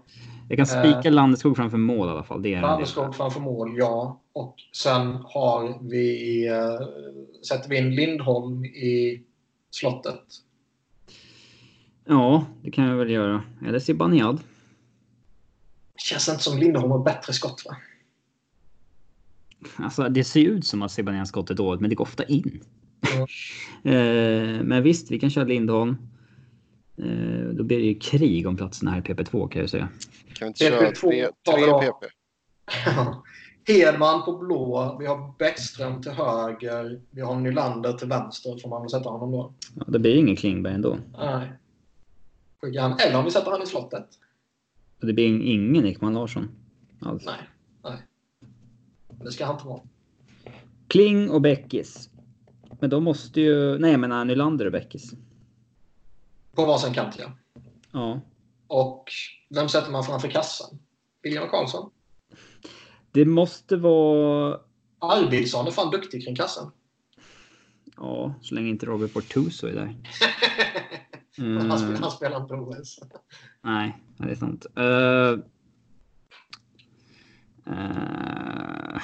[0.50, 2.42] Jag kan spika Landeskog framför mål i alla fall.
[2.42, 2.62] Det är.
[2.62, 4.22] Landeskog framför mål, ja.
[4.34, 6.88] Och sen har vi, eh,
[7.48, 9.24] sätter vi in Lindholm i
[9.72, 10.24] slottet.
[12.06, 13.44] Ja, det kan jag väl göra.
[13.68, 14.40] Eller Zibanejad.
[15.98, 17.78] Känns inte som Lindholm har bättre skott va?
[19.76, 22.64] Alltså, det ser ut som att Zibanejad skott är dåligt, men det går ofta in.
[23.84, 25.98] Eh, men visst, vi kan köra Lindholm.
[26.98, 29.90] Eh, då blir det ju krig om platserna här i PP2 kan jag säga.
[30.34, 32.06] Kan vi inte köra PP2 tre, tre PP?
[33.74, 38.82] Hedman på blå, vi har Bäckström till höger, vi har Nylander till vänster, får man
[38.82, 39.54] väl sätta honom då.
[39.76, 40.98] Ja, det blir ingen Klingberg ändå.
[41.18, 41.52] Nej.
[43.00, 44.08] Eller om vi sätter han i slottet.
[45.00, 46.50] Det blir in- ingen Ekman Larsson.
[47.02, 47.26] Alls.
[47.26, 47.40] Nej.
[47.84, 47.98] Nej.
[49.24, 49.82] Det ska han inte vara.
[50.88, 52.10] Kling och Bäckis.
[52.80, 53.78] Men då måste ju...
[53.78, 55.14] Nej, jag menar Nylander och Bäckis.
[56.56, 57.32] På varsin kant ja.
[57.92, 58.22] Ja.
[58.68, 59.06] Och
[59.50, 60.80] vem sätter man framför kassan?
[61.24, 61.90] William Karlsson?
[63.12, 64.60] Det måste vara...
[65.00, 66.72] Arvidsson är fan duktig kring kassan.
[67.98, 69.96] Ja, så länge inte Robert Bortuso är där.
[71.40, 71.70] Mm.
[71.70, 73.00] Han, spelar, han spelar inte OS.
[73.62, 74.66] Nej, det är sant.
[74.80, 75.40] Uh,
[77.74, 79.02] uh,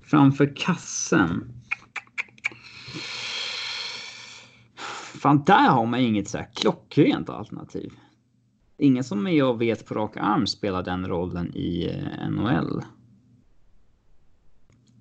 [0.00, 1.52] framför kassen.
[5.22, 7.92] Fan, där har man inget så här klockrent alternativ.
[8.78, 12.82] Ingen som jag vet på rak arm spelar den rollen i eh, NHL.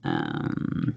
[0.04, 0.96] Ehm,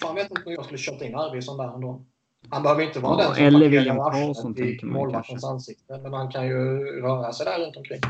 [0.00, 2.06] Fan vet inte om jag skulle kört in Arvidsson där ändå.
[2.50, 5.98] Han behöver inte vara Ja, den som eller William Karlsson i målvaktens ansikte.
[6.02, 6.56] Men han kan ju
[7.00, 8.00] röra sig där runt omkring.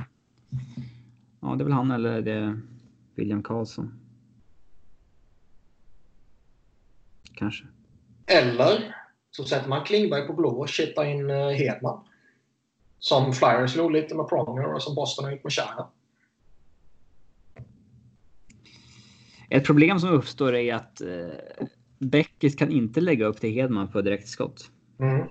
[1.40, 2.60] ja, det är väl han eller det
[3.14, 4.00] William Karlsson.
[7.34, 7.64] Kanske.
[8.26, 8.94] Eller
[9.30, 12.04] så sätter man Klingberg på blå och kittar in eh, Hedman.
[12.98, 15.86] Som Flyers slog lite med Pronger och som Boston har gjort med Chara.
[19.50, 21.66] Ett problem som uppstår är att eh,
[21.98, 24.70] Beckis kan inte lägga upp till Hedman på direktskott.
[24.98, 25.26] Mm.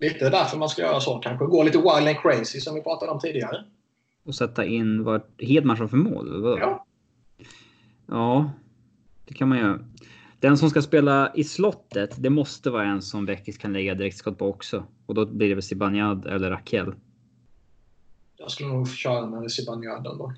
[0.00, 1.46] Lite därför man ska göra så kanske.
[1.46, 3.64] Gå lite wild and crazy som vi pratade om tidigare.
[4.24, 6.28] Och sätta in vart Hedman framför mål.
[6.28, 6.58] eller vadå?
[6.58, 6.86] Ja.
[8.06, 8.50] ja,
[9.24, 9.78] det kan man göra.
[10.40, 14.38] Den som ska spela i slottet, det måste vara en som Beckis kan lägga direktskott
[14.38, 14.84] på också.
[15.06, 16.94] Och då blir det väl Zibanejad eller Raquel.
[18.36, 20.32] Jag skulle nog köra med Zibanejad då.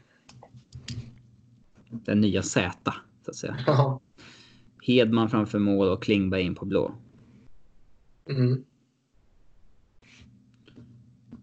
[1.88, 2.92] Den nya Z,
[3.24, 3.56] så att säga.
[4.86, 6.94] Hedman framför mål och Klingberg in på blå.
[8.30, 8.64] Mm.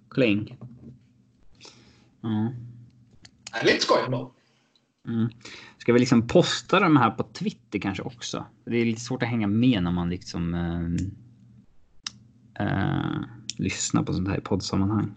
[0.10, 0.57] Kling.
[2.22, 2.53] Ja.
[3.52, 4.32] Det är lite skoj ändå.
[5.07, 5.30] Mm.
[5.78, 8.45] Ska vi liksom posta de här på Twitter kanske också?
[8.65, 10.90] Det är lite svårt att hänga med när man liksom äh,
[12.68, 13.22] äh,
[13.57, 15.11] lyssnar på sånt här i poddsammanhang.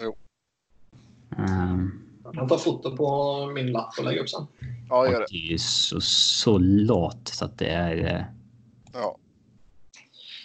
[0.00, 0.16] Jo.
[1.38, 1.78] Äh,
[2.32, 4.46] jag kan ta foto på min lapp och lägga upp sen.
[4.88, 5.26] Ja, gör det.
[5.30, 8.16] Det är ju så, så lat så att det är...
[8.16, 8.24] Äh...
[8.92, 9.16] Ja.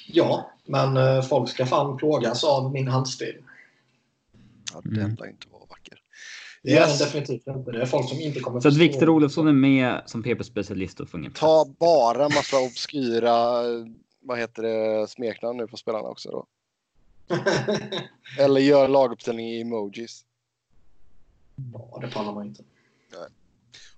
[0.08, 3.36] Ja, men äh, folk ska fan plågas av min handstil.
[4.74, 5.12] Ja, det mm.
[5.12, 6.02] inte vara vacker.
[6.64, 7.00] Det är yes.
[7.00, 7.72] definitivt inte.
[7.72, 11.10] Det är folk som inte kommer Så att Viktor Olofsson är med som PP-specialist och
[11.10, 13.64] får Ta bara massa obskyra,
[14.20, 16.46] vad heter det, smeknamn nu på spelarna också då.
[18.40, 20.26] Eller gör laguppställning i emojis.
[21.74, 22.64] Ja, det pallar man inte.
[23.12, 23.28] Nej.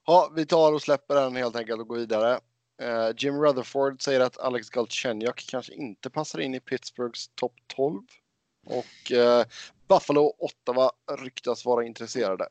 [0.05, 2.39] Ja, vi tar och släpper den helt enkelt och går vidare.
[2.81, 8.01] Uh, Jim Rutherford säger att Alex Galchenyuk kanske inte passar in i Pittsburghs topp 12.
[8.65, 9.43] Och uh,
[9.87, 12.47] Buffalo och Ottawa ryktas vara intresserade.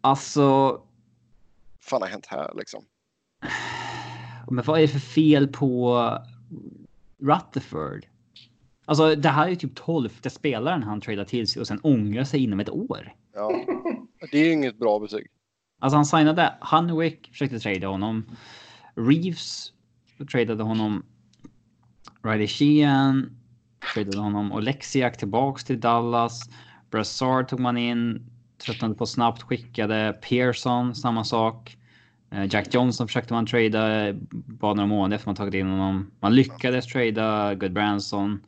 [0.00, 0.80] Alltså...
[1.80, 2.84] fan har hänt här liksom?
[4.50, 5.98] Men vad är det för fel på
[7.18, 8.06] Rutherford?
[8.84, 12.44] Alltså det här är typ tolfte spelaren han tradar till sig och sen ångrar sig
[12.44, 13.14] inom ett år.
[13.34, 13.66] Ja,
[14.30, 15.26] det är inget bra betyg.
[15.80, 18.24] Alltså han signade Hunwick, försökte trada honom.
[18.94, 19.72] Reeves
[20.30, 21.04] tradade honom.
[22.22, 23.36] Riley Sheehan
[23.94, 24.52] tradade honom.
[24.52, 26.40] Och Lexiak tillbaks till Dallas.
[26.90, 28.26] Brassard tog man in.
[28.58, 30.18] Tröttnade på snabbt, skickade.
[30.28, 31.76] Pearson, samma sak.
[32.30, 36.10] Eh, Jack Johnson försökte man trada bara några månader efter man tagit in honom.
[36.20, 38.40] Man lyckades trada Good Branson.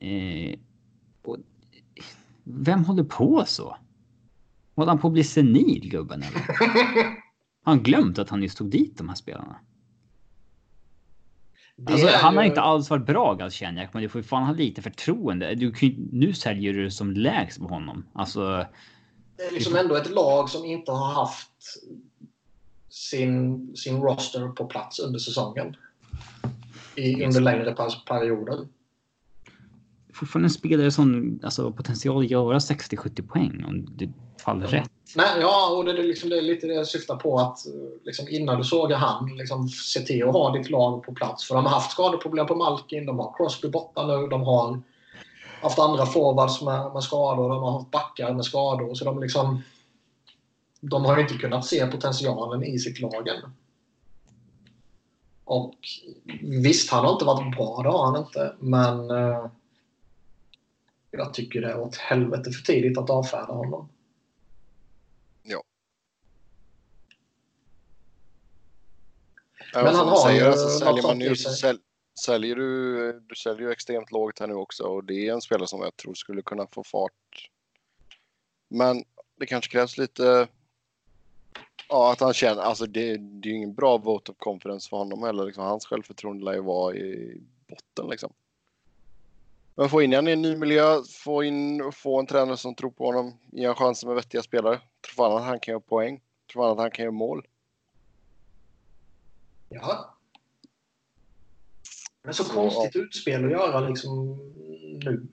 [0.00, 0.58] Eh,
[2.44, 3.76] vem håller på så?
[4.80, 6.46] Håller han på att bli senil gubben eller?
[7.64, 9.56] Har han glömt att han just tog dit de här spelarna?
[11.86, 12.48] Alltså, han har ju...
[12.48, 15.54] inte alls varit bra Galchenyuk, men du får ju fan ha lite förtroende.
[15.54, 18.06] Du kan, nu säljer du som lägst på honom.
[18.12, 18.66] Alltså,
[19.36, 21.78] det är liksom ändå ett lag som inte har haft
[22.88, 25.76] sin, sin roster på plats under säsongen.
[26.96, 27.74] I, under längre
[28.06, 28.68] perioder.
[30.14, 34.80] Fortfarande en spelare som alltså, potential att göra 60-70 poäng om det faller mm.
[34.80, 34.90] rätt.
[35.16, 37.58] Nej, ja, och det är, liksom, det är lite det jag syftar på att
[38.04, 41.44] liksom, innan du sågar han, liksom, se till att ha ditt lag på plats.
[41.44, 44.82] För de har haft skadeproblem på Malkin, de har Crosby borta nu, de har
[45.62, 48.94] haft andra forwards med, med skador, de har haft backar med skador.
[48.94, 49.62] Så de liksom...
[50.80, 53.52] De har inte kunnat se potentialen i sitt lag än.
[55.44, 55.74] Och
[56.42, 58.54] visst, han har inte varit bra, det har han inte.
[58.58, 59.46] Men eh,
[61.10, 63.88] jag tycker det är åt helvete för tidigt att avfärda honom.
[65.42, 65.62] Ja.
[69.74, 71.78] Men han har ju alltså, säljer man ju, sälj,
[72.24, 75.68] säljer du, du säljer ju extremt lågt här nu också och det är en spelare
[75.68, 77.50] som jag tror skulle kunna få fart.
[78.68, 79.04] Men
[79.38, 80.48] det kanske krävs lite
[81.90, 84.96] Ja, att han känner, alltså det, det är ju ingen bra vote of confidence för
[84.96, 85.44] honom heller.
[85.44, 88.32] Liksom, hans självförtroende lär ju vara i botten liksom.
[89.74, 92.90] Men få in honom i en ny miljö, få, in, få en tränare som tror
[92.90, 94.76] på honom, ge honom chansen med vettiga spelare.
[94.76, 96.20] Tror fan att han kan göra poäng.
[96.52, 97.46] Tror fan att han kan göra mål.
[99.70, 100.14] Ja.
[102.22, 103.00] Men så, så konstigt ja.
[103.00, 104.38] utspel att göra liksom
[105.04, 105.26] nu.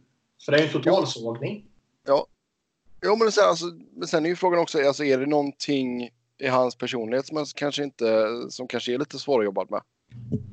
[0.45, 1.65] För det är ju en totalsågning.
[2.05, 2.27] Ja.
[3.05, 3.65] Jo, men sen, alltså,
[3.95, 7.83] men sen är ju frågan också, alltså, är det någonting i hans personlighet som kanske
[7.83, 9.81] inte, som kanske är lite svårjobbat med?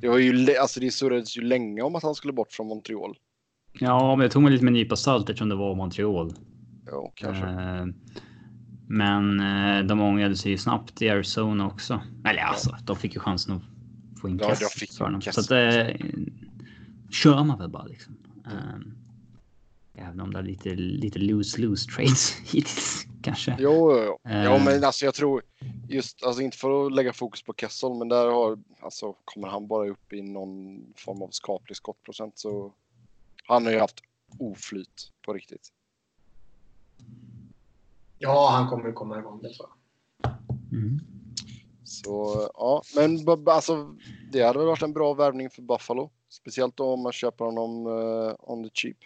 [0.00, 3.18] Det var ju, alltså det surrades ju länge om att han skulle bort från Montreal.
[3.72, 6.34] Ja, men jag tog mig lite med en nypa salt eftersom det var Montreal.
[6.86, 7.44] Ja, kanske.
[7.44, 7.86] Eh,
[8.88, 12.00] men eh, de ångrade sig ju snabbt i Arizona också.
[12.24, 12.46] Eller ja.
[12.46, 13.62] alltså, de fick ju chansen att
[14.24, 15.22] få in ja, fick för dem.
[15.22, 15.96] Så att eh,
[17.10, 18.16] kör man väl bara liksom.
[18.46, 18.94] Um,
[19.94, 23.56] även om det är lite, lite loose-loose trades hittills kanske.
[23.58, 24.30] Jo, jo, jo.
[24.30, 25.42] Uh, ja, men alltså jag tror
[25.88, 29.66] just, alltså inte för att lägga fokus på Kessel, men där har, alltså kommer han
[29.66, 32.72] bara upp i någon form av skaplig skottprocent så
[33.46, 34.00] han har ju haft
[34.38, 35.68] oflyt på riktigt.
[38.18, 39.68] Ja, han kommer ju komma igång det tror
[40.22, 40.32] jag.
[40.72, 41.00] Mm.
[41.84, 43.94] Så ja, men alltså
[44.32, 46.10] det hade väl varit en bra värvning för Buffalo.
[46.28, 48.96] Speciellt om man köper honom uh, on the cheap.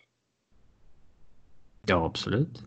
[1.86, 2.62] Ja, absolut.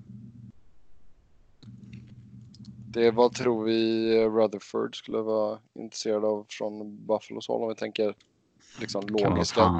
[2.87, 8.15] Det vad tror vi Rutherford skulle vara intresserad av från Buffalos håll om vi tänker
[8.79, 9.71] liksom logiska.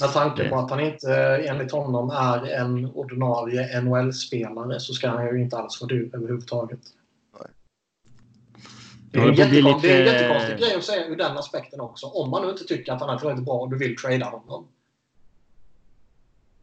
[0.00, 1.14] Med tanke på att han inte
[1.48, 6.80] enligt honom är en ordinarie NHL-spelare så ska han ju inte alls vara dyr överhuvudtaget.
[9.16, 9.88] Det är, en jättekonstig, lite...
[9.88, 12.06] det är en jättekonstig grej att säga ur den aspekten också.
[12.06, 14.68] Om man nu inte tycker att han är tillräckligt bra och du vill trada honom.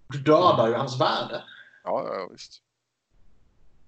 [0.07, 1.43] Du dödar ju hans värde.
[1.83, 2.61] Ja, ja visst.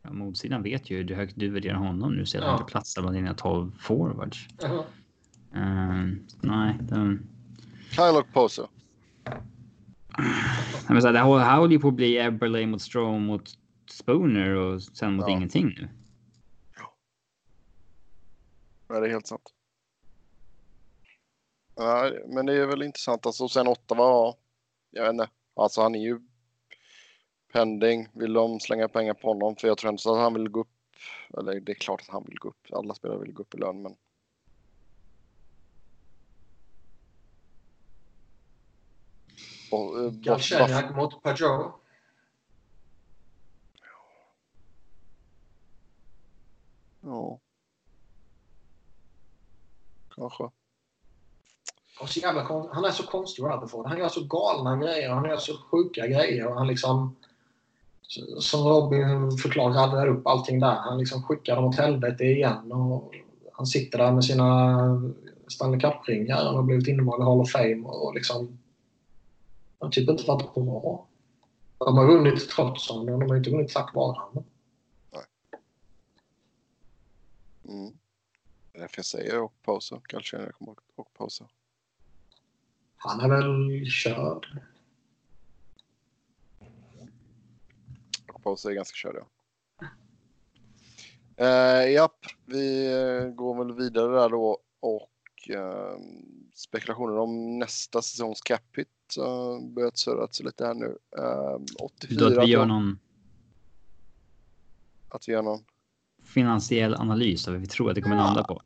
[0.02, 2.52] Ja, motsidan vet ju hur högt du värderar honom nu sedan ja.
[2.52, 4.48] inte platsar bland dina 12 forwards.
[4.64, 4.84] Uh -huh.
[5.56, 7.20] uh, nej, de...
[7.92, 8.68] Kyle och Poso.
[10.88, 13.50] Men så här, det här håller ju på att bli Eberle mot Strome mot
[13.90, 15.34] Spooner och sen mot ja.
[15.34, 15.88] ingenting nu.
[18.88, 19.53] Ja, det är helt sant.
[21.76, 23.26] Ja, men det är väl intressant.
[23.26, 24.38] Alltså, sen Ottawa, ja,
[24.91, 25.30] jag vet inte.
[25.56, 26.20] Alltså han är ju
[27.53, 28.07] pending.
[28.14, 29.56] Vill de slänga pengar på honom?
[29.56, 30.68] För jag tror inte att han vill gå upp.
[31.38, 32.68] Eller det är klart att han vill gå upp.
[32.72, 33.95] Alla spelare vill gå upp i lön, men.
[39.72, 41.82] Eh, Galchenyuk mot Pajot.
[47.02, 47.40] Ja.
[50.16, 50.44] Kanske.
[52.08, 52.44] så jävla
[52.74, 53.88] han är så konstig Rutherford.
[53.88, 55.10] Han gör så galna grejer.
[55.10, 56.48] Han gör så sjuka grejer.
[56.48, 57.16] Och han liksom...
[58.40, 60.76] Som Robin förklarade, upp allting där.
[60.76, 62.72] Han liksom skickar dem åt helvete igen.
[62.72, 63.16] Och
[63.52, 64.78] han sitter där med sina
[65.48, 66.36] Stanley Cup-ringar.
[66.36, 67.84] Han har blivit invald i Hall of Fame.
[67.84, 68.58] Och liksom
[69.80, 71.08] har typ inte varit bra.
[71.78, 74.44] De har vunnit trots honom, de har inte vunnit tack vare honom.
[75.14, 75.24] Nej.
[77.68, 77.94] Mm.
[78.77, 80.02] Därför jag säger och pausa.
[80.10, 80.56] Galchenyuk
[80.95, 81.47] och pausa.
[82.95, 84.47] Han är väl körd.
[88.34, 89.27] Och pausa är ganska körd, ja.
[91.41, 95.99] Uh, japp, vi uh, går väl vidare där då och uh,
[96.53, 98.88] spekulationer om nästa säsongs cap hit
[99.19, 100.97] uh, börjat surrat lite här nu.
[101.19, 102.30] Uh, 84.
[102.30, 102.99] Då att vi gör någon.
[105.10, 105.64] Att vi gör någon.
[106.36, 108.62] Finansiell analys av vad vi tror att det kommer landa på.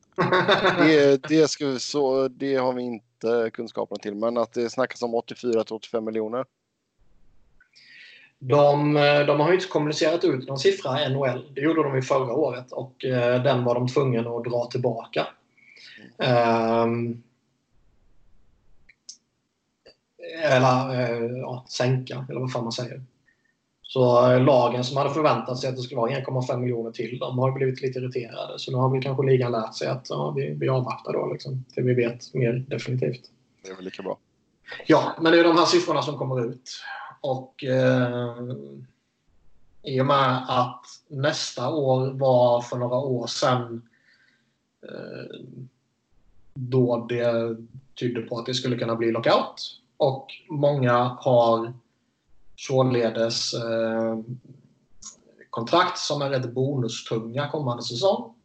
[0.78, 5.02] det, det, ska vi, så, det har vi inte kunskaperna till, men att det snackas
[5.02, 6.46] om 84 till 85 miljoner.
[8.40, 8.94] De,
[9.28, 11.54] de, har ju inte kommunicerat ut någon siffra NHL.
[11.54, 15.28] Det gjorde de ju förra året och eh, den var de tvungna att dra tillbaka.
[16.18, 16.90] Mm.
[16.90, 17.24] Um,
[20.44, 23.02] eller eh, ja, sänka, eller vad fan man säger.
[23.92, 27.40] Så eh, lagen som hade förväntat sig att det skulle vara 1,5 miljoner till, de
[27.40, 28.60] har blivit lite irriterade.
[28.60, 31.66] Så nu har väl kanske ligan lärt sig att ja, vi, vi avvaktar då liksom,
[31.74, 33.22] till vi vet mer definitivt.
[33.64, 34.18] Det är väl lika bra.
[34.88, 36.82] Ja, men det är de här siffrorna som kommer ut.
[37.22, 38.36] Och eh,
[39.84, 43.90] i och med att nästa år var för några år sedan
[44.84, 45.40] eh,
[46.54, 47.58] då det
[48.00, 51.74] tydde på att det skulle kunna bli lockout och många har
[52.68, 54.20] således eh,
[55.50, 58.36] kontrakt som är rätt bonustunga kommande säsong.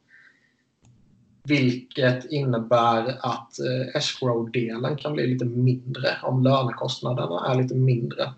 [1.44, 8.32] Vilket innebär att eh, escrow-delen kan bli lite mindre om lönekostnaderna är lite mindre.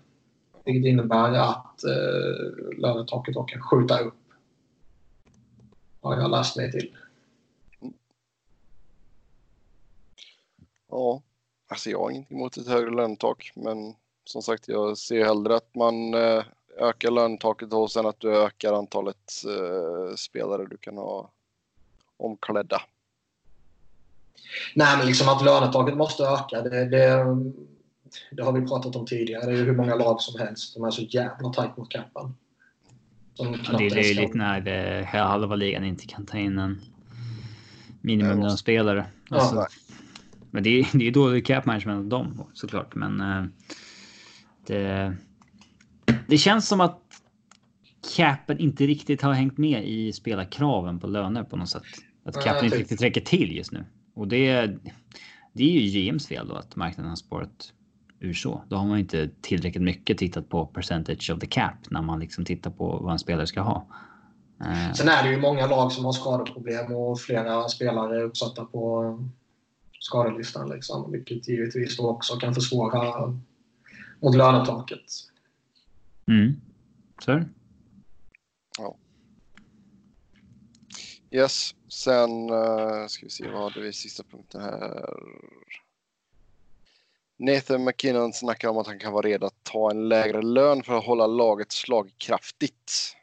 [0.65, 4.13] Vilket innebär att eh, lönetaket då kan skjuta upp.
[6.01, 6.97] Har jag läst mig till.
[10.89, 11.21] Ja,
[11.69, 13.95] Alltså jag har ingenting emot ett högre lönetak, men
[14.27, 16.43] som sagt, jag ser hellre att man eh,
[16.79, 21.31] ökar lönetaket och sen att du ökar antalet eh, spelare du kan ha
[22.17, 22.81] omklädda.
[24.75, 27.25] Nej, men liksom att lönetaket måste öka, det, det,
[28.31, 29.45] det har vi pratat om tidigare.
[29.45, 32.35] Det är hur många lag som helst som är så jävla tajt mot capen.
[33.35, 36.81] Ja, det är löjligt när eh, halva ligan inte kan ta in en
[38.01, 39.05] minimumlönspelare.
[39.29, 39.67] Alltså, ja,
[40.51, 42.95] men det är, är dålig cap management av dem såklart.
[42.95, 43.21] Men
[44.69, 45.15] uh, det,
[46.27, 47.01] det känns som att
[48.15, 51.83] capen inte riktigt har hängt med i spelarkraven på löner på något sätt.
[52.25, 53.85] Att capen inte riktigt räcker till just nu.
[54.13, 54.77] Och det,
[55.53, 57.73] det är ju GMs fel då att marknaden har spårat
[58.19, 58.63] ur så.
[58.69, 62.45] Då har man inte tillräckligt mycket tittat på percentage of the cap när man liksom
[62.45, 63.87] tittar på vad en spelare ska ha.
[64.61, 64.93] Eh.
[64.93, 69.17] Sen är det ju många lag som har skadeproblem och flera spelare är uppsatta på
[69.99, 70.69] skadelistan.
[70.69, 73.33] Liksom, vilket givetvis då också kan försvåra
[74.21, 75.05] mot lönetaket.
[76.27, 76.61] Mm.
[77.25, 77.43] Så
[78.77, 78.97] Ja.
[81.31, 85.09] Yes, sen uh, ska vi se vad hade vi sista punkten här.
[87.39, 90.97] Nathan McKinnon snackar om att han kan vara redo att ta en lägre lön för
[90.97, 93.15] att hålla laget slagkraftigt.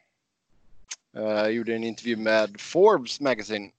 [1.16, 3.71] Uh, gjorde en intervju med Forbes Magazine.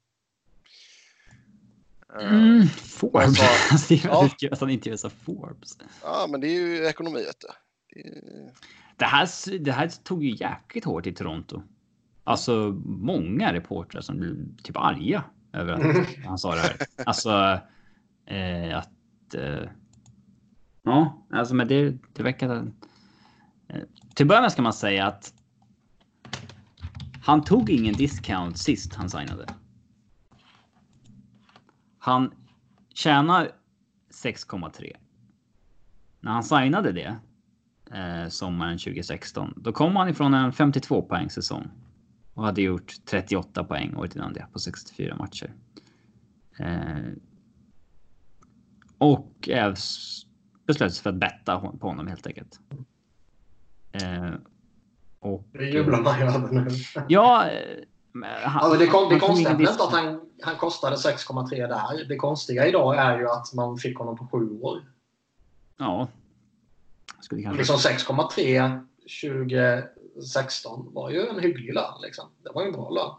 [2.14, 3.38] Uh, mm, Forbes?
[3.38, 4.38] Sa, alltså, det är väldigt ja.
[4.40, 5.78] kul att han intervjuas av Forbes.
[6.04, 7.20] Ja, men det är ju ekonomi.
[7.20, 7.54] Det.
[8.98, 11.64] Det, här, det här tog ju jäkligt hårt i Toronto.
[12.24, 15.24] Alltså många reportrar som blev typ arga
[15.54, 16.78] över att han sa det här.
[17.06, 17.60] Alltså
[18.26, 19.36] eh, att...
[19.36, 19.70] Eh,
[20.84, 22.72] ja, alltså men det, det verkar...
[23.68, 23.82] Eh,
[24.16, 25.34] till början ska man säga att
[27.22, 29.46] han tog ingen discount sist han signade.
[32.06, 32.32] Han
[32.94, 33.52] tjänar
[34.24, 34.96] 6,3.
[36.20, 37.16] När han signade det
[37.92, 41.68] eh, sommaren 2016, då kom han ifrån en 52 poäng säsong
[42.34, 45.54] och hade gjort 38 poäng året innan det på 64 matcher.
[46.60, 47.12] Eh,
[48.98, 49.50] och
[50.66, 52.60] beslöt sig för att betta på honom helt enkelt.
[53.92, 54.34] Eh,
[55.20, 56.70] och, det jublar man ju över nu.
[57.08, 57.50] Ja,
[58.24, 62.06] han, alltså det, kom, det konstiga är inte att han, han kostade 6,3 där.
[62.10, 64.82] Det konstiga idag är ju att man fick honom på sju år.
[65.78, 66.08] Ja.
[67.20, 67.58] Skulle kanske...
[67.58, 68.86] Liksom 6,3
[70.16, 72.02] 2016 var ju en hygglig lön.
[72.02, 72.26] Liksom.
[72.44, 73.16] Det var ju en bra lön.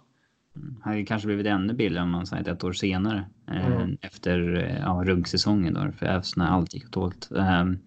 [0.56, 0.76] Mm.
[0.82, 3.24] hade kanske blivit ännu billigare om man sagt ett år senare.
[3.48, 3.96] Eh, mm.
[4.00, 5.92] Efter eh, ja, ruggsäsongen då.
[5.98, 7.30] För Ävs när allt gick åt.
[7.30, 7.78] Ehm,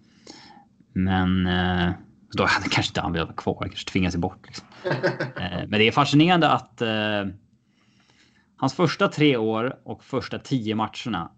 [0.92, 1.92] men eh,
[2.32, 3.58] då hade kanske inte han velat vara kvar.
[3.60, 4.46] Kanske tvingat sig bort.
[4.46, 4.66] Liksom.
[5.36, 7.26] Eh, men det är fascinerande att eh,
[8.56, 11.32] hans första tre år och första tio matcherna.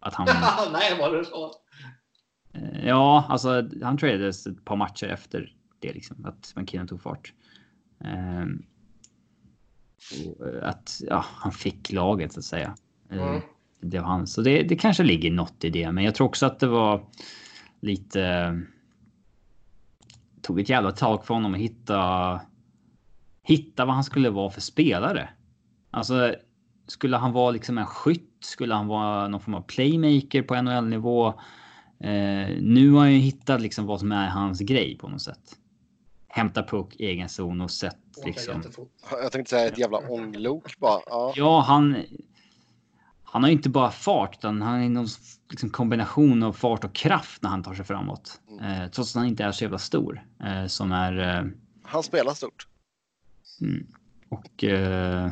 [0.00, 0.26] Att han...
[0.72, 1.52] Nej, var det så?
[2.56, 6.24] Uh, ja, alltså han tradades ett par matcher efter det liksom.
[6.24, 7.32] Att McKinnon tog fart.
[8.04, 8.46] Uh,
[10.62, 12.76] att ja, han fick laget så att säga.
[13.10, 13.42] Mm
[13.80, 14.26] det var han.
[14.26, 15.92] Så det, det kanske ligger något i det.
[15.92, 17.06] Men jag tror också att det var
[17.80, 18.62] lite...
[20.42, 22.40] Tog ett jävla tag för honom att hitta...
[23.46, 25.28] Hitta vad han skulle vara för spelare.
[25.90, 26.34] Alltså,
[26.86, 28.36] skulle han vara liksom en skytt?
[28.40, 31.28] Skulle han vara någon form av playmaker på NHL-nivå?
[32.00, 35.58] Eh, nu har han ju hittat liksom vad som är hans grej på något sätt.
[36.28, 38.62] Hämta puck, egen zon och sett liksom.
[39.10, 41.00] Jag tänkte säga ett jävla ånglok bara.
[41.06, 41.96] Ja, ja han
[43.36, 45.06] han har ju inte bara fart utan han är någon
[45.50, 48.40] liksom kombination av fart och kraft när han tar sig framåt.
[48.50, 48.82] Mm.
[48.82, 50.22] Eh, trots att han inte är så jävla stor.
[50.44, 51.18] Eh, som är...
[51.18, 51.44] Eh,
[51.82, 52.66] han spelar stort.
[53.60, 53.86] Mm.
[54.28, 55.30] Och eh,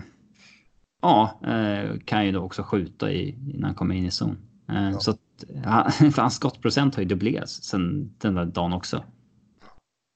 [1.02, 4.38] ja, eh, kan ju då också skjuta i, när han kommer in i zon.
[4.68, 5.01] Eh, ja.
[5.01, 5.20] Så att
[5.64, 9.05] han, hans skottprocent har ju dubblerats sen den där dagen också.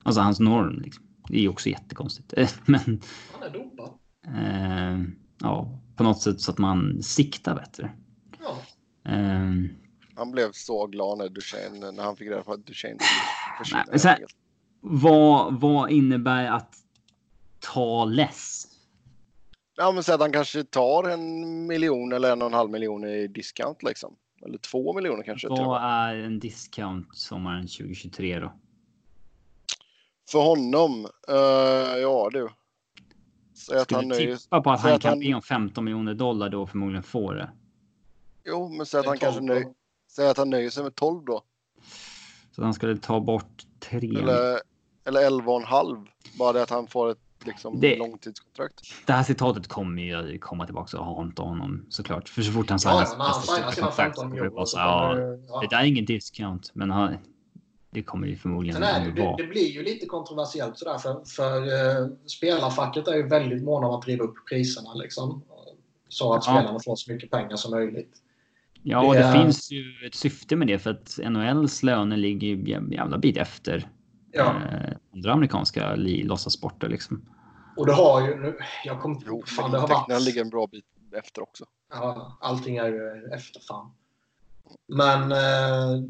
[0.05, 1.05] Alltså hans norm liksom.
[1.29, 2.35] Det är ju också jättekonstigt.
[2.67, 2.81] Men...
[3.33, 3.91] Han är dopad.
[5.41, 7.91] ja, på något sätt så att man siktar bättre.
[8.41, 8.59] Ja.
[9.13, 9.69] Um,
[10.15, 12.99] han blev så glad när Duchene, när han fick reda på att Duchene
[13.59, 14.19] försvinner.
[14.81, 16.78] Vad, vad innebär att
[17.61, 18.67] ta less?
[19.77, 23.05] Ja, men så att han kanske tar en miljon eller en och en halv miljon
[23.05, 24.17] i discount liksom.
[24.47, 25.49] Eller två miljoner kanske.
[25.49, 28.53] Vad är en discount sommaren 2023 då?
[30.31, 31.09] För honom?
[31.31, 32.49] Uh, ja du.
[33.55, 37.03] Säg att han tippa på att han kan be om 15 miljoner dollar då förmodligen
[37.03, 37.51] får det.
[38.45, 39.67] Jo, men säg att han kanske nöjer,
[40.11, 41.43] säg att han nöjer sig med 12 då.
[42.51, 43.99] Så han skulle ta bort 3.
[43.99, 44.61] Eller,
[45.05, 46.07] eller 11,5.
[46.39, 48.81] Bara det att han får ett liksom, det, långtidskontrakt.
[49.07, 52.29] Det här citatet kommer ju komma tillbaka och hanta honom såklart.
[52.29, 54.53] För så fort han signar ja, ja, sina 15 miljoner.
[54.75, 55.15] Ja,
[55.61, 57.17] det där är ingen discount, men han,
[57.91, 61.25] det kommer ju förmodligen Sen är det, det, det blir ju lite kontroversiellt sådär för,
[61.37, 65.45] för uh, spelarfacket är ju väldigt måna om att driva upp priserna liksom.
[66.09, 66.53] Så att ja.
[66.53, 68.23] spelarna får så mycket pengar som möjligt.
[68.83, 72.49] Ja, och det, det finns ju ett syfte med det för att NHLs löner ligger
[72.49, 73.89] ju jävla bit efter
[74.39, 74.55] ja.
[74.55, 77.23] eh, andra amerikanska låtsassporter liksom.
[77.77, 80.23] Och det har ju, nu, jag kommer jo, fan, det har varit...
[80.23, 80.85] ligger en bra bit
[81.19, 81.65] efter också.
[81.91, 83.91] Ja, allting är ju efter fan.
[84.87, 86.09] Men eh,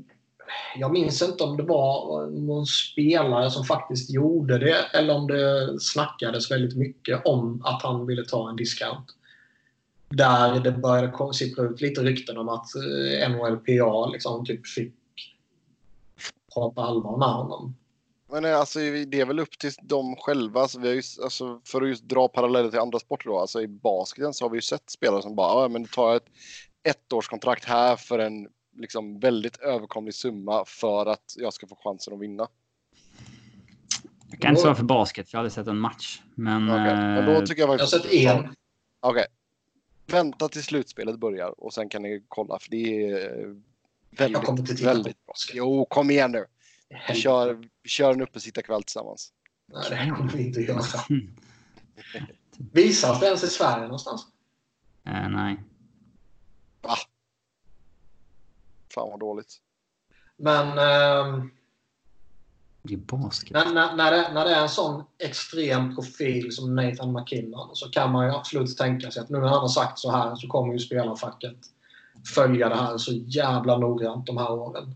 [0.77, 5.81] jag minns inte om det var någon spelare som faktiskt gjorde det eller om det
[5.81, 9.13] snackades väldigt mycket om att han ville ta en discount.
[10.09, 14.95] Där det började sippra ut lite rykten om att eh, NHLPA liksom typ fick
[16.55, 17.75] prata allvar med honom.
[18.31, 20.61] Men eh, alltså, det är väl upp till dem själva.
[20.61, 23.39] Alltså, vi har ju, alltså, för att just dra paralleller till andra sporter då.
[23.39, 26.27] Alltså, I basketen så har vi ju sett spelare som bara, ja men tar ett
[26.83, 32.21] ettårskontrakt här för en liksom väldigt överkomlig summa för att jag ska få chansen att
[32.21, 32.49] vinna.
[34.31, 36.21] Jag kan inte svara för basket, för jag har aldrig sett en match.
[36.35, 36.95] Men, okay.
[36.95, 38.39] men då eh, tycker jag, jag har sett en.
[38.39, 38.55] Okej.
[39.01, 39.25] Okay.
[40.07, 43.57] Vänta till slutspelet börjar och sen kan ni kolla för det är
[44.11, 45.57] väldigt, väldigt basket.
[45.57, 46.45] Jo, kom igen nu.
[47.09, 49.33] Vi kör, vi kör en uppesittarkväll tillsammans.
[49.73, 50.83] Nej, det kommer vi inte göra.
[52.73, 54.27] Visas det ens i Sverige någonstans?
[55.05, 55.63] Eh, nej.
[56.83, 56.95] Va?
[58.95, 59.57] Fan vad dåligt.
[60.37, 60.67] Men...
[60.69, 61.51] ehm,
[62.83, 63.51] Det är basket.
[63.51, 67.91] när, när, när, det, när det är en sån extrem profil som Nathan McKinnon så
[67.91, 70.49] kan man ju absolut tänka sig att nu när han har sagt så här så
[70.49, 71.57] kommer ju spelarfacket
[72.35, 74.95] följa det här så jävla noggrant de här åren.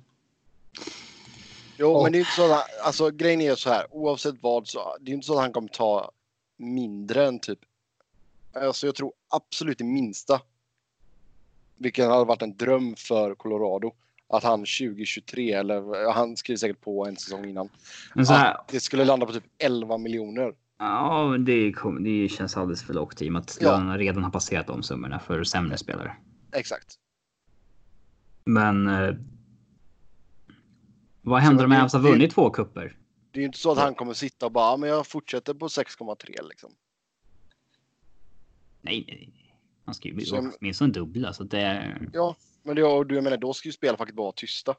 [1.82, 4.68] Jo, Och- men det är inte så att, alltså grejen är så här, oavsett vad
[4.68, 6.10] så, det är inte så att han kommer ta
[6.56, 7.58] mindre än typ,
[8.52, 10.40] alltså jag tror absolut det minsta,
[11.76, 13.92] vilket hade varit en dröm för Colorado,
[14.28, 17.68] att han 2023, eller han skriver säkert på en säsong innan,
[18.28, 20.54] här, att det skulle landa på typ 11 miljoner.
[20.78, 23.70] ja, men det, kom, det känns alldeles för lågt i och med att Ja.
[23.70, 26.16] lönerna redan har passerat de summorna för sämre spelare.
[26.52, 26.94] Exakt.
[28.44, 29.14] Men eh,
[31.22, 32.96] vad händer om det- Avs har det- vunnit två kupper?
[33.30, 35.54] Det är ju inte så att han kommer sitta och bara, "Ja, men jag fortsätter
[35.54, 36.70] på 6,3 liksom.
[38.80, 39.56] Nej, nej, nej.
[39.84, 40.26] Han ska ju bli
[40.60, 41.32] åtminstone dubbla.
[41.32, 44.32] Så det, är- Ja, men det, och du jag menar, då ska ju spelarfacket vara
[44.36, 44.74] tysta.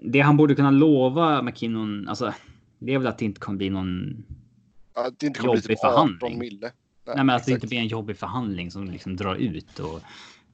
[0.00, 2.34] det han borde kunna lova McKinnon, alltså,
[2.78, 4.24] det är väl att det inte kommer bli någon...
[4.92, 6.38] Att det inte kommer bli Jobbig typ 18 förhandling.
[6.38, 6.72] mille.
[7.06, 7.54] Nej, men att det exakt.
[7.54, 10.00] inte blir en jobbig förhandling som liksom drar ut och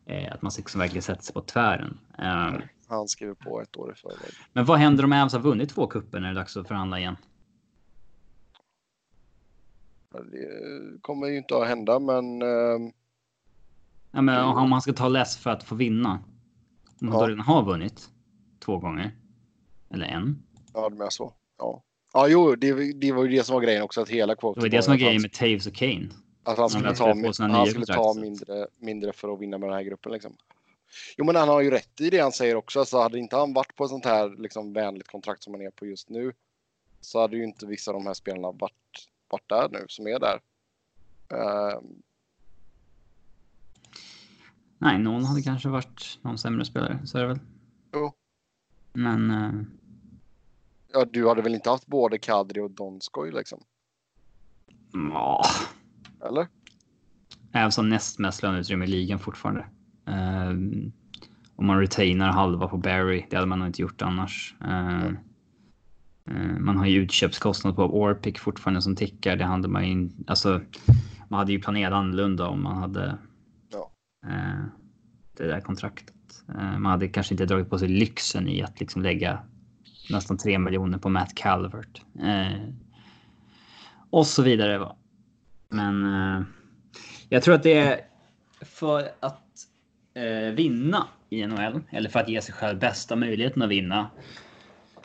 [0.07, 1.99] eh, att man liksom verkligen sätter sig på tvären.
[2.19, 2.55] Eh,
[2.95, 4.33] Han skriver på ett år i förväg.
[4.53, 6.99] men vad händer om Avs har vunnit två kupper när det är dags att förhandla
[6.99, 7.17] igen?
[10.11, 12.93] Det kommer ju inte att hända, men ehm,
[14.13, 16.11] Ja, men om man ska ta less för att få vinna.
[17.01, 17.27] Om man Ja.
[17.29, 18.11] redan har vunnit
[18.65, 19.17] två gånger.
[19.91, 20.43] Eller en.
[20.75, 21.33] ja, det är så.
[21.59, 24.41] Ja, ja jo, det, det var ju det som var grejen också, att hela Det
[24.41, 26.09] quoten var det som var grejen med Taves och Kane.
[26.43, 27.07] Att han skulle ta,
[27.39, 30.13] han skulle ta mindre, mindre för att vinna med den här gruppen.
[30.13, 30.37] Liksom.
[31.17, 32.81] Jo, men han har ju rätt i det han säger också.
[32.81, 35.71] Alltså, hade inte han varit på ett sånt här liksom, vänligt kontrakt som han är
[35.71, 36.33] på just nu
[37.01, 40.19] så hade ju inte vissa av de här spelarna varit, varit där nu, som är
[40.19, 40.41] där.
[41.29, 42.03] Ehm,
[44.79, 46.99] Nej, någon hade kanske varit någon sämre spelare.
[47.07, 47.39] Så är det väl.
[47.93, 48.13] Jo.
[48.93, 49.53] Men eh,
[50.93, 53.65] ja, du hade väl inte haft både Kadri och Donskoj liksom?
[54.93, 55.45] ja,
[56.27, 56.49] Eller?
[57.53, 59.67] Avs har näst mest löneutrymme i ligan fortfarande.
[60.07, 60.51] Eh,
[61.57, 64.55] om man retainar halva på Barry, det hade man nog inte gjort annars.
[64.65, 65.05] Eh,
[66.31, 69.37] eh, man har ju utköpskostnad på Orpik fortfarande som tickar.
[69.37, 70.61] Det hade man ju, alltså,
[71.29, 73.19] man hade ju planerat annorlunda om man hade
[73.73, 73.91] Ja.
[74.27, 74.65] eh,
[75.37, 76.15] det där kontraktet.
[76.57, 79.39] Man hade kanske inte dragit på sig lyxen i att liksom lägga
[80.11, 82.03] nästan 3 miljoner på Matt Calvert.
[84.11, 84.79] Och så vidare.
[84.79, 84.97] va.
[85.69, 86.05] Men
[87.29, 88.01] jag tror att det är
[88.61, 89.44] för att
[90.55, 94.11] vinna i NHL, eller för att ge sig själv bästa möjligheten att vinna,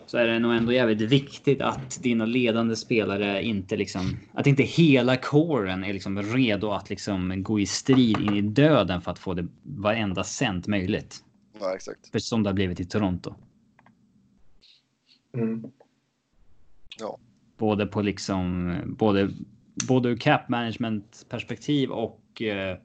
[0.06, 4.64] så är det nog ändå jävligt viktigt att dina ledande spelare inte liksom, att inte
[4.64, 9.19] hela kåren är liksom redo att liksom gå i strid in i döden för att
[9.19, 11.23] få det varenda cent möjligt.
[11.60, 12.11] Ja, exakt.
[12.11, 13.36] För som det har blivit i Toronto.
[15.34, 15.72] Mm.
[17.57, 19.30] Både på liksom både,
[19.88, 22.77] både ur cap management perspektiv och eh,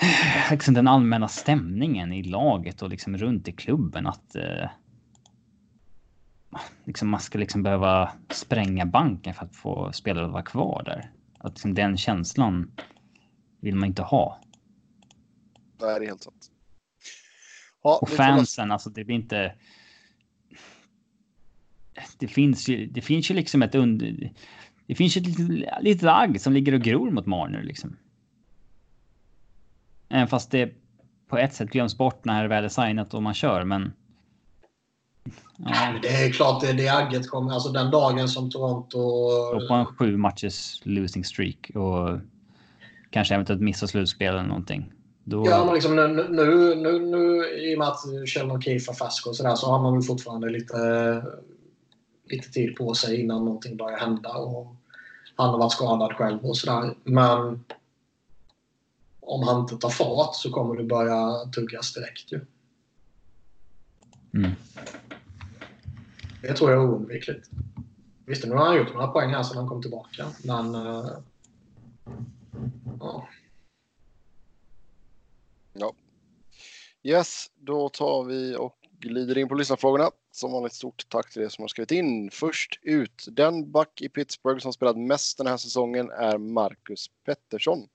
[0.50, 4.68] liksom den allmänna stämningen i laget och liksom runt i klubben att eh,
[6.84, 11.10] liksom man ska liksom behöva spränga banken för att få spelare att vara kvar där.
[11.38, 12.72] Att liksom den känslan
[13.60, 14.40] vill man inte ha.
[15.80, 16.50] Nej, det är helt sant.
[17.82, 19.54] Ja, Och fansen, alltså det blir inte.
[22.18, 24.32] Det finns ju, det finns ju liksom ett under.
[24.86, 27.96] Det finns ju ett litet, litet agg som ligger och gror mot Marner liksom.
[30.14, 30.72] Även fast det
[31.28, 33.92] på ett sätt glöms bort när det väl är signat och man kör, men.
[35.56, 37.52] Ja, det är klart det, det agget kommer.
[37.52, 38.98] Alltså den dagen som Toronto...
[39.52, 42.18] då på en sju matchers losing streak och
[43.10, 44.92] kanske eventuellt missa slutspel eller någonting.
[45.24, 45.46] Då...
[45.46, 49.26] Ja, men liksom nu, nu, nu, nu i och med att Sheldon Keefe är färsk
[49.26, 51.24] och sådär så har man väl fortfarande lite,
[52.30, 54.32] lite tid på sig innan någonting börjar hända.
[54.32, 54.76] Och
[55.36, 56.94] han har varit skadad själv och sådär.
[57.04, 57.64] Men
[59.26, 62.40] om han inte tar fart så kommer det börja tuggas direkt ju.
[64.34, 64.50] Mm.
[66.42, 67.50] Det tror jag är oundvikligt.
[68.26, 70.26] Visst, nu har han gjort några poäng här sedan han kom tillbaka.
[70.44, 70.74] Men...
[70.74, 71.10] Uh,
[73.00, 73.28] ja.
[75.72, 75.94] Ja.
[77.02, 80.10] Yes, då tar vi och glider in på lyssnarfrågorna.
[80.32, 82.30] Som vanligt stort tack till er som har skrivit in.
[82.30, 87.88] Först ut, den back i Pittsburgh som spelat mest den här säsongen är Marcus Pettersson.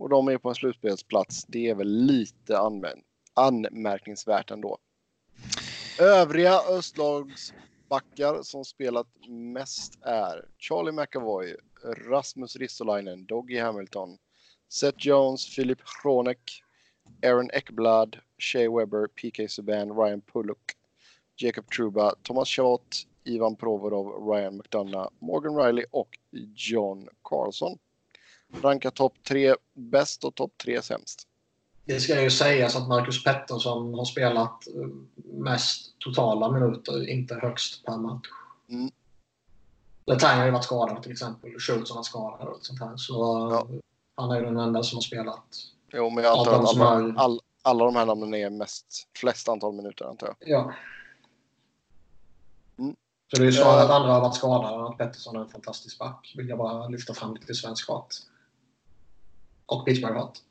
[0.00, 1.44] Och de är på en slutspelsplats.
[1.48, 3.04] Det är väl lite anmärk
[3.34, 4.78] anmärkningsvärt ändå.
[6.00, 11.56] Övriga östlagsbackar som spelat mest är Charlie McAvoy,
[12.08, 14.18] Rasmus Ristolainen, Doggy Hamilton,
[14.68, 16.62] Seth Jones, Philip Hronek,
[17.22, 20.72] Aaron Ekblad, Shea Weber, PK Subban, Ryan Pullock,
[21.36, 26.18] Jacob Truba, Thomas Chabot, Ivan Provorov, Ryan McDonough, Morgan Riley och
[26.54, 27.78] John Carlson.
[28.62, 31.26] Ranka topp tre bäst och topp tre sämst.
[31.84, 34.86] Det ska ju sägas att Marcus Pettersson har spelat eh,
[35.24, 38.26] mest totala minuter, inte högst per match.
[38.68, 38.90] Mm.
[40.06, 41.50] Letang har ju varit skadad till exempel.
[41.58, 42.96] Schultz har varit skadad och sånt här.
[42.96, 43.12] Så
[43.52, 43.66] Ja.
[44.14, 45.44] han är ju den enda som har spelat.
[45.92, 49.72] Jo, men jag antar att alla, all, alla de här namnen är mest, flest antal
[49.72, 50.36] minuter antar jag.
[50.48, 50.72] Ja.
[52.78, 52.96] Mm.
[53.30, 53.84] Så det är ju snarare Ja.
[53.84, 56.34] att andra har varit skadade än att Pettersson är en fantastisk back.
[56.36, 58.22] Vill jag bara lyfta fram lite svensk hat.
[59.70, 60.42] Och Pittsburgh-hat.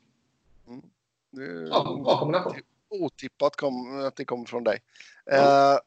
[1.30, 2.54] Det är Ja, bra kombination.
[2.88, 4.78] otippat kom, att det kommer från dig.
[5.26, 5.72] Ja.
[5.74, 5.78] Eh,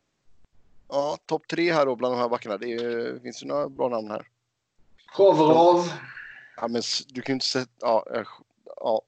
[0.90, 2.58] ja, topp tre här då bland de här backarna.
[2.58, 4.28] Det är, finns ju några bra namn här.
[5.16, 5.86] Kovrov.
[6.58, 7.72] Ja, men du kan ju inte sätta...
[7.82, 8.24] Ja, eh,
[8.76, 9.02] ja.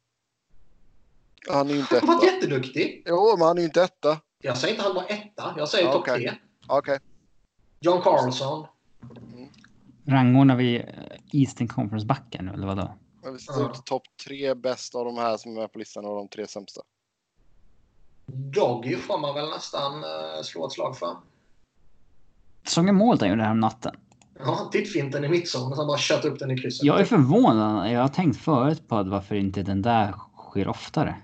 [1.49, 2.35] Han är ju inte Han har varit etta.
[2.35, 3.03] jätteduktig.
[3.05, 4.21] Jo, men han är ju inte etta.
[4.41, 5.53] Jag säger inte han var etta.
[5.57, 6.33] Jag säger Ja, topp tre.
[6.67, 6.99] Okej.
[7.79, 8.67] John Carlson.
[10.07, 10.85] Rangordnar vi
[11.33, 12.93] Eastern Conference-backar nu eller vadå?
[13.25, 13.71] Men vi sätter Ja.
[13.71, 16.47] ut topp tre bästa av de här som är med på listan och de tre
[16.47, 16.81] sämsta.
[18.27, 21.17] Doggy får man väl nästan uh, slå ett slag för.
[22.67, 23.95] Såg jag målet han gjorde här om natten?
[24.39, 26.85] Ja, tittfinten i mittzon och sen bara kört upp den i krysset.
[26.85, 27.91] Jag är förvånad.
[27.91, 31.15] Jag har tänkt förut på att varför inte den där sker oftare.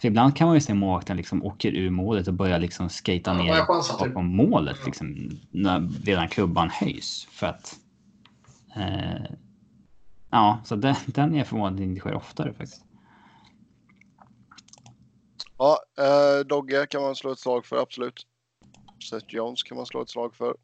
[0.00, 3.20] För ibland kan man ju se målvakten liksom åker ur målet och börjar liksom skata
[3.30, 4.08] Ja, ner chansa, typ.
[4.08, 7.76] bakom målet liksom när redan klubban höjs för att.
[8.76, 9.32] Eh,
[10.32, 12.84] ja, så den, den är förvånad att det inte sker oftare faktiskt.
[15.58, 18.26] Ja, eh, Dogge kan man slå ett slag för, absolut.
[19.10, 20.56] Seth Jones kan man slå ett slag för.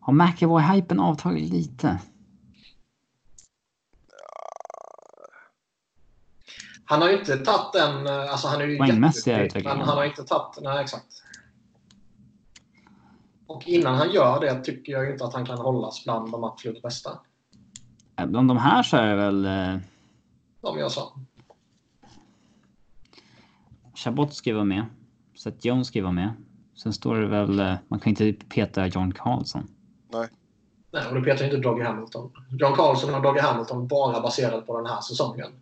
[0.00, 1.98] Har McAvoy-hypen avtagit lite?
[6.84, 8.06] Han har ju inte tagit den...
[8.06, 9.78] eh, Alltså han är ju jätteduktig, utvecklingen.
[9.78, 10.58] Men han har inte tagit...
[10.62, 11.06] Nej, exakt.
[13.46, 16.82] Och innan han gör det tycker jag inte att han kan hållas bland de absolut
[16.82, 17.18] bästa.
[18.16, 19.80] Eh, Bland de här så är det väl eh,
[20.60, 21.12] De jag sa.
[23.94, 24.84] Chabot vara med.
[25.38, 26.32] Seth Jones vara med.
[26.74, 29.68] Sen står det väl, eh, man kan inte peta John Carlson.
[30.92, 32.30] Nej, och du petar inte Doggy Hamilton.
[32.50, 35.52] John Carlson och Doggy Hamilton bara baserat på den här säsongen.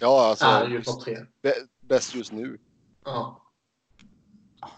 [0.00, 0.44] Ja, alltså.
[0.46, 1.14] är ju topp tre.
[1.42, 2.58] bä- Bäst just nu.
[3.04, 3.42] Ja.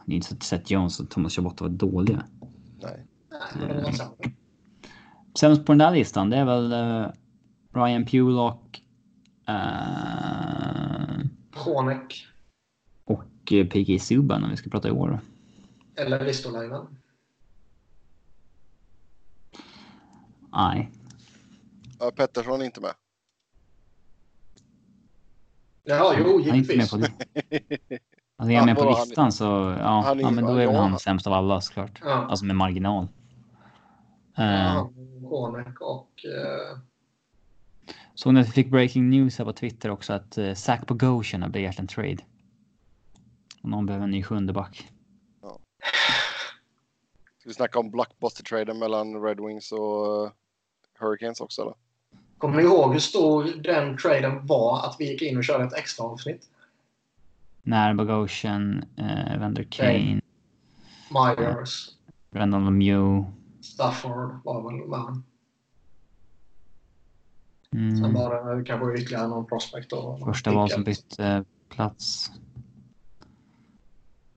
[0.07, 2.24] Det är inte så att Seth Jones och Thomas Chabot var dåliga.
[2.82, 3.07] Nej.
[3.31, 4.15] Nej, men de var sämre.
[5.39, 7.06] Sämst på den där listan, det är väl eh,
[7.73, 8.82] Ryan Pulock
[9.48, 9.55] eh,
[11.52, 12.27] Kronek.
[13.05, 15.20] och eh, PK Subban om vi ska prata i år.
[15.97, 16.86] Eller Ristolainen.
[20.52, 20.90] Nej,
[22.01, 22.90] Ja, Pettersson är inte med.
[25.85, 26.90] Ja, jo, han är inte med givetvis.
[26.90, 27.11] på det.
[28.36, 29.44] Alltså är han med på listan så
[29.78, 32.01] ja, han är- ja men då är väl han sämst av alla såklart.
[32.05, 32.11] Ja.
[32.12, 33.09] Alltså med marginal.
[34.36, 34.90] Eh, Ja,
[35.35, 36.24] Kronek och...
[36.24, 36.78] Eh,
[38.15, 41.43] Såg ni att vi fick breaking news här på Twitter också att uh, Zach Bogosian
[41.43, 42.19] har begärt en trade.
[43.62, 44.89] Och någon behöver en ny sjunde back.
[47.39, 50.32] Ska vi snacka om blockbuster-traden mellan Red Wings och eh,
[50.98, 51.74] Hurricanes också eller?
[52.39, 55.73] kommer ni ihåg hur stor den traden var att vi gick in och körde ett
[55.73, 56.48] extra avsnitt?
[57.62, 60.20] När Bogosian, uh, Vander Kane,
[61.11, 61.89] Myers,
[62.32, 63.27] Randall Lemieux.
[63.74, 65.22] Stafford var väl med.
[67.70, 69.90] Sen Mm, var det kanske ytterligare någon prospect.
[69.90, 72.30] Då, första val som bytte plats.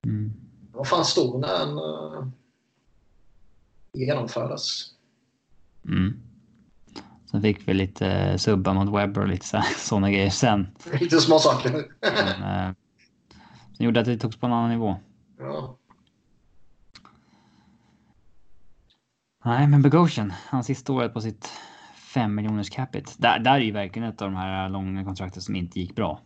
[0.04, 0.32] Mm.
[0.72, 2.28] Vad fan stor när den uh,
[3.92, 4.94] genomfördes?
[5.84, 6.20] Mm.
[7.30, 10.66] Sen fick vi lite subba mot Webber och lite sådana grejer sen.
[11.00, 11.86] Lite småsaker.
[12.00, 12.74] Men, eh,
[13.76, 14.96] som gjorde att det togs på en annan nivå.
[15.38, 15.78] Ja.
[19.48, 21.48] Nej, men Bogosian, hans sista året på sitt
[21.94, 23.10] 5 miljoners capita.
[23.18, 26.22] Där, där är ju verkligen ett av de här långa kontrakten som inte gick bra.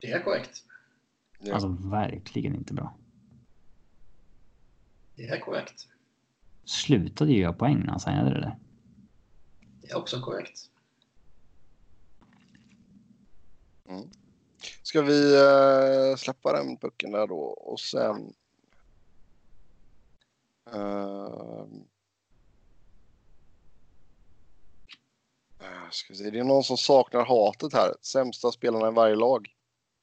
[0.00, 0.64] Det är korrekt.
[1.38, 1.54] Ja.
[1.54, 2.96] Alltså verkligen inte bra.
[5.16, 5.86] Det är korrekt.
[6.64, 8.58] Slutade ju göra poäng när han signade det där.
[9.80, 10.58] Det är också korrekt.
[14.82, 18.32] Ska vi eh, släppa den pucken där då och sen...
[20.74, 21.66] Uh,
[25.90, 26.30] ska vi se.
[26.30, 27.90] Det är någon som saknar hatet här.
[28.02, 29.48] Sämsta spelarna i varje lag.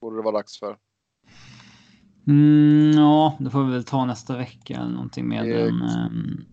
[0.02, 0.78] Borde det vara dags för.
[2.28, 6.46] Mm, ja, det får vi väl ta nästa vecka eller någonting med Det- en ehm,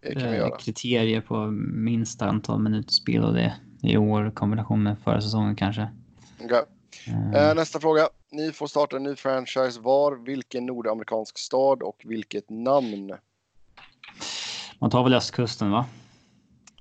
[0.00, 4.96] vi eh, kriterier på minsta antal minuter spel och det i år i kombination med
[5.04, 5.88] förra säsongen kanske.
[6.40, 6.62] Okej.
[7.34, 8.08] Eh, Eh, nästa fråga.
[8.30, 13.12] Ni får starta en ny franchise var, vilken nordamerikansk stad och vilket namn?
[14.78, 15.86] Man tar väl östkusten va?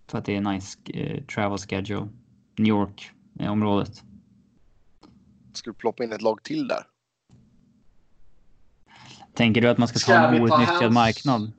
[0.07, 2.07] För att det är nice eh, travel schedule.
[2.57, 4.03] New York är området.
[5.53, 6.83] Ska du ploppa in ett lag till där?
[9.33, 11.51] Tänker du att man ska, Ska ta en outnyttjad häns- marknad?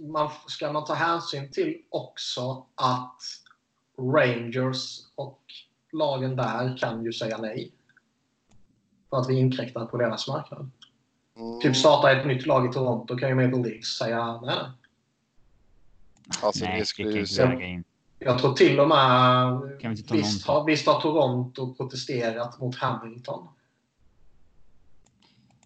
[0.00, 3.22] Man, ska man ta hänsyn till också att
[3.98, 5.42] Rangers och
[5.92, 7.72] lagen där kan ju säga nej.
[9.10, 10.70] För att vi inkräktar på deras marknad.
[11.36, 14.56] Mm, Typ starta ett nytt lag i Toronto kan ju Maple Leafs säga nej.
[16.26, 16.38] Nej.
[16.42, 17.46] alltså, Nej, det det skulle kan ju inte se...
[17.46, 17.84] väga in.
[18.18, 18.98] Jag tror till och med...
[19.80, 23.48] Kan vi inte ta Visst har, visst har Toronto protesterat mot Hamilton.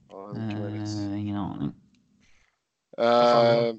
[0.08, 0.34] Ja.
[0.36, 1.72] Eh, ingen aning.
[2.98, 3.74] Eh,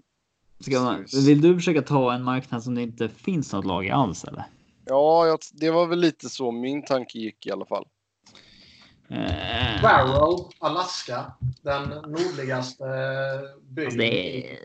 [0.59, 3.89] Ska man, vill du försöka ta en marknad som det inte finns något lag i
[3.89, 4.43] alls eller?
[4.85, 7.87] ja, jag, det var väl lite så min tanke gick i alla fall.
[9.09, 11.33] Eh, Barrow, Alaska.
[11.61, 12.83] Den nordligaste
[13.69, 13.85] byn.
[13.85, 14.57] alltså det är...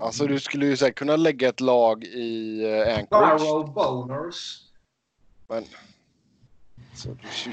[0.00, 3.42] Alltså du skulle ju säkert kunna lägga ett lag i uh, Anchorage.
[3.42, 4.60] Barrow Boners.
[5.48, 5.64] Men...
[6.94, 7.52] Så, du,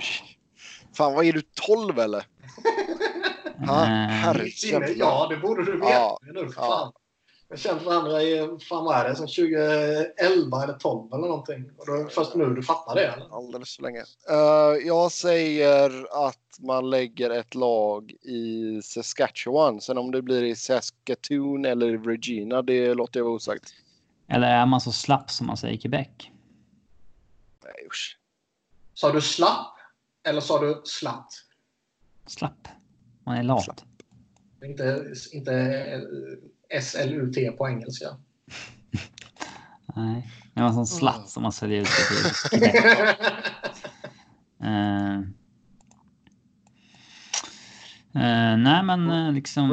[0.94, 2.26] fan, vad är du 12 eller?
[3.68, 6.68] Ja, Eh, herre- Ja, det borde du veta Ja, nu för ja.
[6.68, 6.92] fan.
[7.52, 11.72] Jag har känt varandra i, fan vad är det, sedan 2011 eller 12 eller någonting.
[11.78, 13.36] Och då, först nu du fattar det eller?
[13.38, 14.04] Alldeles för länge.
[14.30, 19.82] Eh, jag säger att man lägger ett lag i Saskatchewan.
[19.82, 23.74] Sen om det blir i Saskatoon eller Regina, det låter jag vara osagt.
[24.28, 26.08] Eller är man så slapp som man säger i Quebec?
[27.64, 28.18] Nej, usch.
[28.94, 29.76] Sa du slapp?
[30.24, 31.34] Eller sa du slatt?
[32.28, 32.68] Slapp.
[33.26, 33.64] Man är lat.
[33.64, 33.82] Slapp.
[34.64, 36.00] Inte, inte eh,
[36.82, 38.08] SLUT på engelska.
[39.96, 40.28] Nej.
[40.54, 41.88] Är man som slatt som man säljer ut
[42.52, 42.70] det till?
[44.64, 45.16] Eh,
[48.16, 49.72] eh, nej men eh, liksom...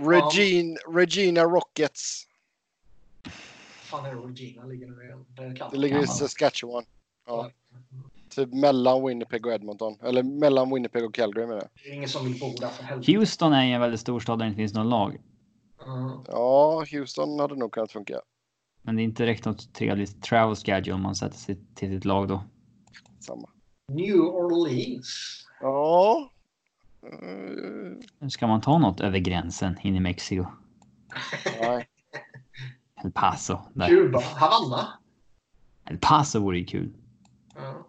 [0.00, 2.26] Regina, Regina Rockets.
[3.84, 5.24] fan är det Regina ligger nu?
[5.28, 6.06] Det, Det ligger i.
[6.06, 6.84] Saskatchewan.
[7.26, 7.50] Ja.
[8.30, 9.96] Typ mellan Winnipeg och Edmonton.
[10.02, 11.68] Eller mellan Winnipeg och Calgary menar jag.
[11.84, 13.12] Det är ingen som vill bo där för helvete.
[13.12, 15.18] Houston är en väldigt stor stad där det inte finns någon lag.
[15.86, 16.24] Mm.
[16.26, 18.20] Ja, Houston hade nog kunnat funka.
[18.82, 22.04] Men det är inte direkt något trevligt travel schedule om man sätter sig till sitt
[22.04, 22.44] lag då.
[23.20, 23.48] Samma.
[23.88, 25.36] New Orleans.
[25.60, 26.30] Ja.
[27.02, 30.46] Eh, Ska man ta något över gränsen in i Mexiko?
[31.60, 31.88] nej.
[33.04, 33.58] El Paso.
[33.74, 33.88] Där.
[33.88, 34.20] Kuba.
[34.20, 34.88] Havanna.
[35.84, 36.92] El Paso vore ju kul.
[37.54, 37.86] Ja.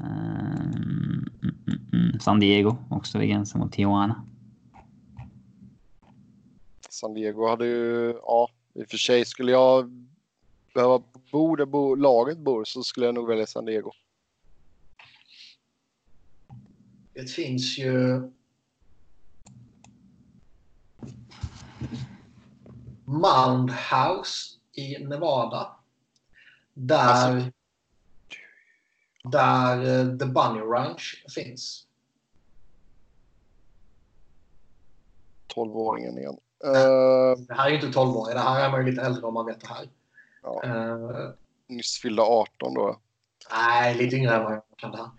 [0.00, 2.20] Mm, mm, mm, mm.
[2.20, 4.24] San Diego också vid gränsen mot Tijuana.
[6.96, 9.90] San Diego hade ju, ja, i och för sig skulle jag
[10.74, 11.02] behöva
[11.32, 13.92] bo där bo, laget bor så skulle jag nog välja San Diego.
[17.14, 18.20] Det finns ju...
[23.04, 25.76] Mound House i Nevada.
[26.74, 27.50] Där, Alltså-
[29.24, 31.86] där eh, The Bunny Ranch finns.
[35.54, 36.36] 12-åringen igen.
[36.66, 38.34] Uh, Det här är ju inte 12 år.
[38.34, 39.88] Det här är man ju lite äldre om man vet det här.
[40.42, 41.30] ja, Eh,
[41.66, 43.00] nyss fyllda 18 då.
[43.50, 45.10] nej, lite yngre än vad jag kan det här.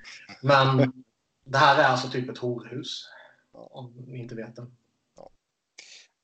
[0.41, 0.93] Men
[1.43, 3.09] det här är alltså typ ett horhus.
[3.51, 4.61] Om ni inte vet det.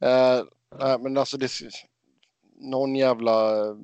[0.07, 0.45] Uh,
[0.79, 1.51] nej, men alltså det...
[2.55, 3.75] Någon jävla eh,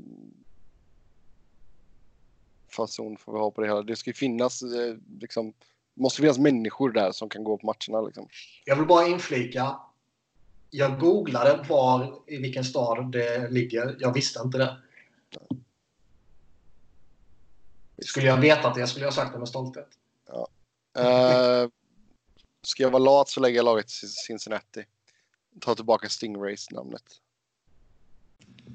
[2.75, 3.81] fason får vi ha på det hela.
[3.81, 5.53] Det ska ju finnas eh, liksom...
[5.93, 8.27] måste finnas människor där som kan gå på matcherna liksom.
[8.65, 9.79] Jag vill bara inflika.
[10.69, 13.97] Jag googlade var i vilken stad det ligger.
[13.99, 14.77] Jag visste inte det.
[18.01, 19.89] Skulle jag vetat det skulle jag sagt det med stolthet.
[20.27, 20.47] Ja.
[20.99, 21.69] Uh,
[22.61, 24.85] ska jag vara lat så lägger jag laget till Cincinnati.
[25.59, 27.03] Ta tillbaka Stingrays-namnet.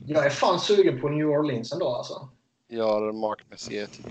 [0.07, 2.29] Jag är fan sugen på New Orleans ändå alltså.
[2.69, 4.07] Ja, Mark Messier typ.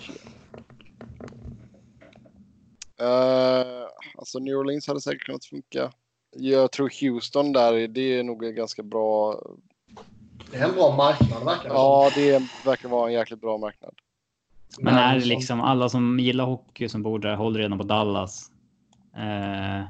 [3.02, 3.88] Uh,
[4.18, 5.94] alltså New Orleans hade säkert kunnat funka.
[6.36, 9.42] Jag tror Houston där, det är nog en ganska bra...
[10.52, 13.94] Det är en bra marknad verkar Ja, det verkar vara en jäkligt bra marknad.
[14.80, 18.52] Men är det liksom alla som gillar hockey som bor där håller redan på Dallas?
[19.16, 19.84] Eh...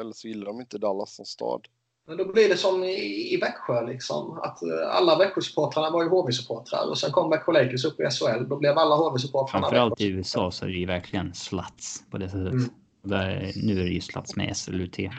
[0.00, 1.66] Eller så gillar de inte Dallas som stad.
[2.06, 4.38] Men då blir det som i, i Växjö liksom.
[4.42, 8.48] Att eh, alla Växjö-supportrarna var ju HV-supportrar och sen kom Växjö Lakers upp i SHL.
[8.48, 12.28] Då blev alla HV-supportrarna Framförallt i USA så är det ju verkligen slats på det
[12.28, 12.52] sättet.
[12.52, 12.70] Mm.
[13.02, 14.98] Där, nu är det ju slats med SLUT.
[14.98, 15.10] um,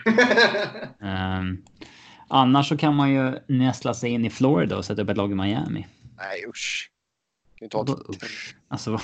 [1.08, 1.64] ehm,
[2.28, 5.32] annars så kan man ju nästla sig in i Florida och sätta upp ett lag
[5.32, 5.88] i Miami.
[6.18, 6.92] Nej usch.
[7.56, 8.56] Kan inte ha usch.
[8.68, 9.00] Alltså.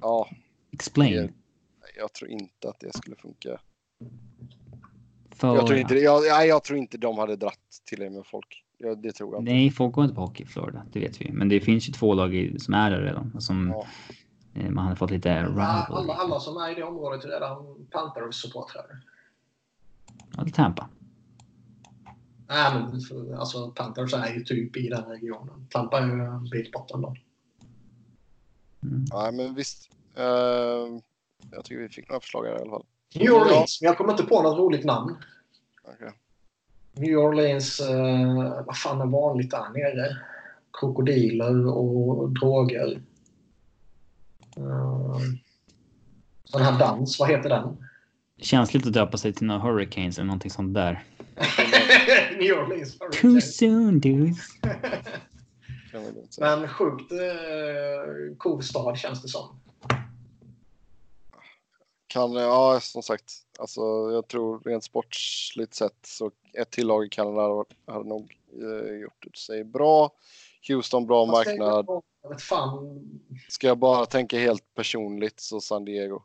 [0.00, 0.28] Ja.
[0.72, 1.14] Explain.
[1.14, 1.30] Jag,
[1.96, 3.60] jag tror inte att det skulle funka.
[5.30, 5.56] För...
[5.56, 8.64] Jag, tror inte, jag, jag tror inte de hade dratt till det med folk.
[8.78, 9.52] Ja, det tror jag inte.
[9.52, 10.86] Nej, folk går inte på hockey i Florida.
[10.92, 11.32] Det vet vi.
[11.32, 13.40] Men det finns ju två lag som är där redan.
[13.40, 13.86] Som ja.
[14.56, 15.28] Eh, man hade fått lite...
[15.28, 19.02] Ja, alla, alla som är i det området är redan Panthers-supportrar.
[20.36, 20.88] Ja, det är Tampa.
[22.48, 23.00] Nej, men
[23.38, 25.66] alltså Panthers är ju typ i den regionen.
[25.70, 27.16] Tampa är ju en bit bort ändå.
[28.82, 29.04] Mm.
[29.10, 29.90] Ja, men visst.
[30.18, 30.98] Uh,
[31.50, 32.84] jag tycker vi fick några förslag här i alla fall.
[33.14, 35.16] New Orleans, men jag kommer inte på något roligt namn.
[35.84, 36.10] Okay.
[36.92, 40.16] New Orleans, uh, vad fan är vanligt där nere?
[40.80, 43.02] Krokodiler och droger.
[44.58, 45.18] Uh,
[46.44, 47.76] sån här dans, vad heter den?
[48.38, 51.04] Känsligt att döpa sig till några Hurricanes eller någonting sånt där.
[52.38, 53.20] New Orleans Hurricanes.
[53.20, 54.38] Too soon dudes.
[56.38, 59.60] Men sjukt eh, cool stad känns det som
[62.16, 63.80] kan, ja som sagt, alltså
[64.12, 69.36] jag tror rent sportsligt sett så ett till lag i Kanada hade nog eh, gjort
[69.36, 70.10] sig bra.
[70.68, 71.86] Houston bra marknad.
[73.48, 76.22] Ska jag bara tänka helt personligt så San Diego.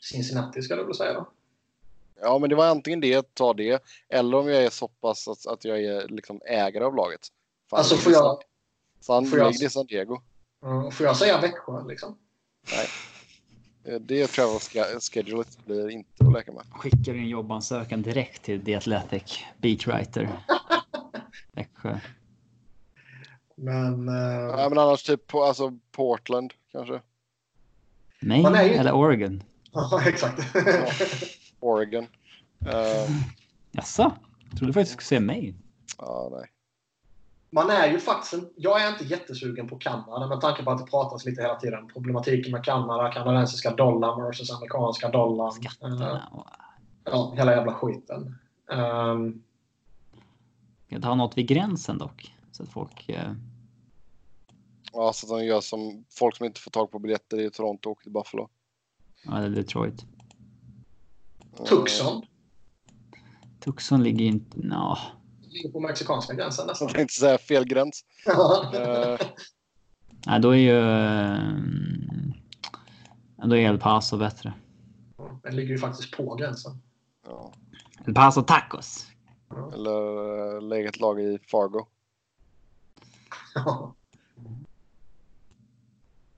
[0.00, 1.28] Cincinnati ska du väl säga då?
[2.20, 5.46] Ja, men det var antingen det, ta det, eller om jag är så pass att,
[5.46, 7.28] att jag är liksom ägare av laget.
[7.70, 8.42] Fan, alltså får jag...
[9.00, 9.54] San, får jag...
[9.60, 10.20] det San Diego.
[10.62, 12.18] Mm, får jag säga Växjö liksom?
[12.72, 12.88] Nej.
[13.84, 14.60] Eh, det travel
[15.00, 16.64] schedulet blir inte att leka med.
[16.70, 20.38] Skickar en jobbansökan direkt till The Athletic Beatwriter.
[21.52, 22.00] Växjö.
[23.56, 24.60] Men, uh...
[24.60, 27.00] ja, men annars typ på, alltså Portland kanske.
[28.20, 29.42] Maine eller Oregon?
[29.72, 30.42] Ja, exakt.
[30.54, 30.86] ja,
[31.60, 32.04] Oregon.
[32.66, 33.10] Uh...
[33.72, 34.12] Jaså?
[34.50, 35.62] Jag trodde faktiskt du skulle säga Maine.
[35.98, 36.50] Ja, nej
[37.56, 38.34] man är ju faktiskt...
[38.34, 41.54] En, jag är inte jättesugen på Kanada med tanke på att det pratas lite hela
[41.54, 41.88] tiden.
[41.88, 45.52] Problematiken med Kanada, kanadensiska dollarn versus amerikanska dollarn.
[45.52, 46.28] Skatterna.
[47.04, 48.38] ja, hela jävla skiten.
[48.70, 49.42] Um,
[50.88, 52.35] kan ta något vid gränsen dock.
[52.56, 53.08] Så att folk...
[53.08, 53.32] Uh...
[54.92, 57.90] Ja, så att de gör som folk som inte får tag på biljetter i Toronto
[57.90, 58.48] och till Buffalo.
[59.24, 60.06] Ja, eller Detroit.
[61.68, 62.22] Tucson.
[63.60, 64.58] Tucson ligger inte...
[64.58, 64.96] No
[65.56, 66.88] ligger på mexikanska gränsen nästan.
[66.88, 68.04] Jag tänkte säga fel gräns.
[68.74, 69.26] uh...
[70.26, 70.80] Nej, då är ju...
[73.36, 74.54] Då är El Paso bättre.
[75.42, 76.82] Den ligger ju faktiskt på gränsen.
[77.26, 77.52] Ja.
[78.06, 79.06] El Paso Tacos.
[79.74, 81.86] Eller lägga ett lag i Fargo.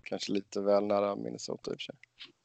[0.03, 1.95] Kanske lite väl nära Minnesota i och för sig.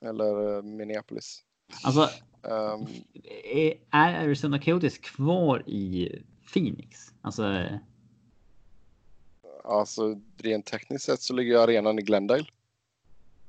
[0.10, 1.44] Eller uh, Minneapolis.
[1.84, 2.10] Alltså,
[2.42, 2.88] um,
[3.44, 6.10] är Arizona Coyotes kvar i
[6.54, 7.14] Phoenix?
[7.22, 7.66] Alltså.
[9.64, 12.46] Alltså rent tekniskt sett så ligger arenan i Glendale.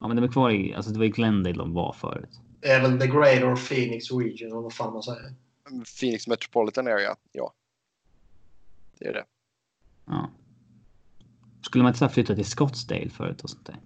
[0.01, 2.41] Ja, men de är kvar i, alltså det var i Glendale de var förut.
[2.61, 5.35] Det är väl the Greater Phoenix Region, eller vad fan man säger.
[6.01, 7.53] Phoenix Metropolitan Area, ja.
[8.99, 9.25] Det är det.
[10.07, 10.31] Ja.
[11.65, 13.81] Skulle man inte flytta till Scottsdale förut och sånt där?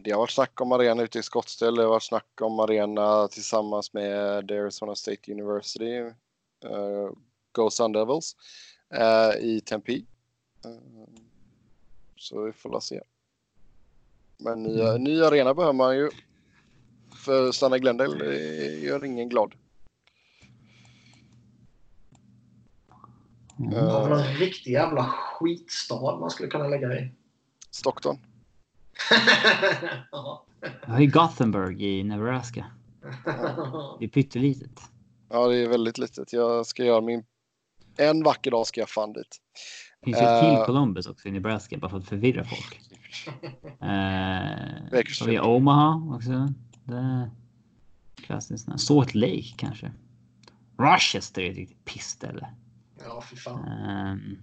[0.00, 1.76] Det har varit snack om arena ute i Scottsdale.
[1.76, 6.00] Det har varit snack om arena tillsammans med Arizona State University.
[6.00, 7.10] Uh,
[7.52, 8.36] Go Sun Devils
[8.94, 9.92] uh, i Tempe.
[9.92, 11.08] Uh,
[12.16, 13.00] så vi får la se.
[14.38, 15.04] Men nya, mm.
[15.04, 16.10] ny arena behöver man ju.
[17.24, 18.34] För stanna i Glendale
[18.82, 19.54] gör ingen glad.
[23.58, 23.74] Mm.
[23.74, 27.12] Uh, Har någon riktig jävla skitstad man skulle kunna lägga i?
[27.70, 28.18] Stockton.
[30.86, 32.66] Jag har ju Gothenburg i Nebraska.
[33.98, 34.80] Det är pyttelitet.
[35.28, 36.32] Ja, det är väldigt litet.
[36.32, 37.24] Jag ska göra min
[37.96, 39.40] En vacker dag ska jag fan dit.
[40.00, 40.66] Det finns ju ett till Eh.
[40.66, 42.80] Columbus också i Nebraska bara för att förvirra folk.
[43.80, 46.48] Eh, vi Omaha också.
[46.84, 47.30] Det är
[48.16, 48.80] klassiskt.
[48.80, 49.92] Salt Lake kanske.
[50.78, 52.48] Rochester är ett riktigt pissställe.
[53.06, 53.64] Ja, fy fan.
[53.64, 54.38] Ehm,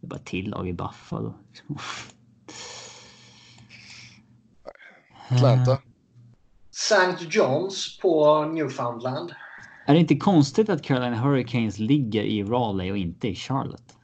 [0.00, 1.34] det är bara till lag i Buffalo.
[5.28, 5.78] Atlanta.
[6.70, 7.24] St.
[7.30, 9.32] John's på Newfoundland.
[9.86, 13.96] Är det inte konstigt att Carolina Hurricanes ligger i Raleigh och inte i Charlotte?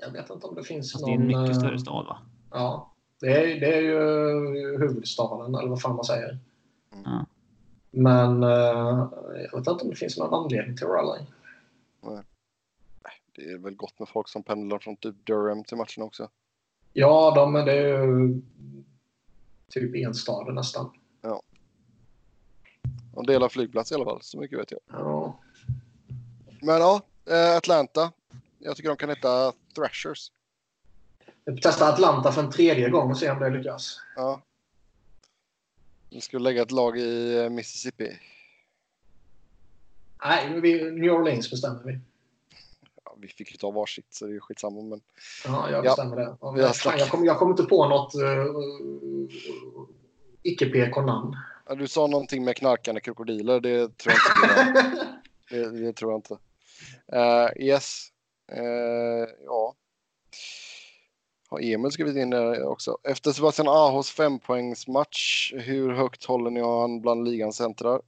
[0.00, 1.34] Jag vet inte om det finns Alltså, det är någon...
[1.34, 2.18] en mycket eh, större stad va?
[2.50, 2.94] Ja.
[3.20, 3.98] Det är, det är ju
[4.78, 6.38] huvudstaden, eller vad fan man säger.
[7.90, 8.00] Ja.
[8.00, 9.08] Men eh,
[9.52, 11.24] jag vet inte om det finns någon anledning till Raleigh.
[13.34, 16.28] Det är väl gott med folk som pendlar från typ Durham till matchen också.
[16.92, 18.42] Ja, de, men det är ju
[19.68, 20.90] typ enstaden nästan.
[23.18, 24.80] De delar flygplats i alla fall, så mycket vet jag.
[24.88, 25.38] Ja.
[26.62, 27.00] Men ja,
[27.30, 28.12] eh, Atlanta.
[28.58, 30.32] Jag tycker de kan heta Thrashers.
[31.62, 34.00] Testa Atlanta för en tredje gång och se om det lyckas.
[34.16, 34.40] Ja.
[36.10, 38.18] Vi skulle lägga ett lag i eh, Mississippi.
[40.24, 41.98] Nej, vi, New Orleans bestämmer vi.
[43.04, 44.82] Ja, vi fick ju ta varsitt så det är skitsamma.
[44.82, 45.00] Men
[45.44, 46.36] Ja, jag Ja, bestämmer det.
[46.40, 48.46] Och, vi har fan, jag, kommer, jag kommer inte på något uh,
[50.42, 51.36] icke-PK-namn.
[51.68, 53.60] ja, du sa någonting med knarkande krokodiler.
[53.60, 55.06] Det tror jag inte.
[55.50, 56.38] det, det tror jag inte.
[57.12, 58.08] Eh, yes.
[58.52, 59.74] Eh, ja.
[61.50, 62.98] Har Emil skrivit in det också.
[63.04, 68.00] Efter Sebastian Ahos fempoängsmatch, hur högt håller ni han bland ligans centrar?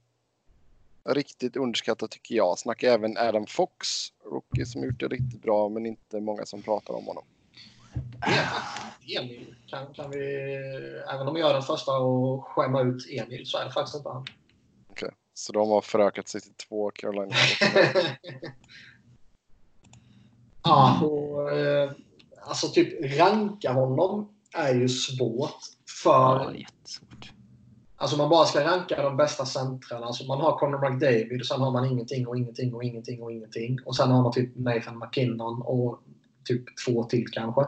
[1.03, 2.59] Riktigt underskattat tycker jag.
[2.59, 3.87] Snacka även Adam Fox,
[4.31, 7.23] rookie som gjort det riktigt bra, men inte många som pratar om honom.
[9.17, 9.55] Emil.
[9.67, 10.55] Kan, kan vi,
[11.13, 14.09] även om jag är den första att skämma ut Emil så är det faktiskt inte
[14.09, 14.25] han.
[14.89, 15.11] Okej.
[15.33, 17.35] Så de har förökat sig till två Carolina.
[20.63, 21.91] ja, och, eh,
[22.41, 25.55] alltså typ ranka honom är ju svårt.
[26.05, 27.33] Ja, För är jättesvårt.
[27.97, 30.05] alltså man bara ska ranka de bästa centrarna.
[30.05, 33.31] Alltså man har Conor McDavid och sen har man ingenting och ingenting och ingenting och
[33.31, 33.77] ingenting.
[33.85, 35.99] Och sen har man typ Nathan McKinnon och
[36.45, 37.61] typ två till kanske.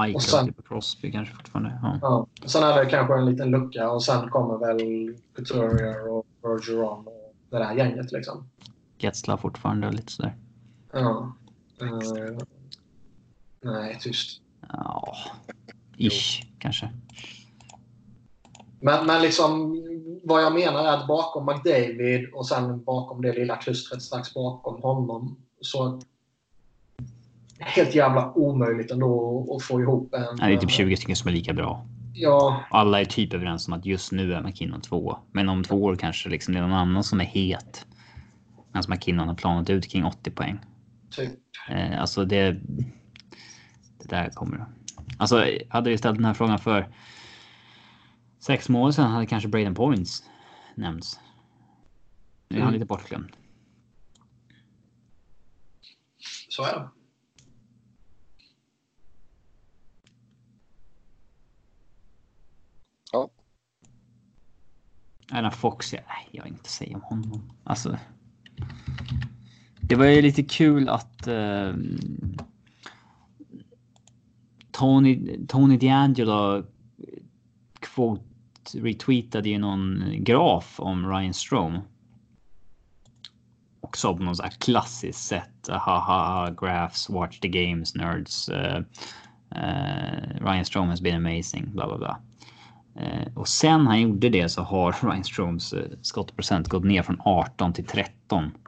[0.00, 1.78] Eichel Och sen- typ Crosby kanske fortfarande.
[1.82, 1.98] Ja.
[2.02, 2.26] Ja.
[2.48, 4.78] Sen är det kanske en liten lucka och sen kommer väl
[5.34, 8.48] Couturier och Bergeron och det där gänget liksom.
[8.98, 10.36] Getzla fortfarande och lite sådär.
[10.92, 11.32] Ja.
[11.80, 12.38] Eh,
[13.66, 14.40] nej, tyst.
[14.68, 15.16] Ja,
[15.96, 16.90] ish kanske.
[18.80, 19.82] Men, men liksom
[20.24, 24.82] vad jag menar är att bakom McDavid och sen bakom det lilla klustret strax bakom
[24.82, 26.00] honom så
[27.58, 30.36] helt jävla omöjligt ändå att få ihop en...
[30.38, 31.86] Nej, det är typ 20 stycken som är lika bra.
[32.14, 35.16] Ja, Alla är typ överens om att just nu är McKinnon två.
[35.32, 37.86] Men om två år kanske liksom det är någon annan som är het.
[38.72, 40.58] Medan McKinnon har planat ut kring 80 poäng.
[41.10, 41.32] typ.
[41.70, 42.56] Eh, alltså det...
[43.98, 44.66] Det där kommer...
[45.18, 46.88] Alltså hade vi ställt den här frågan för
[48.38, 50.24] sex månader sedan hade kanske Braden Points
[50.74, 51.20] nämnts.
[52.48, 52.74] Nu är han Mm.
[52.80, 53.36] lite bortglömd.
[56.48, 56.88] Så är det.
[65.32, 67.52] Adam Fox, jag, jag har inget att säga om honom.
[67.64, 67.98] Alltså.
[69.80, 71.72] Det var ju lite kul att eh,
[74.76, 76.64] Tony, Tony D'Angelo
[77.80, 78.22] quote
[78.74, 81.80] retweetade ju någon graf om Ryan Strome.
[83.80, 85.68] Och sa på något slags klassiskt sätt.
[85.68, 88.48] Ha ha ha graphs, watch the games nerds.
[88.48, 88.82] eh,
[89.54, 92.20] eh, Ryan Strome has been amazing, bla bla bla.
[93.00, 97.72] Eh, och sen han gjorde det så har Ryan Stromes skottprocent gått ner från 18
[97.72, 98.50] till 13.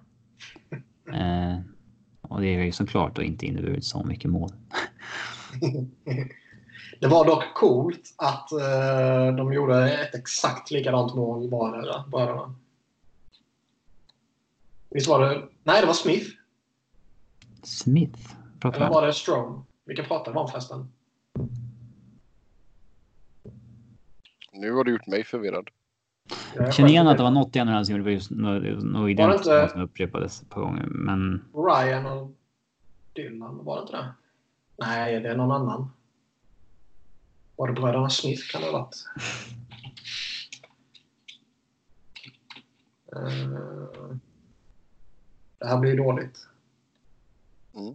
[1.12, 1.59] Eh,
[2.20, 4.51] och det är ju såklart då inte inneburit så mycket mål.
[7.01, 12.05] Det var dock coolt att eh, de gjorde ett exakt likadant mål vardera.
[12.09, 12.55] Bara.
[14.90, 15.43] Visst var det...
[15.62, 16.30] Nej, det var Smith.
[17.62, 18.35] Smith?
[18.60, 19.62] Pratar Eller vi var det Strome?
[19.85, 20.93] Vilka pratade vi om förresten?
[24.52, 25.68] Nu har du gjort mig förvirrad.
[26.55, 29.80] Jag känner igen att det var något i andra som gjorde just något identiskt som
[29.80, 30.86] upprepades på gånger.
[30.86, 32.30] Men Ryan och
[33.12, 34.14] Dylan, var det inte det?
[34.79, 35.91] Nej, det är någon annan.
[37.57, 39.05] Var det bröderna Smith kan det ha varit?
[43.17, 43.49] Eh,
[45.59, 46.49] det här blir dåligt.
[47.75, 47.95] Mm.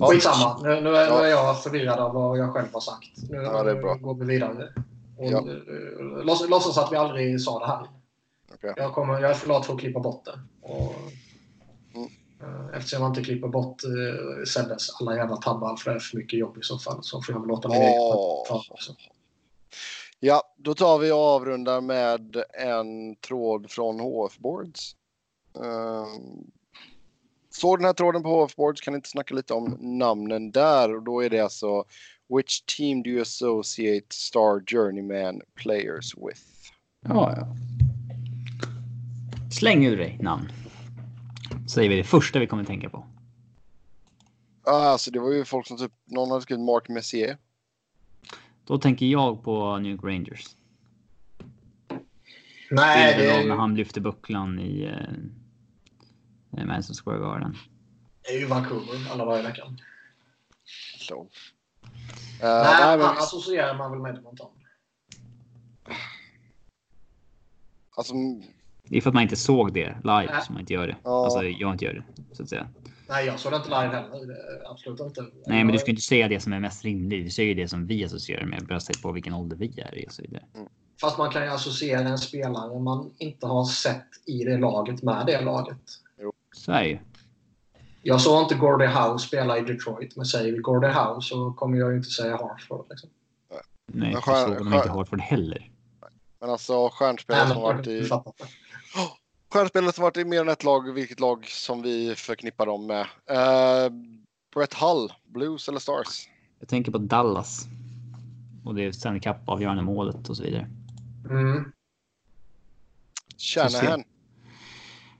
[0.00, 0.58] Skitsamma.
[0.62, 3.30] Nu, nu, är, nu är jag förvirrad av vad jag själv har sagt.
[3.30, 3.94] Nu Ja, det är bra.
[3.94, 4.79] går vi vidare.
[5.20, 5.38] Och, Ja.
[5.38, 7.86] eh, låts, låtsas att vi aldrig sa det här.
[8.54, 8.72] Okej.
[8.76, 10.40] Jag, kommer, jag är för lat för att klippa bort det.
[10.62, 10.94] Och,
[11.94, 12.08] Mm.
[12.42, 16.16] eh, Eftersom jag inte klipper bort eh, Sebes alla jävla tabbar för det är för
[16.16, 17.94] mycket jobb i så fall så får jag väl låta min egen
[18.48, 18.94] ta också.
[20.20, 24.96] Ja, då tar vi och avrundar med en tråd från HF Boards.
[25.52, 26.50] Um,
[27.50, 31.02] såg den här tråden på HF Boards kan inte snacka lite om namnen där och
[31.02, 31.84] då är det alltså
[32.36, 36.42] Which team do you associate star journeyman players with?
[37.00, 37.56] Ja, ja.
[39.52, 40.48] Släng ur dig namn.
[41.68, 43.06] Säger vi det första vi kommer tänka på.
[44.62, 47.36] Alltså det var ju folk som typ, någon hade skrivit Mark Messier.
[48.64, 50.56] Då tänker jag på New York Rangers.
[52.70, 57.56] Nej, det av när är, han lyfte bucklan i eh, Madison Square Garden.
[58.22, 59.80] det är ju Vancouver alla dagar i veckan.
[60.98, 61.26] Så.
[61.84, 61.90] Uh,
[62.40, 64.50] Nej, nej, men, associerar man väl med Edmonton.
[67.96, 68.14] alltså,
[68.82, 70.42] Det är för att man inte såg det live Nej.
[70.42, 70.96] som man inte gör det.
[71.04, 71.24] Ja.
[71.24, 72.04] Alltså jag inte gör det.
[72.36, 72.68] Så att säga.
[73.08, 74.36] Nej, jag såg det inte live heller.
[74.70, 75.24] Absolut inte.
[75.46, 77.24] Nej, men du ska inte säga det som är mest rimligt.
[77.24, 78.66] Du säger det som vi associerar med.
[78.66, 80.42] Baserat på vilken ålder vi är i och så vidare.
[81.00, 85.26] Fast man kan ju associera en spelare man inte har sett i det laget med
[85.26, 85.78] det laget.
[86.56, 86.98] Så är det ju.
[88.02, 91.78] Jag såg inte Gordie Howe spela i Detroit, men säger vi Gordie Howe så kommer
[91.78, 92.86] jag ju inte säga Hartford.
[92.90, 93.10] Liksom.
[93.92, 95.70] Nej, jag såg honom skär- inte Hartford heller.
[96.40, 98.04] men alltså stjärnspelare Nej, som varit i...
[98.04, 98.34] fattar.
[99.52, 103.00] Stjärnspelare som varit i mer än ett lag, vilket lag som vi förknippar dem med.
[103.30, 103.92] Uh,
[104.54, 106.28] Brett Hull, Blues eller Stars?
[106.58, 107.66] Jag tänker på Dallas.
[108.64, 110.70] Och det är Stanley Cup avgörande målet och så vidare.
[111.30, 111.72] Mm.
[113.38, 114.04] Shanahan.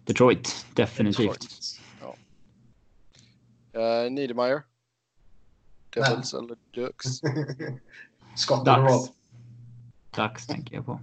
[0.05, 1.19] Detroit, definitivt.
[1.19, 1.60] Detroit.
[3.77, 4.63] Uh, Niedermeyer.
[5.91, 7.07] Devils eller Ducks?
[8.35, 8.69] Scott.
[8.69, 9.09] Rob.
[10.11, 11.01] Dags tänker jag på.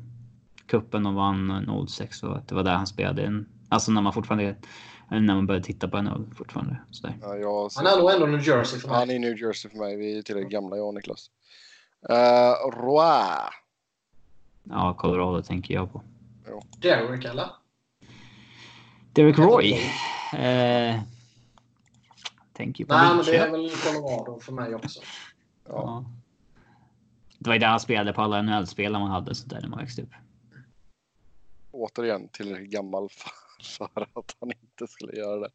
[0.68, 3.26] Kuppen och vann 06 och att det var där han spelade.
[3.26, 4.56] En, alltså när man fortfarande,
[5.12, 6.78] eller när man började titta på NHL fortfarande.
[6.92, 7.18] Sådär.
[7.22, 8.98] Ja, jag, Han är nog ändå New Jersey för mig.
[8.98, 9.96] han är New Jersey för mig.
[9.96, 11.32] Vi är tillräckligt gamla, jag och Niklas.
[12.10, 13.52] Uh, Roy.
[14.64, 16.02] Ja, Colorado tänker jag på.
[16.78, 17.50] Derek, eller?
[19.14, 19.72] Derek Roy.
[20.34, 20.96] Eh,
[22.58, 25.02] tänker på Nej, men det är väl Colorado för mig också.
[25.68, 25.70] Ja.
[25.70, 26.06] Ja.
[27.40, 29.80] Det var ju där han spelade på alla NHL-spelare man hade så där när man
[29.80, 30.14] växte upp.
[31.72, 33.10] Återigen tillräckligt gammal
[33.78, 35.50] för, att han inte skulle göra det.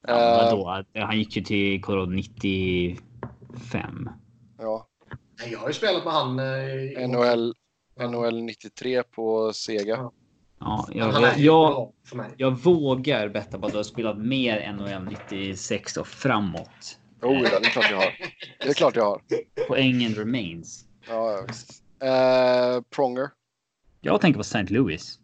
[0.00, 0.84] Ja, Eh, vadå?
[0.94, 4.10] Han gick ju till Colorado 95.
[4.58, 4.88] ja.
[5.38, 7.06] Nej, jag har ju spelat med han eh, i...
[7.08, 7.54] NHL.
[8.08, 9.96] NHL 93 på Sega.
[9.96, 10.12] Ja,
[10.64, 11.92] Men jag, jag,
[12.36, 16.98] jag, vågar betta på att du har spelat mer NHL 96 och framåt.
[17.22, 18.12] Jo, oh, det är klart jag har.
[18.60, 19.20] Det är klart jag har.
[19.68, 20.84] Poängen remains.
[21.08, 21.82] Ja, ja, visst.
[22.02, 23.28] Eh, Pronger.
[24.00, 24.62] Jag tänker på St.
[24.62, 25.18] Louis.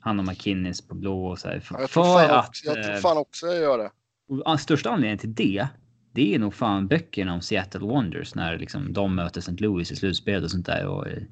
[0.00, 1.60] Han och McKinnis på blå och så här.
[1.60, 2.48] För, Ja, jag, tror för fan att...
[2.48, 3.90] också, jag tror eh, fan också jag gör det.
[4.44, 5.68] och största anledningen till det,
[6.12, 9.52] det är nog fan böckerna om Seattle Wonders när liksom de möter St.
[9.52, 10.86] Louis i slutspelet och sånt där.
[10.86, 11.22] Och eh,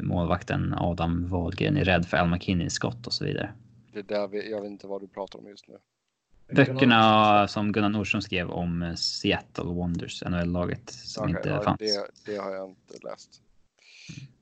[0.00, 3.52] målvakten Adam Wahlgren är rädd för Al McKinnis skott och så vidare.
[3.92, 5.74] det är där vi, jag vet inte vad du pratar om just nu.
[6.54, 11.78] Böckerna som Gunnar Nordström skrev om eh, Seattle Wonders, NHL-laget som Okej, inte ja, fanns.
[11.78, 13.42] det, det har jag inte läst.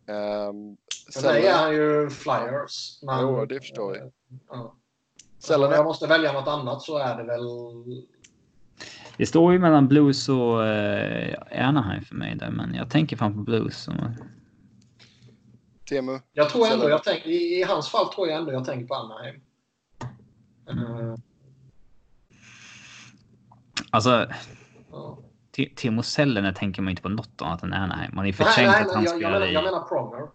[0.06, 0.76] Um,
[1.22, 3.02] mig är han ju Flyers.
[3.02, 4.12] Men, Jo, det förstår jag.
[4.48, 4.54] Ja.
[4.54, 4.70] Om
[5.38, 7.42] Sällan jag måste välja något annat så är det väl...
[9.16, 13.34] Det står ju mellan Blues och eh, Anaheim för mig där, men jag tänker fan
[13.34, 13.82] på Blues.
[13.82, 13.94] Som,
[15.88, 16.20] Temu.
[16.32, 17.28] Jag tror ändå jag tänker...
[17.28, 19.40] I, I hans fall tror jag ändå jag tänker på Anaheim.
[20.70, 21.08] Mm.
[21.10, 21.14] Eh,
[23.90, 24.28] alltså,
[24.90, 25.18] ja.
[25.56, 28.10] T- Timo Sellener tänker man inte på något annat än Anaheim.
[28.14, 29.52] Man är Nej, förtänkt nej, att han jag, jag, spelade menar, i...
[29.52, 30.28] jag menar Pronger.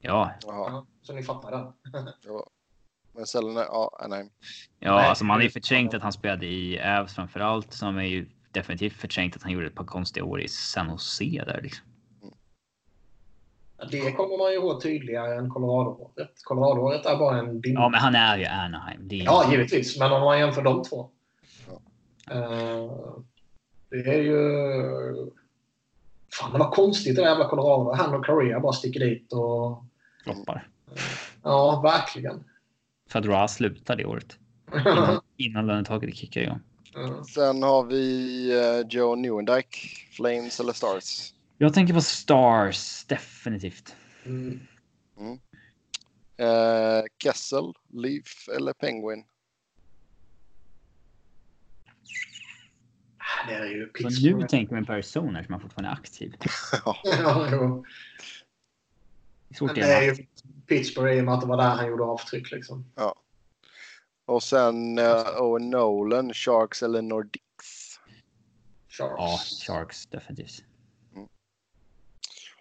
[0.00, 0.70] Ja, Jaha.
[0.70, 1.72] Ja, så ni fattar den.
[2.22, 2.46] Ja.
[3.12, 4.30] Men Sällan, ja, Anaheim.
[4.78, 5.06] ja Nej.
[5.08, 7.82] alltså man är förträngt att han spelade i Avs framför allt.
[7.82, 11.24] Man är ju definitivt förträngt att han gjorde ett par konstiga år i San Jose
[11.24, 11.86] där liksom.
[13.90, 16.30] Det kommer man ju ihåg tydligare än Colorado-året.
[16.44, 17.80] Colorado-året är bara en dimma.
[17.80, 19.08] Ja, men han är ju Anaheim.
[19.08, 19.24] Det är...
[19.24, 19.98] Ja, givetvis.
[19.98, 21.08] Men om man jämför de två.
[21.66, 22.34] Ja.
[22.34, 22.90] Eh,
[23.90, 24.36] det är ju...
[26.32, 27.92] Fan, det var konstigt det där jävla Colorado.
[27.92, 29.84] Han och Korea bara sticker dit och...
[30.24, 30.68] floppar.
[31.42, 32.44] Ja, verkligen.
[33.10, 34.38] För att Ra slutar det året.
[34.74, 36.60] Innan, innan lönetaket kickar igång.
[36.96, 37.24] Mm.
[37.24, 39.78] Sen har vi eh, Joe Newendike.
[40.12, 41.32] Flames eller Stars?
[41.60, 43.96] Jag tänker på Stars, definitivt.
[44.24, 44.60] Mm.
[46.36, 49.24] Eh, Kessel, Leaf eller Penguin?
[53.48, 56.34] det är ju Så nu tänker man på Arizona som man fortfarande är aktiv.
[57.04, 57.84] ja, jo.
[59.48, 60.26] Det är svårt det är ju
[60.66, 62.50] Pittsburgh i och med att det var där han gjorde avtryck.
[62.50, 62.92] Liksom.
[64.24, 68.00] Och sen uh, Owen Nolan, Sharks eller Nordics.
[68.88, 69.14] Sharks.
[69.18, 70.64] Ja, Sharks definitivt.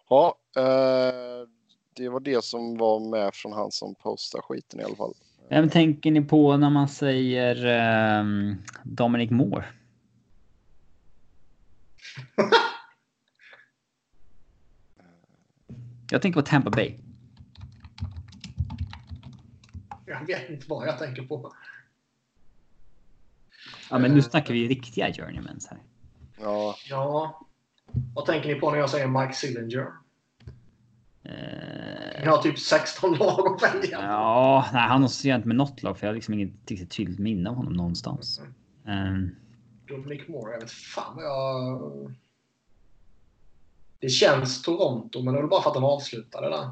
[0.09, 1.47] Ja, eh,
[1.95, 5.13] det var det som var med från han som postade skiten i alla fall.
[5.49, 9.65] Vem tänker ni på när man säger ehm, Dominic Moore?
[16.11, 16.97] Jag tänker på Tampa Bay.
[20.05, 21.53] Jag vet inte vad jag tänker på.
[23.89, 25.79] Ja, men nu snackar vi riktiga journeymans här.
[26.41, 27.47] Ja, Ja.
[28.15, 29.88] Vad tänker ni på när jag säger Mike Sillinger?
[31.24, 35.84] Eh, Ni har typ 16 lag att välja ja, nej, han associerar inte med något
[35.84, 38.41] lag för jag har liksom inget riktigt tydligt minne av honom någonstans.
[38.86, 39.36] Ehm,
[39.88, 42.14] Dominic Moore, jag vet fan vad jag...
[43.99, 46.69] Det känns Toronto, men det väl bara för att de avslutade där.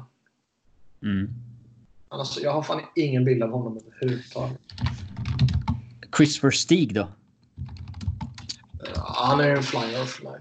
[1.02, 1.30] mm.
[2.08, 4.58] Annars, jag har fan ingen bild av honom överhuvudtaget.
[6.16, 7.08] Christopher Stig då?
[8.94, 10.40] Ja, Han är ju en flyer för mig.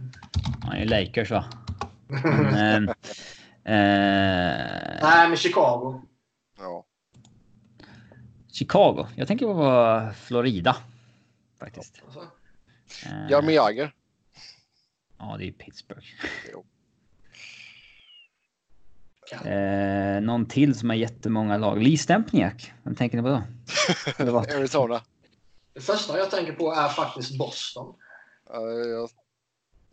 [0.65, 1.45] Han är ju Lakers va?
[2.51, 2.93] Men, eh,
[5.01, 6.01] Nej, men Chicago.
[6.57, 6.85] ja.
[8.51, 9.07] Chicago.
[9.15, 10.77] Jag tänker på Florida.
[11.59, 12.01] Faktiskt.
[13.05, 13.91] Eh, Jaromir Jagr.
[15.17, 16.05] Ja, det är Pittsburgh.
[16.51, 16.65] Jo.
[19.49, 21.83] Eh, någon till som har jättemånga lag.
[21.83, 22.73] Lee Stempniak.
[22.83, 23.43] Vem tänker ni på då?
[24.39, 25.01] Arizona.
[25.73, 27.95] Det första jag tänker på är faktiskt Boston.
[28.49, 29.07] Ja, ja.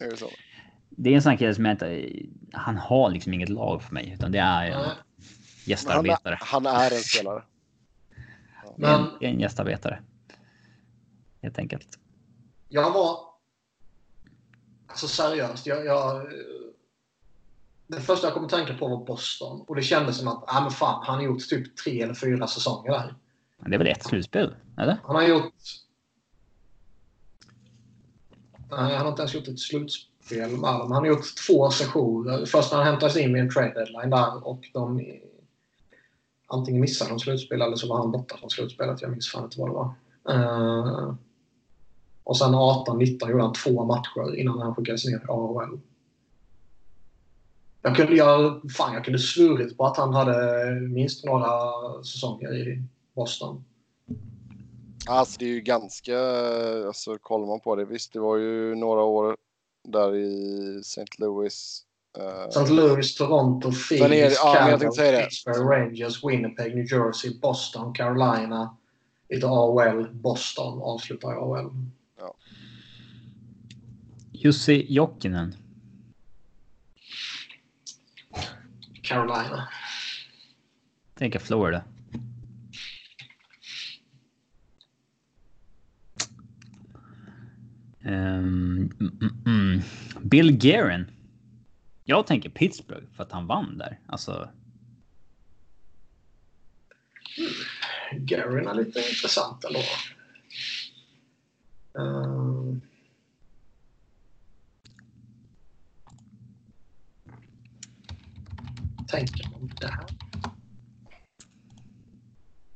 [0.06, 0.32] Arizona.
[0.96, 2.12] Det är en sån kille som jag inte...
[2.52, 4.12] Han har liksom inget lag för mig.
[4.14, 4.96] Utan det är en Nej.
[5.64, 6.34] Men Han gästarbetare.
[6.34, 7.42] är, han är en spelare.
[8.64, 10.02] En, Men är en gästarbetare.
[11.42, 11.98] Helt enkelt.
[12.68, 13.18] jag var...
[14.86, 15.86] Alltså seriöst, jag...
[15.86, 16.26] jag
[17.86, 19.60] det första jag kom att tänka på var Boston.
[19.60, 22.46] Och det kändes som att, ja men fan, han har gjort typ tre eller fyra
[22.46, 23.14] säsonger där.
[23.58, 24.54] Men Det är väl ett slutspel?
[24.78, 24.98] Eller?
[25.04, 25.54] Han har gjort...
[28.70, 30.64] Nej, han har inte ens gjort ett slutspel med dem.
[30.64, 32.46] Han har gjort två sessioner.
[32.46, 35.04] Först när han hämtades in med en trade deadline där och de
[36.46, 39.02] antingen missade de slutspel eller så var han borta från slutspelet.
[39.02, 39.94] Jag minns fan inte vad det var.
[40.30, 41.14] Uh,
[42.24, 45.80] och sen 18-19 gjorde han två matcher innan han skickades ner till AHL.
[47.82, 51.48] Jag kunde, jag, fan, jag kunde svurit på att han hade minst några
[52.04, 52.82] säsonger i
[53.14, 53.64] Boston.
[55.06, 56.18] Alltså det är ju ganska,
[56.86, 59.36] alltså kollar man på det, visst det var ju några år
[59.84, 61.18] där i St.
[61.18, 61.82] Louis.
[62.18, 62.70] eh, St.
[62.70, 65.22] Louis, Toronto, Phoenix, ja, Calgary.
[65.24, 68.76] Pittsburgh, Rangers, Winnipeg, New Jersey, Boston, Carolina,
[69.28, 71.70] lite AHL, Boston avslutar AHL.
[74.32, 75.54] Jussi Jokinen.
[79.02, 79.68] Carolina.
[81.14, 81.84] Tänker Florida.
[88.04, 89.80] Ehm, mm, mm, mm.
[90.22, 91.10] Bill Guerin.
[92.04, 94.00] Jag tänker Pittsburgh för att han vann där.
[94.06, 94.48] Alltså,
[98.12, 99.80] Garin är lite intressant ändå.
[101.92, 102.80] Um,
[109.08, 110.22] tänker man där?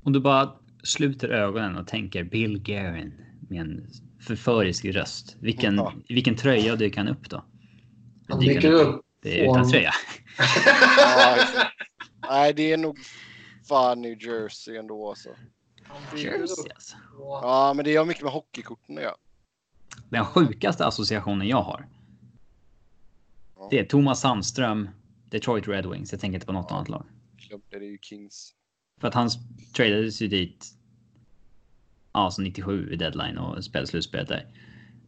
[0.07, 3.12] om du bara sluter ögonen och tänker Bill Guerin
[3.48, 3.86] med en
[4.27, 5.36] förförisk röst.
[5.40, 5.93] Vilken, Ja.
[6.09, 7.44] vilken tröja dyker han upp då?
[8.28, 9.93] Han dyker upp Det är utan tröja.
[10.98, 11.36] ja.
[12.31, 12.98] Nej, det är nog
[13.69, 15.28] fan New Jersey ändå alltså.
[16.16, 16.97] Jersey alltså.
[17.19, 19.15] Ja, men det har mycket med hockeykorten att göra.
[20.11, 21.86] Den sjukaste associationen jag har.
[23.57, 23.69] Ja.
[23.70, 24.89] Det är Thomas Sandström,
[25.31, 26.12] Detroit Red Wings.
[26.12, 27.07] Jag tänker inte på något annat lag.
[27.39, 28.53] Klubb, Det är ju Kings.
[29.01, 29.31] För att han
[29.77, 30.66] tradades ju dit.
[32.17, 34.47] Alltså 97 i deadline och spelade slutspelet där.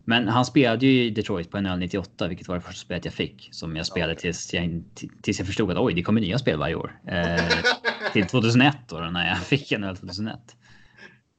[0.05, 3.15] Men han spelade ju i Detroit på NHL 98, vilket var det första spelet jag
[3.15, 4.85] fick som jag spelade tills jag,
[5.23, 7.01] tills jag förstod att oj, det kommer nya spel varje år.
[7.07, 7.41] Eh,
[8.13, 10.57] till 2001 då, när jag fick NHL 2001.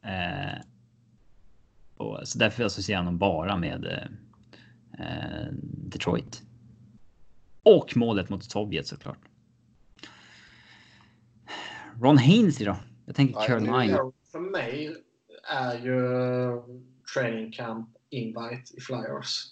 [0.04, 0.62] Eh,
[1.98, 6.42] och, så därför associerar jag honom bara med eh, eh, Detroit.
[7.64, 9.20] Och målet mot Sovjet såklart.
[12.02, 12.76] Ron Hainsey då?
[13.06, 14.12] Jag tänker Nej, Carolina.
[14.32, 14.96] För mig
[15.44, 16.02] är ju
[17.14, 19.46] training camp invite i Flyers.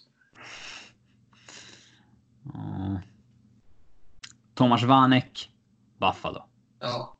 [4.54, 5.50] Tomas Vanek,
[5.98, 6.44] Buffalo.
[6.80, 7.16] Ja.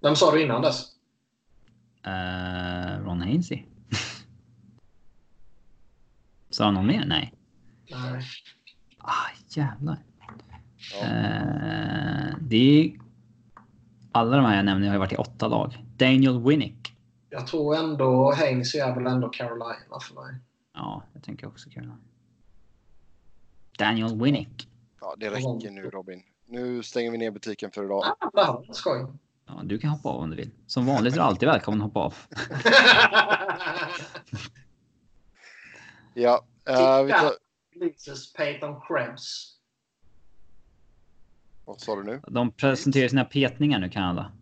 [0.00, 0.86] Vem sa du innan dess?
[2.02, 3.64] Eh, Ron Hainsey.
[6.50, 7.04] Sa han någon mer?
[7.06, 7.32] Nej.
[7.90, 8.22] Nej.
[8.98, 9.98] Ah, jävlar.
[10.92, 11.06] Ja.
[11.06, 12.92] Eh, det är...
[14.12, 15.84] Alla de här jag nämner har ju varit i åtta lag.
[15.96, 16.83] Daniel Winnick.
[17.34, 20.34] Jag tror ändå Haynes är väl ändå Carolina för mig.
[20.74, 21.98] Ja, jag tänker också Carolina.
[23.78, 24.68] Daniel Winnick.
[25.00, 26.22] ja, det räcker nu Robin.
[26.46, 28.04] Nu stänger vi ner butiken för idag.
[28.04, 29.06] Ah, här var skoj.
[29.46, 30.50] Ja, du kan hoppa av om du vill.
[30.66, 32.14] Som vanligt är du alltid välkommen att hoppa av.
[36.16, 37.32] Ja, eh, vi tar...
[37.80, 39.56] Leases Peyton Krebs.
[41.64, 42.20] Vad sa du nu?
[42.28, 44.32] De presenterar sina petningar nu, Kanada.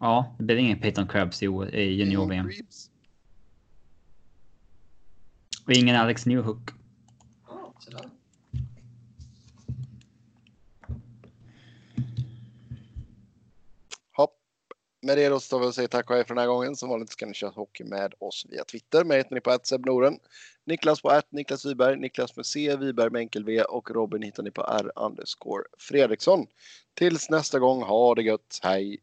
[0.00, 2.50] Ja, det blir ingen Peyton Krebs i, junior-VM.
[5.66, 6.70] Och ingen Alex Newhook.
[14.12, 14.38] Hopp.
[15.02, 16.76] Med det då står vi och säger tack och hej för den här gången.
[16.76, 19.04] Som vanligt ska ni köra hockey med oss via Twitter.
[19.04, 20.18] Mig heter ni på @sebnoren.
[20.64, 24.42] Niklas på att Niklas Wiberg, Niklas med C, Wiberg med enkel V och Robin hittar
[24.42, 26.46] ni på R underscore Fredriksson.
[26.94, 28.98] Tills nästa gång, ha det gött, hej!